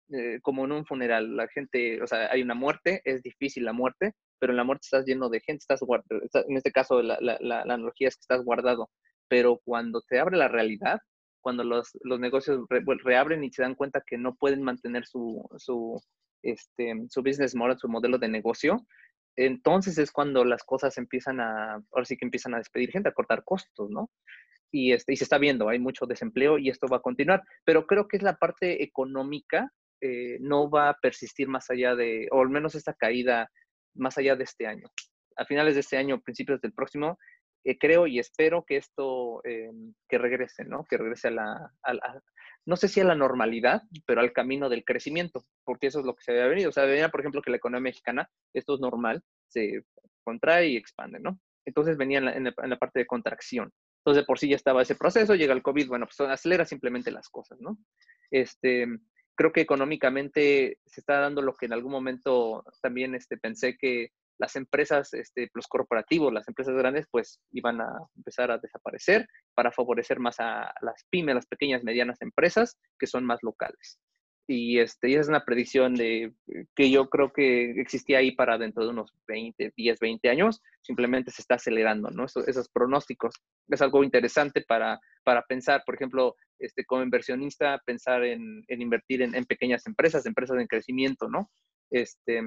eh, 0.09 0.41
como 0.41 0.65
en 0.65 0.73
un 0.73 0.87
funeral. 0.87 1.37
La 1.37 1.49
gente, 1.49 2.03
o 2.03 2.07
sea, 2.07 2.31
hay 2.31 2.41
una 2.41 2.55
muerte, 2.55 3.03
es 3.05 3.23
difícil 3.23 3.67
la 3.67 3.75
muerte, 3.75 4.15
pero 4.41 4.53
en 4.53 4.57
la 4.57 4.65
muerte 4.65 4.83
estás 4.85 5.05
lleno 5.07 5.29
de 5.29 5.41
gente, 5.41 5.63
estás 5.63 5.81
en 6.49 6.57
este 6.57 6.73
caso 6.73 7.03
la, 7.03 7.19
la, 7.21 7.61
analogía 7.61 8.09
es 8.09 8.17
que 8.17 8.23
estás 8.23 8.43
guardado, 8.45 8.91
pero 9.29 9.61
cuando 9.65 10.03
te 10.03 10.19
abre 10.19 10.37
la 10.37 10.49
realidad, 10.49 11.01
cuando 11.41 11.63
los, 11.63 11.91
los 12.03 12.19
negocios 12.19 12.67
reabren 13.05 13.45
y 13.45 13.53
se 13.53 13.63
dan 13.63 13.75
cuenta 13.75 14.03
que 14.05 14.19
no 14.19 14.35
pueden 14.35 14.63
mantener 14.63 15.07
su, 15.07 15.49
su, 15.57 16.03
este, 16.43 16.95
su 17.09 17.23
business 17.23 17.55
model, 17.55 17.79
su 17.79 17.89
modelo 17.89 18.19
de 18.19 18.29
negocio, 18.29 18.85
entonces 19.37 19.99
es 19.99 20.11
cuando 20.11 20.45
las 20.45 20.65
cosas 20.65 20.99
empiezan 20.99 21.41
a, 21.41 21.75
ahora 21.93 22.05
sí 22.05 22.17
que 22.17 22.25
empiezan 22.25 22.55
a 22.55 22.59
despedir 22.59 22.91
gente, 22.91 23.09
a 23.09 23.15
cortar 23.15 23.45
costos, 23.45 23.91
¿no? 23.91 24.11
Y, 24.73 24.93
este, 24.93 25.13
y 25.13 25.17
se 25.17 25.25
está 25.25 25.39
viendo, 25.39 25.69
hay 25.69 25.79
mucho 25.79 26.07
desempleo 26.07 26.59
y 26.59 26.69
esto 26.69 26.87
va 26.87 26.99
a 26.99 27.03
continuar, 27.03 27.43
pero 27.65 27.87
creo 27.87 28.07
que 28.07 28.17
es 28.17 28.23
la 28.23 28.37
parte 28.37 28.83
económica, 28.83 29.73
eh, 30.01 30.39
no 30.41 30.71
va 30.71 30.91
a 30.91 30.99
persistir 31.01 31.49
más 31.49 31.71
allá 31.71 31.95
de, 31.95 32.29
o 32.31 32.41
al 32.41 32.49
menos 32.49 32.75
esta 32.75 32.95
caída 32.95 33.51
más 33.95 34.19
allá 34.19 34.37
de 34.37 34.45
este 34.45 34.67
año. 34.67 34.89
A 35.37 35.45
finales 35.45 35.75
de 35.75 35.81
este 35.81 35.97
año, 35.97 36.21
principios 36.21 36.61
del 36.61 36.73
próximo, 36.73 37.19
eh, 37.65 37.79
creo 37.79 38.07
y 38.07 38.19
espero 38.19 38.65
que 38.67 38.77
esto, 38.77 39.43
eh, 39.45 39.71
que 40.09 40.19
regrese, 40.19 40.65
¿no? 40.65 40.85
Que 40.89 40.97
regrese 40.97 41.29
a 41.29 41.31
la, 41.31 41.73
no 42.67 42.77
sé 42.77 42.89
si 42.89 43.01
a 43.01 43.05
la 43.05 43.15
normalidad, 43.15 43.83
pero 44.07 44.21
al 44.21 44.33
camino 44.33 44.69
del 44.69 44.85
crecimiento, 44.85 45.45
porque 45.65 45.89
eso 45.89 46.01
es 46.01 46.07
lo 46.07 46.15
que 46.15 46.23
se 46.23 46.33
había 46.33 46.47
venido. 46.47 46.71
O 46.71 46.73
sea, 46.73 46.85
venía, 46.85 47.11
por 47.11 47.21
ejemplo, 47.21 47.43
que 47.43 47.51
la 47.51 47.59
economía 47.59 47.91
mexicana, 47.91 48.31
esto 48.55 48.75
es 48.75 48.81
normal, 48.81 49.23
se 49.49 49.85
contrae 50.25 50.69
y 50.69 50.77
expande, 50.77 51.21
¿no? 51.21 51.39
Entonces 51.67 51.97
venía 51.97 52.19
en 52.19 52.25
la, 52.25 52.33
en 52.33 52.71
la 52.71 52.79
parte 52.79 53.01
de 53.01 53.07
contracción. 53.07 53.71
Entonces, 53.99 54.25
por 54.25 54.39
sí 54.39 54.49
ya 54.49 54.57
estaba 54.57 54.83
ese 54.83 54.95
proceso, 54.95 55.35
llega 55.35 55.53
el 55.53 55.63
COVID, 55.63 55.89
bueno, 55.89 56.07
pues 56.07 56.19
acelera 56.31 56.65
simplemente 56.65 57.11
las 57.11 57.29
cosas, 57.29 57.59
¿no? 57.61 57.77
Este, 58.31 58.87
creo 59.37 59.53
que 59.53 59.61
económicamente 59.61 60.79
se 60.87 61.01
está 61.01 61.21
dando 61.21 61.43
lo 61.43 61.55
que 61.55 61.67
en 61.67 61.73
algún 61.73 61.93
momento 61.93 62.65
también 62.83 63.15
este, 63.15 63.37
pensé 63.37 63.77
que 63.77 64.11
las 64.39 64.57
empresas, 64.57 65.13
este, 65.13 65.51
los 65.55 65.67
corporativos, 65.67 66.33
las 66.33 66.49
empresas 66.49 66.75
grandes, 66.75 67.07
pues 67.11 67.41
iban 67.53 67.81
a 67.81 67.91
empezar 68.17 68.51
a 68.51 68.59
desaparecer 68.59 69.27
para 69.55 69.71
favorecer 69.71 70.19
más 70.19 70.41
a 70.41 70.73
las 70.81 71.05
pymes, 71.11 71.35
las 71.35 71.47
pequeñas, 71.47 71.85
medianas 71.85 72.23
empresas 72.23 72.79
que 72.99 73.07
son 73.07 73.25
más 73.25 73.41
locales 73.43 73.99
y, 74.51 74.81
este, 74.81 75.09
y 75.09 75.13
esa 75.13 75.21
es 75.21 75.29
una 75.29 75.45
predicción 75.45 75.95
de, 75.95 76.33
que 76.75 76.91
yo 76.91 77.09
creo 77.09 77.33
que 77.33 77.71
existía 77.81 78.19
ahí 78.19 78.33
para 78.33 78.59
dentro 78.59 78.83
de 78.83 78.91
unos 78.91 79.13
20, 79.29 79.73
10, 79.77 79.99
20 80.01 80.29
años, 80.29 80.61
simplemente 80.83 81.31
se 81.31 81.43
está 81.43 81.55
acelerando, 81.55 82.11
¿no? 82.11 82.25
Esos, 82.25 82.49
esos 82.49 82.69
pronósticos. 82.69 83.35
Es 83.69 83.81
algo 83.81 84.03
interesante 84.03 84.63
para, 84.67 84.99
para 85.25 85.43
pensar, 85.43 85.83
por 85.85 85.95
ejemplo, 85.95 86.37
este, 86.59 86.85
como 86.85 87.03
inversionista, 87.03 87.81
pensar 87.85 88.25
en, 88.25 88.65
invertir 88.69 89.23
en, 89.23 89.45
pequeñas 89.45 89.87
empresas, 89.87 90.27
empresas 90.27 90.59
en 90.59 90.67
crecimiento, 90.67 91.29
¿no? 91.29 91.51
Este, 91.91 92.43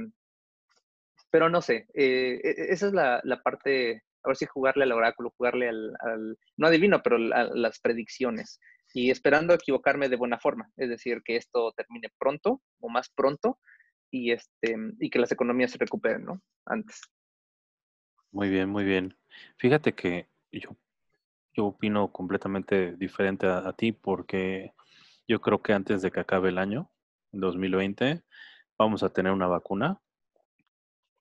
pero 1.31 1.49
no 1.49 1.61
sé, 1.61 1.87
eh, 1.93 2.39
e, 2.43 2.49
e, 2.49 2.73
esa 2.73 2.87
es 2.87 2.93
la, 2.93 3.21
parte, 3.43 4.03
ahora 4.23 4.35
sí 4.35 4.45
jugarle 4.45 4.83
al 4.83 4.91
oráculo, 4.91 5.33
jugarle 5.37 5.69
al, 5.69 5.93
al 5.99 6.37
no 6.57 6.67
adivino, 6.67 7.01
pero 7.01 7.17
a 7.33 7.43
las 7.55 7.79
predicciones 7.79 8.59
y 8.93 9.09
esperando 9.09 9.53
equivocarme 9.53 10.07
de 10.07 10.15
buena 10.15 10.39
forma, 10.39 10.69
es 10.77 10.89
decir, 10.89 11.21
que 11.25 11.35
esto 11.35 11.73
termine 11.75 12.09
pronto 12.19 12.61
o 12.79 12.89
más 12.89 13.09
pronto 13.09 13.59
y, 14.11 14.31
este, 14.31 14.75
y 14.99 15.09
que 15.09 15.19
las 15.19 15.31
economías 15.31 15.71
se 15.71 15.79
recuperen, 15.79 16.23
¿no? 16.25 16.41
Antes. 16.65 17.01
Muy 18.31 18.49
bien, 18.49 18.69
muy 18.69 18.83
bien. 18.83 19.17
Fíjate 19.57 19.93
que 19.93 20.29
yo, 20.51 20.77
yo 21.53 21.67
opino 21.67 22.11
completamente 22.11 22.95
diferente 22.97 23.47
a, 23.47 23.71
ti 23.73 23.91
porque 23.91 24.73
yo 25.27 25.39
creo 25.41 25.61
que 25.61 25.73
antes 25.73 26.01
de 26.01 26.11
que 26.11 26.19
acabe 26.19 26.49
el 26.49 26.57
año, 26.57 26.89
2020, 27.31 28.23
vamos 28.77 29.03
a 29.03 29.09
tener 29.09 29.31
una 29.31 29.47
vacuna. 29.47 29.99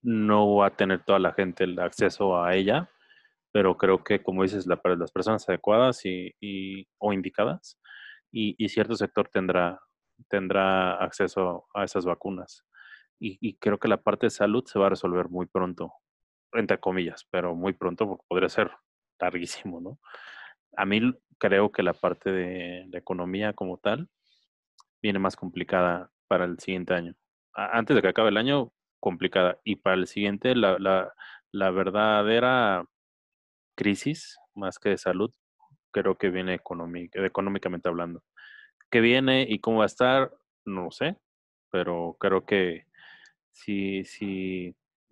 No 0.03 0.57
va 0.57 0.67
a 0.67 0.77
tener 0.77 1.05
toda 1.05 1.19
la 1.19 1.33
gente 1.33 1.65
el 1.65 1.79
acceso 1.79 2.43
a 2.43 2.55
ella, 2.57 2.91
pero 3.53 3.77
creo 3.77 4.03
que, 4.03 4.23
como 4.23 4.43
dices, 4.43 4.67
las 4.67 5.13
personas 5.13 5.49
adecuadas 5.49 6.05
y, 6.05 6.89
o 6.99 7.13
indicadas, 7.13 7.79
y, 8.33 8.69
cierto 8.69 8.97
sector 8.97 9.29
tendrá, 9.29 9.81
tendrá 10.29 10.95
acceso 10.95 11.67
a 11.75 11.85
esas 11.85 12.05
vacunas. 12.05 12.65
Y, 13.21 13.57
creo 13.59 13.79
que 13.79 13.89
la 13.89 14.03
parte 14.03 14.27
de 14.27 14.31
salud 14.31 14.65
se 14.67 14.79
va 14.79 14.87
a 14.87 14.91
resolver 14.91 15.29
muy 15.29 15.47
pronto, 15.47 15.93
entre 16.53 16.81
comillas, 16.81 17.25
pero 17.31 17.55
muy 17.55 17.73
pronto 17.73 18.09
porque 18.09 18.25
podría 18.29 18.49
ser 18.49 18.73
larguísimo, 19.23 19.81
¿no? 19.81 19.99
A 20.77 20.85
mí 20.87 21.01
creo 21.39 21.73
que 21.73 21.83
la 21.83 21.95
parte 21.95 22.31
de 22.33 22.87
la 22.91 22.99
economía 22.99 23.53
como 23.53 23.79
tal 23.79 24.09
viene 25.03 25.19
más 25.19 25.37
complicada 25.37 26.11
para 26.29 26.45
el 26.45 26.59
siguiente 26.59 26.95
año. 26.95 27.15
antes 27.55 27.97
de 27.97 28.03
que 28.03 28.09
acabe 28.09 28.31
el 28.31 28.37
año, 28.39 28.73
complicada. 29.01 29.59
Y 29.65 29.77
para 29.77 29.97
el 29.97 30.07
siguiente, 30.07 30.55
la, 30.55 30.79
la, 30.79 31.13
la 31.53 31.71
verdadera 31.71 32.85
crisis, 33.77 34.39
más 34.55 34.79
que 34.79 34.91
de 34.91 34.99
salud, 34.99 35.33
creo 35.93 36.17
que 36.17 36.31
viene 36.31 36.55
económicamente 36.55 37.89
hablando. 37.89 38.23
¿Qué 38.91 39.01
viene 39.01 39.47
y 39.49 39.61
cómo 39.61 39.79
va 39.79 39.85
a 39.85 39.87
estar? 39.87 40.33
No 40.65 40.85
lo 40.85 40.91
sé, 40.91 41.19
pero 41.71 42.17
creo 42.21 42.47
que 42.47 42.87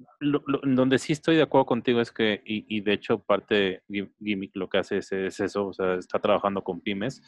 sí, 0.00 0.06
sí, 0.20 0.60
donde 0.62 0.98
sí 0.98 1.12
estoy 1.12 1.36
de 1.36 1.42
acuerdo 1.42 1.66
contigo 1.66 2.00
es 2.00 2.10
que, 2.12 2.42
y, 2.44 2.80
de 2.80 2.92
hecho 2.92 3.18
parte 3.18 3.82
Gimmick 3.88 4.54
lo 4.56 4.68
que 4.68 4.78
hace 4.78 4.98
es, 4.98 5.12
eso, 5.12 5.68
o 5.68 5.72
sea, 5.72 5.94
está 5.94 6.18
trabajando 6.18 6.62
con 6.62 6.80
pymes, 6.80 7.22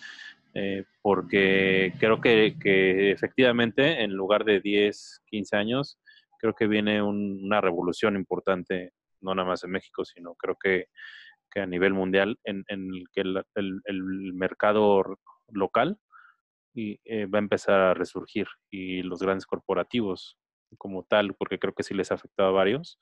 eh, 0.55 0.85
porque 1.01 1.93
creo 1.99 2.21
que, 2.21 3.11
efectivamente 3.11 4.03
en 4.03 4.13
lugar 4.13 4.45
de 4.45 4.61
10, 4.61 5.23
15 5.27 5.57
años, 5.57 5.99
creo 6.39 6.55
que 6.55 6.67
viene 6.67 7.03
una 7.03 7.61
revolución 7.61 8.17
importante, 8.17 8.93
no 9.21 9.35
nada 9.35 9.49
más 9.49 9.65
en 9.65 9.71
México, 9.71 10.05
sino 10.05 10.35
creo 10.35 10.57
que, 10.61 10.87
a 11.55 11.67
nivel 11.67 11.93
mundial, 11.93 12.39
en, 12.45 12.65
en 12.69 12.95
el 12.95 13.05
que 13.13 13.21
el, 13.21 13.45
el, 13.85 14.33
mercado 14.33 15.19
local 15.49 15.99
eh, 16.75 17.27
va 17.27 17.39
a 17.39 17.43
empezar 17.43 17.79
a 17.81 17.95
resurgir 17.95 18.47
y 18.71 19.03
los 19.03 19.21
grandes 19.21 19.45
corporativos 19.45 20.39
como 20.79 21.05
tal, 21.05 21.35
porque 21.35 21.59
creo 21.59 21.75
que 21.75 21.83
sí 21.83 21.95
les 21.95 22.11
ha 22.11 22.15
afectado 22.15 22.51
a 22.51 22.53
varios, 22.53 22.99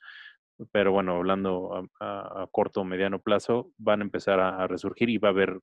pero 0.72 0.92
bueno, 0.92 1.16
hablando 1.16 1.88
a, 2.00 2.46
corto 2.50 2.80
o 2.80 2.84
mediano 2.84 3.20
plazo, 3.20 3.72
van 3.78 4.00
a 4.00 4.04
empezar 4.04 4.40
a, 4.40 4.66
resurgir 4.66 5.08
y 5.08 5.18
va 5.18 5.28
a 5.28 5.32
haber, 5.32 5.60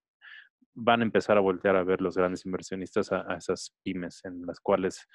van 0.73 1.01
a 1.01 1.03
empezar 1.03 1.37
a 1.37 1.41
voltear 1.41 1.75
a 1.75 1.83
ver 1.83 2.01
los 2.01 2.17
grandes 2.17 2.45
inversionistas 2.45 3.11
a, 3.11 3.35
esas 3.35 3.75
pymes 3.83 4.23
en 4.25 4.45
las 4.45 4.59
cuales 4.59 5.07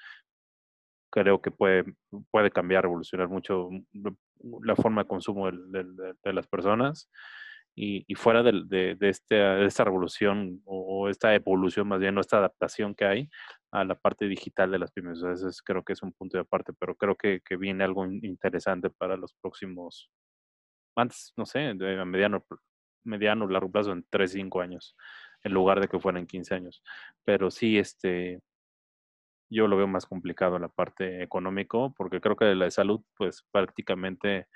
creo 1.11 1.41
que 1.41 1.51
puede, 1.51 1.85
puede 2.31 2.49
cambiar, 2.49 2.83
revolucionar 2.83 3.27
mucho 3.27 3.69
la 4.63 4.75
forma 4.75 5.03
de 5.03 5.07
consumo 5.07 5.51
de, 5.51 6.33
las 6.33 6.47
personas. 6.47 7.09
Y, 7.75 8.05
fuera 8.15 8.43
de, 8.43 8.95
de, 8.99 9.09
este, 9.09 9.35
de, 9.35 9.65
esta 9.65 9.83
revolución 9.83 10.61
o, 10.65 11.09
esta 11.09 11.33
evolución, 11.33 11.87
más 11.87 11.99
bien, 11.99 12.17
o 12.17 12.21
esta 12.21 12.37
adaptación 12.37 12.93
que 12.93 13.05
hay, 13.05 13.29
a 13.71 13.83
la 13.83 13.95
parte 13.95 14.27
digital 14.27 14.71
de 14.71 14.79
las 14.79 14.91
pymes. 14.91 15.21
Creo 15.65 15.83
que 15.83 15.93
es 15.93 16.03
un 16.03 16.13
punto 16.13 16.37
de 16.37 16.41
aparte, 16.41 16.73
pero 16.79 16.95
creo 16.95 17.15
que, 17.15 17.41
que 17.43 17.57
viene 17.57 17.83
algo 17.83 18.05
interesante 18.05 18.89
para 18.91 19.17
los 19.17 19.33
próximos, 19.41 20.11
antes, 20.95 21.33
no 21.35 21.45
sé, 21.45 21.73
de 21.75 21.99
a 21.99 22.05
mediano, 22.05 22.45
mediano, 23.03 23.47
largo 23.47 23.71
plazo, 23.71 23.91
en 23.91 24.05
3, 24.09 24.31
5 24.31 24.61
años, 24.61 24.95
en 25.43 25.53
lugar 25.53 25.79
de 25.81 25.87
que 25.87 25.99
fueran 25.99 26.27
15 26.27 26.55
años. 26.55 26.83
Pero 27.23 27.49
sí, 27.51 27.77
este, 27.79 28.39
yo 29.49 29.67
lo 29.67 29.77
veo 29.77 29.87
más 29.87 30.05
complicado 30.05 30.59
la 30.59 30.69
parte 30.69 31.23
económico, 31.23 31.93
porque 31.97 32.19
creo 32.21 32.35
que 32.35 32.55
la 32.55 32.65
de 32.65 32.71
salud, 32.71 33.01
pues 33.15 33.43
prácticamente 33.51 34.47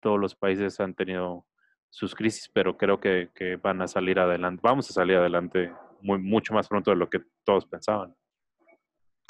todos 0.00 0.18
los 0.18 0.34
países 0.34 0.80
han 0.80 0.94
tenido 0.94 1.46
sus 1.90 2.14
crisis, 2.14 2.50
pero 2.52 2.76
creo 2.76 3.00
que, 3.00 3.30
van 3.62 3.82
a 3.82 3.88
salir 3.88 4.18
adelante, 4.18 4.60
vamos 4.62 4.90
a 4.90 4.92
salir 4.92 5.16
adelante 5.16 5.72
mucho 6.02 6.54
más 6.54 6.68
pronto 6.68 6.90
de 6.90 6.96
lo 6.96 7.08
que 7.08 7.20
todos 7.44 7.66
pensaban. 7.66 8.14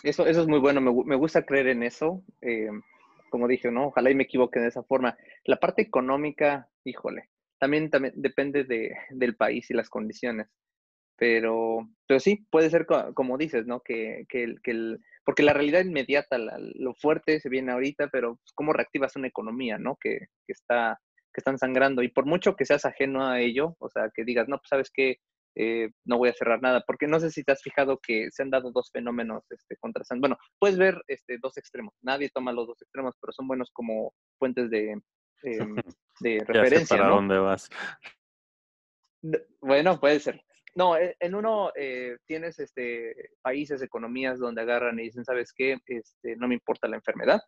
Eso, 0.02 0.26
eso 0.26 0.42
es 0.42 0.46
muy 0.46 0.58
bueno, 0.58 0.80
me, 0.80 0.92
me 1.04 1.16
gusta 1.16 1.44
creer 1.44 1.68
en 1.68 1.82
eso. 1.82 2.22
Eh, 2.42 2.68
como 3.30 3.48
dije, 3.48 3.70
¿no? 3.70 3.88
Ojalá 3.88 4.10
y 4.10 4.14
me 4.14 4.24
equivoque 4.24 4.60
de 4.60 4.68
esa 4.68 4.82
forma. 4.82 5.16
La 5.44 5.56
parte 5.56 5.82
económica, 5.82 6.68
híjole, 6.84 7.28
también, 7.58 7.90
también 7.90 8.14
depende 8.16 8.64
de, 8.64 8.96
del 9.10 9.36
país 9.36 9.70
y 9.70 9.74
las 9.74 9.88
condiciones. 9.88 10.48
Pero, 11.18 11.88
pero 12.06 12.20
sí, 12.20 12.46
puede 12.50 12.68
ser 12.68 12.86
como 12.86 13.38
dices, 13.38 13.66
¿no? 13.66 13.80
Que, 13.80 14.26
que, 14.28 14.44
el, 14.44 14.60
que 14.60 14.70
el, 14.72 15.00
porque 15.24 15.42
la 15.42 15.54
realidad 15.54 15.84
inmediata, 15.84 16.36
lo 16.38 16.94
fuerte 16.94 17.40
se 17.40 17.48
viene 17.48 17.72
ahorita, 17.72 18.08
pero 18.08 18.36
pues, 18.36 18.52
¿cómo 18.54 18.72
reactivas 18.72 19.16
una 19.16 19.28
economía, 19.28 19.78
¿no? 19.78 19.96
Que, 20.00 20.18
que, 20.46 20.52
está, 20.52 21.00
que 21.36 21.40
están 21.40 21.58
sangrando. 21.58 22.02
Y 22.02 22.08
por 22.08 22.24
mucho 22.24 22.56
que 22.56 22.64
seas 22.64 22.86
ajeno 22.86 23.28
a 23.28 23.40
ello, 23.40 23.76
o 23.78 23.90
sea, 23.90 24.10
que 24.12 24.24
digas, 24.24 24.48
no, 24.48 24.56
pues 24.56 24.68
sabes 24.70 24.90
que 24.90 25.18
eh, 25.54 25.90
no 26.06 26.16
voy 26.16 26.30
a 26.30 26.32
cerrar 26.32 26.62
nada, 26.62 26.82
porque 26.86 27.06
no 27.06 27.20
sé 27.20 27.30
si 27.30 27.44
te 27.44 27.52
has 27.52 27.62
fijado 27.62 27.98
que 27.98 28.30
se 28.30 28.42
han 28.42 28.48
dado 28.48 28.72
dos 28.72 28.90
fenómenos 28.90 29.44
este, 29.50 29.76
contrastando. 29.76 30.22
Bueno, 30.22 30.38
puedes 30.58 30.78
ver 30.78 31.02
este, 31.08 31.36
dos 31.38 31.58
extremos, 31.58 31.94
nadie 32.00 32.30
toma 32.30 32.52
los 32.52 32.66
dos 32.66 32.80
extremos, 32.80 33.14
pero 33.20 33.32
son 33.34 33.46
buenos 33.46 33.70
como 33.70 34.14
fuentes 34.38 34.70
de, 34.70 34.92
em, 34.92 35.02
de 36.20 36.42
referencia. 36.46 36.96
para 36.96 37.10
dónde 37.10 37.38
vas. 37.38 37.68
Bueno, 39.60 40.00
puede 40.00 40.20
ser. 40.20 40.42
No, 40.74 40.96
e, 40.96 41.16
en 41.20 41.34
uno 41.34 41.70
eh, 41.74 42.16
tienes 42.26 42.58
este, 42.58 43.30
países, 43.42 43.82
economías 43.82 44.38
donde 44.38 44.62
agarran 44.62 44.98
y 44.98 45.04
dicen, 45.04 45.24
¿sabes 45.26 45.52
qué? 45.54 45.76
Este, 45.86 46.36
no 46.36 46.48
me 46.48 46.54
importa 46.54 46.88
la 46.88 46.96
enfermedad, 46.96 47.40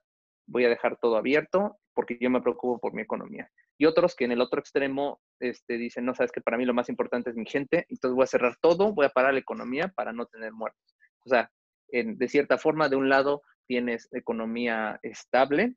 voy 0.49 0.65
a 0.65 0.69
dejar 0.69 0.97
todo 0.97 1.17
abierto 1.17 1.79
porque 1.95 2.19
yo 2.21 2.31
me 2.31 2.41
preocupo 2.41 2.79
por 2.79 2.95
mi 2.95 3.03
economía. 3.03 3.51
Y 3.77 3.87
otros 3.87 4.17
que 4.17 4.25
en 4.25 4.33
el 4.33 4.41
otro 4.41 4.61
extremo 4.61 5.21
este, 5.41 5.77
dicen, 5.77 6.05
no, 6.05 6.15
sabes 6.15 6.33
que 6.33 6.41
para 6.41 6.57
mí 6.57 6.65
lo 6.65 6.75
más 6.75 6.89
importante 6.89 7.31
es 7.31 7.37
mi 7.37 7.47
gente, 7.47 7.87
entonces 7.89 8.15
voy 8.15 8.25
a 8.25 8.29
cerrar 8.29 8.57
todo, 8.61 8.93
voy 8.93 9.07
a 9.07 9.11
parar 9.11 9.35
la 9.35 9.41
economía 9.41 9.89
para 9.95 10.13
no 10.13 10.27
tener 10.27 10.53
muertos. 10.53 10.97
O 11.25 11.29
sea, 11.29 11.51
de 11.91 12.29
cierta 12.29 12.59
forma, 12.59 12.89
de 12.89 12.97
un 12.97 13.09
lado 13.09 13.43
tienes 13.67 14.09
economía 14.13 14.99
estable, 15.03 15.75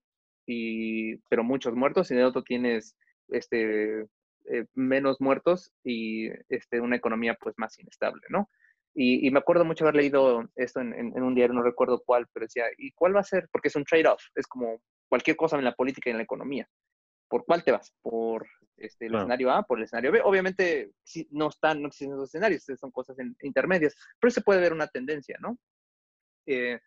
y, 0.47 1.17
pero 1.29 1.43
muchos 1.43 1.75
muertos, 1.75 2.09
y 2.11 2.15
de 2.15 2.23
otro 2.23 2.43
tienes 2.43 2.95
este, 3.29 4.01
eh, 4.01 4.65
menos 4.73 5.21
muertos 5.21 5.71
y 5.83 6.29
este, 6.49 6.81
una 6.81 6.95
economía 6.95 7.37
pues 7.39 7.55
más 7.57 7.77
inestable, 7.79 8.21
¿no? 8.29 8.49
Y, 8.93 9.31
me 9.31 9.39
acuerdo 9.39 9.63
mucho 9.63 9.85
haber 9.85 9.95
leído 9.95 10.49
esto 10.55 10.81
en, 10.81 11.23
un 11.23 11.33
diario, 11.33 11.53
no 11.53 11.63
recuerdo 11.63 12.03
cuál, 12.05 12.27
pero 12.33 12.45
decía, 12.45 12.65
¿y 12.77 12.91
cuál 12.91 13.15
va 13.15 13.21
a 13.21 13.23
ser? 13.23 13.47
Porque 13.51 13.69
es 13.69 13.75
un 13.75 13.85
trade-off, 13.85 14.21
es 14.35 14.47
como 14.47 14.81
cualquier 15.07 15.37
cosa 15.37 15.57
en 15.57 15.63
la 15.63 15.75
política 15.75 16.09
y 16.09 16.11
en 16.11 16.17
la 16.17 16.23
economía. 16.23 16.67
¿Por 17.29 17.45
cuál 17.45 17.63
te 17.63 17.71
vas? 17.71 17.93
¿Por 18.01 18.45
este, 18.75 19.05
el 19.05 19.15
escenario 19.15 19.49
A? 19.51 19.63
¿Por 19.63 19.77
el 19.77 19.85
escenario 19.85 20.11
B? 20.11 20.21
Obviamente 20.21 20.91
no 21.29 21.47
están, 21.47 21.81
no 21.81 21.87
existen 21.87 22.11
esos 22.11 22.29
escenarios, 22.29 22.65
son 22.77 22.91
cosas 22.91 23.15
intermedias, 23.41 23.95
pero 24.19 24.31
se 24.31 24.41
puede 24.41 24.59
ver 24.59 24.73
una 24.73 24.87
tendencia, 24.87 25.37
¿no? 25.39 25.57
Eh, 26.45 26.79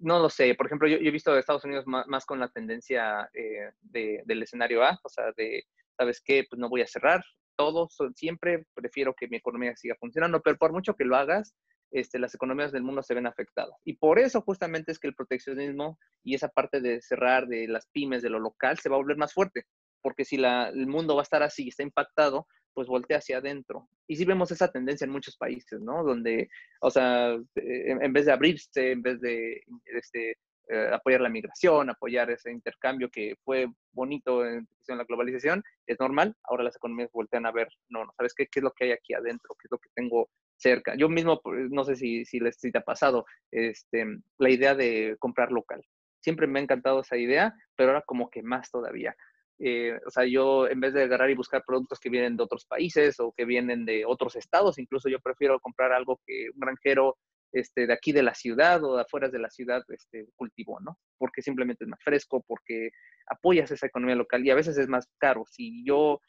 no 0.00 0.18
lo 0.18 0.28
sé, 0.28 0.54
por 0.54 0.66
ejemplo, 0.66 0.88
yo, 0.88 0.96
he 0.96 1.10
visto 1.10 1.32
a 1.32 1.38
Estados 1.38 1.64
Unidos 1.64 1.86
más, 1.86 2.26
con 2.26 2.40
la 2.40 2.48
tendencia 2.48 3.28
eh, 3.32 3.70
del 3.80 4.42
escenario 4.42 4.82
A, 4.82 4.98
o 5.02 5.08
sea, 5.08 5.32
de, 5.36 5.64
¿sabes 5.96 6.22
qué? 6.24 6.44
Pues 6.48 6.58
no 6.58 6.68
voy 6.68 6.82
a 6.82 6.86
cerrar, 6.86 7.22
todo, 7.56 7.88
siempre 8.14 8.66
prefiero 8.74 9.14
que 9.14 9.28
mi 9.28 9.38
economía 9.38 9.76
siga 9.76 9.96
funcionando, 9.98 10.40
pero 10.42 10.56
por 10.56 10.72
mucho 10.72 10.94
que 10.94 11.04
lo 11.04 11.16
hagas, 11.16 11.54
este, 11.90 12.18
las 12.18 12.34
economías 12.34 12.72
del 12.72 12.82
mundo 12.82 13.02
se 13.02 13.14
ven 13.14 13.26
afectadas. 13.26 13.74
Y 13.84 13.96
por 13.96 14.18
eso 14.18 14.40
justamente 14.42 14.92
es 14.92 14.98
que 14.98 15.08
el 15.08 15.14
proteccionismo 15.14 15.98
y 16.22 16.34
esa 16.34 16.48
parte 16.48 16.80
de 16.80 17.00
cerrar 17.00 17.46
de 17.46 17.68
las 17.68 17.86
pymes, 17.92 18.22
de 18.22 18.30
lo 18.30 18.40
local, 18.40 18.78
se 18.78 18.88
va 18.88 18.96
a 18.96 18.98
volver 18.98 19.16
más 19.16 19.32
fuerte, 19.32 19.64
porque 20.02 20.24
si 20.24 20.36
el 20.36 20.86
mundo 20.86 21.14
va 21.14 21.22
a 21.22 21.24
estar 21.24 21.42
así, 21.42 21.68
está 21.68 21.82
impactado, 21.82 22.46
pues 22.74 22.88
voltea 22.88 23.18
hacia 23.18 23.38
adentro. 23.38 23.88
Y 24.06 24.16
sí 24.16 24.24
vemos 24.26 24.50
esa 24.50 24.70
tendencia 24.70 25.06
en 25.06 25.10
muchos 25.10 25.36
países, 25.36 25.80
¿no? 25.80 26.04
Donde, 26.04 26.48
o 26.82 26.90
sea, 26.90 27.32
en, 27.54 28.02
en 28.04 28.12
vez 28.12 28.26
de 28.26 28.32
abrirse, 28.32 28.92
en 28.92 29.00
vez 29.00 29.20
de 29.20 29.62
este, 29.86 30.36
eh, 30.68 30.90
apoyar 30.92 31.20
la 31.20 31.28
migración, 31.28 31.90
apoyar 31.90 32.30
ese 32.30 32.50
intercambio 32.50 33.08
que 33.10 33.36
fue 33.44 33.68
bonito 33.92 34.44
en 34.44 34.66
la 34.88 35.04
globalización, 35.04 35.62
es 35.86 35.98
normal. 36.00 36.34
Ahora 36.44 36.64
las 36.64 36.76
economías 36.76 37.10
voltean 37.12 37.46
a 37.46 37.52
ver, 37.52 37.68
no, 37.88 38.04
no 38.04 38.12
sabes 38.16 38.34
qué, 38.34 38.46
qué 38.46 38.60
es 38.60 38.64
lo 38.64 38.72
que 38.72 38.86
hay 38.86 38.92
aquí 38.92 39.14
adentro, 39.14 39.54
qué 39.54 39.66
es 39.66 39.70
lo 39.70 39.78
que 39.78 39.90
tengo 39.94 40.28
cerca. 40.56 40.94
Yo 40.96 41.08
mismo, 41.08 41.40
pues, 41.40 41.70
no 41.70 41.84
sé 41.84 41.96
si, 41.96 42.24
si 42.24 42.40
les 42.40 42.56
si 42.56 42.72
te 42.72 42.78
ha 42.78 42.82
pasado, 42.82 43.26
este, 43.50 44.06
la 44.38 44.50
idea 44.50 44.74
de 44.74 45.16
comprar 45.18 45.52
local. 45.52 45.84
Siempre 46.20 46.46
me 46.46 46.58
ha 46.58 46.62
encantado 46.62 47.00
esa 47.00 47.16
idea, 47.16 47.54
pero 47.76 47.90
ahora 47.90 48.02
como 48.06 48.30
que 48.30 48.42
más 48.42 48.70
todavía. 48.70 49.14
Eh, 49.58 49.98
o 50.06 50.10
sea, 50.10 50.24
yo 50.26 50.68
en 50.68 50.80
vez 50.80 50.92
de 50.92 51.04
agarrar 51.04 51.30
y 51.30 51.34
buscar 51.34 51.64
productos 51.64 51.98
que 51.98 52.10
vienen 52.10 52.36
de 52.36 52.42
otros 52.42 52.66
países 52.66 53.18
o 53.20 53.32
que 53.32 53.44
vienen 53.44 53.84
de 53.84 54.04
otros 54.04 54.36
estados, 54.36 54.78
incluso 54.78 55.08
yo 55.08 55.18
prefiero 55.20 55.60
comprar 55.60 55.92
algo 55.92 56.20
que 56.26 56.48
un 56.52 56.60
granjero 56.60 57.16
este, 57.52 57.86
de 57.86 57.92
aquí 57.92 58.12
de 58.12 58.22
la 58.22 58.34
ciudad 58.34 58.82
o 58.84 58.96
de 58.96 59.02
afuera 59.02 59.28
de 59.28 59.38
la 59.38 59.50
ciudad 59.50 59.82
este, 59.88 60.26
cultivó, 60.36 60.80
¿no? 60.80 60.98
Porque 61.18 61.42
simplemente 61.42 61.84
es 61.84 61.88
más 61.88 62.02
fresco, 62.02 62.44
porque 62.46 62.90
apoyas 63.26 63.70
esa 63.70 63.86
economía 63.86 64.16
local 64.16 64.44
y 64.44 64.50
a 64.50 64.54
veces 64.54 64.78
es 64.78 64.88
más 64.88 65.08
caro. 65.18 65.44
Si 65.46 65.84
yo 65.84 66.20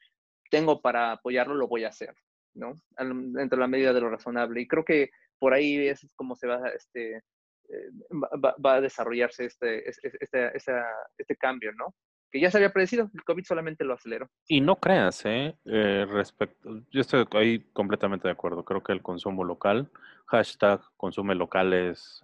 tengo 0.49 0.81
para 0.81 1.13
apoyarlo, 1.13 1.55
lo 1.55 1.67
voy 1.67 1.83
a 1.83 1.89
hacer, 1.89 2.13
¿no? 2.55 2.73
Dentro 2.97 3.57
de 3.57 3.61
la 3.61 3.67
medida 3.67 3.93
de 3.93 4.01
lo 4.01 4.09
razonable. 4.09 4.61
Y 4.61 4.67
creo 4.67 4.85
que 4.85 5.09
por 5.39 5.53
ahí 5.53 5.87
es 5.87 6.05
como 6.15 6.35
se 6.35 6.47
va, 6.47 6.69
este, 6.69 7.17
eh, 7.17 7.89
va, 8.63 8.75
a 8.75 8.81
desarrollarse 8.81 9.45
este, 9.45 9.87
este, 9.89 10.51
este 10.55 11.35
cambio, 11.37 11.71
¿no? 11.73 11.93
Que 12.31 12.39
ya 12.39 12.51
se 12.51 12.57
había 12.57 12.73
predecido, 12.73 13.09
el 13.13 13.23
COVID 13.23 13.43
solamente 13.43 13.83
lo 13.83 13.93
aceleró. 13.93 14.29
Y 14.47 14.61
no 14.61 14.75
creas, 14.75 15.25
¿eh? 15.25 15.55
eh 15.65 16.05
respecto, 16.09 16.81
yo 16.91 17.01
estoy 17.01 17.25
ahí 17.31 17.59
completamente 17.73 18.27
de 18.27 18.33
acuerdo, 18.33 18.65
creo 18.65 18.83
que 18.83 18.91
el 18.91 19.01
consumo 19.01 19.43
local, 19.43 19.89
hashtag 20.27 20.81
consume 20.97 21.35
local 21.35 21.73
es 21.73 22.23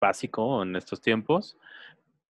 básico 0.00 0.62
en 0.62 0.76
estos 0.76 1.00
tiempos, 1.00 1.56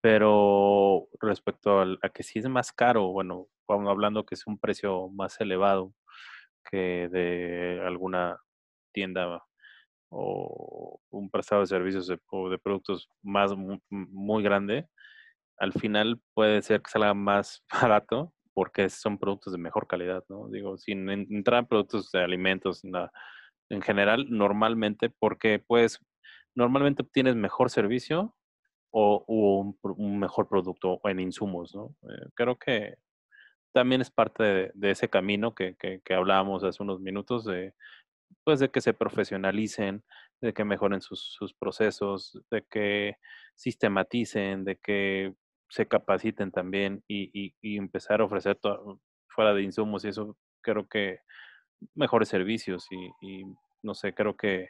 pero 0.00 1.08
respecto 1.20 1.80
a, 1.80 2.08
que 2.12 2.22
si 2.22 2.40
es 2.40 2.48
más 2.48 2.72
caro, 2.72 3.08
bueno, 3.08 3.46
vamos 3.68 3.88
hablando 3.88 4.26
que 4.26 4.34
es 4.34 4.46
un 4.46 4.58
precio 4.58 5.08
más 5.08 5.40
elevado 5.40 5.94
que 6.70 7.08
de 7.08 7.80
alguna 7.86 8.38
tienda 8.92 9.42
o 10.10 11.00
un 11.10 11.30
prestado 11.30 11.62
de 11.62 11.68
servicios 11.68 12.12
o 12.30 12.50
de 12.50 12.58
productos 12.58 13.08
más 13.22 13.52
muy 13.88 14.42
grande, 14.42 14.88
al 15.62 15.72
final 15.72 16.20
puede 16.34 16.60
ser 16.60 16.82
que 16.82 16.90
salga 16.90 17.14
más 17.14 17.64
barato 18.02 18.34
porque 18.52 18.90
son 18.90 19.16
productos 19.16 19.52
de 19.52 19.60
mejor 19.60 19.86
calidad, 19.86 20.24
¿no? 20.28 20.48
Digo, 20.48 20.76
sin 20.76 21.08
entrar 21.08 21.60
en 21.60 21.66
productos 21.66 22.10
de 22.10 22.22
alimentos, 22.22 22.82
en 23.70 23.80
general, 23.80 24.26
normalmente, 24.28 25.08
porque 25.08 25.58
pues 25.64 26.00
normalmente 26.54 27.02
obtienes 27.02 27.36
mejor 27.36 27.70
servicio 27.70 28.36
o, 28.90 29.24
un, 29.96 30.18
mejor 30.18 30.48
producto 30.48 31.00
en 31.04 31.20
insumos, 31.20 31.74
¿no? 31.74 31.94
Eh, 32.10 32.28
creo 32.34 32.58
que 32.58 32.96
también 33.72 34.02
es 34.02 34.10
parte 34.10 34.72
de, 34.74 34.90
ese 34.90 35.08
camino 35.08 35.54
que, 35.54 35.76
que, 35.76 36.14
hablábamos 36.14 36.62
hace 36.64 36.82
unos 36.82 37.00
minutos 37.00 37.44
de, 37.44 37.72
pues, 38.44 38.60
de 38.60 38.68
que 38.68 38.82
se 38.82 38.92
profesionalicen, 38.92 40.04
de 40.42 40.52
que 40.52 40.64
mejoren 40.64 41.00
sus 41.00 41.54
procesos, 41.58 42.38
de 42.50 42.66
que 42.68 43.16
sistematicen, 43.54 44.64
de 44.64 44.76
que 44.76 45.34
se 45.72 45.88
capaciten 45.88 46.50
también 46.50 47.02
y, 47.08 47.54
y, 47.62 47.78
empezar 47.78 48.20
a 48.20 48.24
ofrecer 48.24 48.56
todo, 48.56 49.00
fuera 49.26 49.54
de 49.54 49.62
insumos 49.62 50.04
y 50.04 50.08
eso 50.08 50.36
creo 50.60 50.86
que 50.86 51.20
mejores 51.94 52.28
servicios 52.28 52.86
y, 52.90 53.10
y 53.22 53.44
no 53.82 53.94
sé, 53.94 54.12
creo 54.12 54.36
que, 54.36 54.68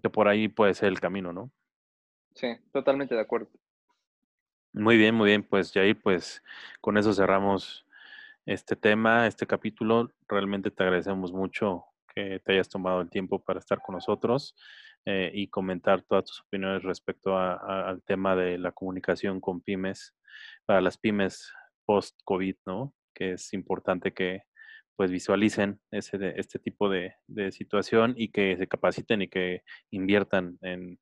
que 0.00 0.10
por 0.10 0.28
ahí 0.28 0.46
puede 0.46 0.74
ser 0.74 0.90
el 0.90 1.00
camino, 1.00 1.32
¿no? 1.32 1.50
Sí, 2.36 2.46
totalmente 2.72 3.16
de 3.16 3.22
acuerdo. 3.22 3.50
Muy 4.72 4.96
bien, 4.96 5.16
muy 5.16 5.30
bien, 5.30 5.42
pues 5.42 5.72
Jair, 5.72 6.00
pues 6.00 6.44
con 6.80 6.96
eso 6.96 7.12
cerramos 7.12 7.84
este 8.46 8.76
tema, 8.76 9.26
este 9.26 9.48
capítulo. 9.48 10.12
Realmente 10.28 10.70
te 10.70 10.84
agradecemos 10.84 11.32
mucho 11.32 11.86
que 12.14 12.38
te 12.38 12.52
hayas 12.52 12.68
tomado 12.68 13.00
el 13.00 13.10
tiempo 13.10 13.40
para 13.40 13.58
estar 13.58 13.80
con 13.82 13.96
nosotros 13.96 14.54
eh, 15.06 15.30
y 15.34 15.48
comentar 15.48 16.02
todas 16.02 16.24
tus 16.24 16.40
opiniones 16.40 16.82
respecto 16.82 17.36
al 17.38 18.02
tema 18.04 18.34
de 18.34 18.56
la 18.56 18.72
comunicación 18.72 19.40
con 19.40 19.60
pymes, 19.60 20.14
para 20.64 20.80
las 20.80 20.96
pymes 20.96 21.52
post-COVID, 21.84 22.56
¿no? 22.64 22.94
Que 23.14 23.32
es 23.32 23.52
importante 23.52 24.14
que 24.14 24.44
pues 24.96 25.10
visualicen 25.10 25.80
ese, 25.90 26.34
este 26.36 26.58
tipo 26.58 26.88
de, 26.88 27.14
situación 27.50 28.14
y 28.16 28.30
que 28.30 28.56
se 28.56 28.66
capaciten 28.66 29.22
y 29.22 29.28
que 29.28 29.62
inviertan 29.90 30.58
en, 30.62 30.98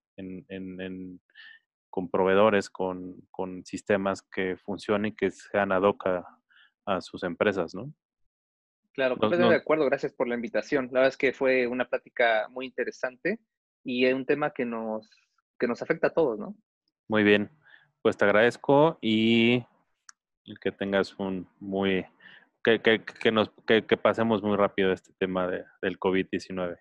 con 1.90 2.10
proveedores, 2.10 2.70
con, 2.70 3.16
con, 3.30 3.64
sistemas 3.64 4.22
que 4.22 4.56
funcionen 4.56 5.12
y 5.12 5.14
que 5.14 5.30
sean 5.30 5.72
ad 5.72 5.82
hoc 5.82 6.06
a 6.86 7.00
sus 7.00 7.22
empresas, 7.22 7.74
¿no? 7.74 7.92
Claro, 8.94 9.16
completamente 9.16 9.54
de 9.54 9.60
acuerdo. 9.60 9.86
Gracias 9.86 10.12
por 10.12 10.28
la 10.28 10.34
invitación. 10.34 10.86
La 10.86 11.00
verdad 11.00 11.08
es 11.08 11.16
que 11.16 11.32
fue 11.32 11.66
una 11.66 11.88
plática 11.88 12.48
muy 12.50 12.66
interesante 12.66 13.38
y 13.84 14.06
es 14.06 14.14
un 14.14 14.26
tema 14.26 14.52
que 14.52 14.64
nos, 14.64 15.08
que 15.58 15.66
nos 15.66 15.82
afecta 15.82 16.08
a 16.08 16.12
todos, 16.12 16.38
¿no? 16.38 16.56
Muy 17.08 17.22
bien. 17.22 17.50
Pues 18.02 18.16
te 18.16 18.24
agradezco 18.24 18.98
y 19.00 19.64
que 20.60 20.72
tengas 20.72 21.18
un 21.18 21.48
muy... 21.60 22.04
que, 22.64 22.80
que, 22.80 23.04
que 23.04 23.32
nos, 23.32 23.50
que, 23.66 23.82
pasemos 23.96 24.42
muy 24.42 24.56
rápido 24.56 24.92
este 24.92 25.12
tema 25.18 25.46
de, 25.46 25.64
del 25.80 25.98
COVID-19. 25.98 26.78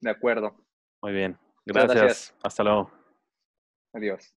De 0.00 0.10
acuerdo. 0.10 0.56
Muy 1.02 1.12
bien. 1.12 1.38
gracias. 1.66 2.34
Hasta 2.42 2.62
luego. 2.62 2.90
Adiós. 3.92 4.34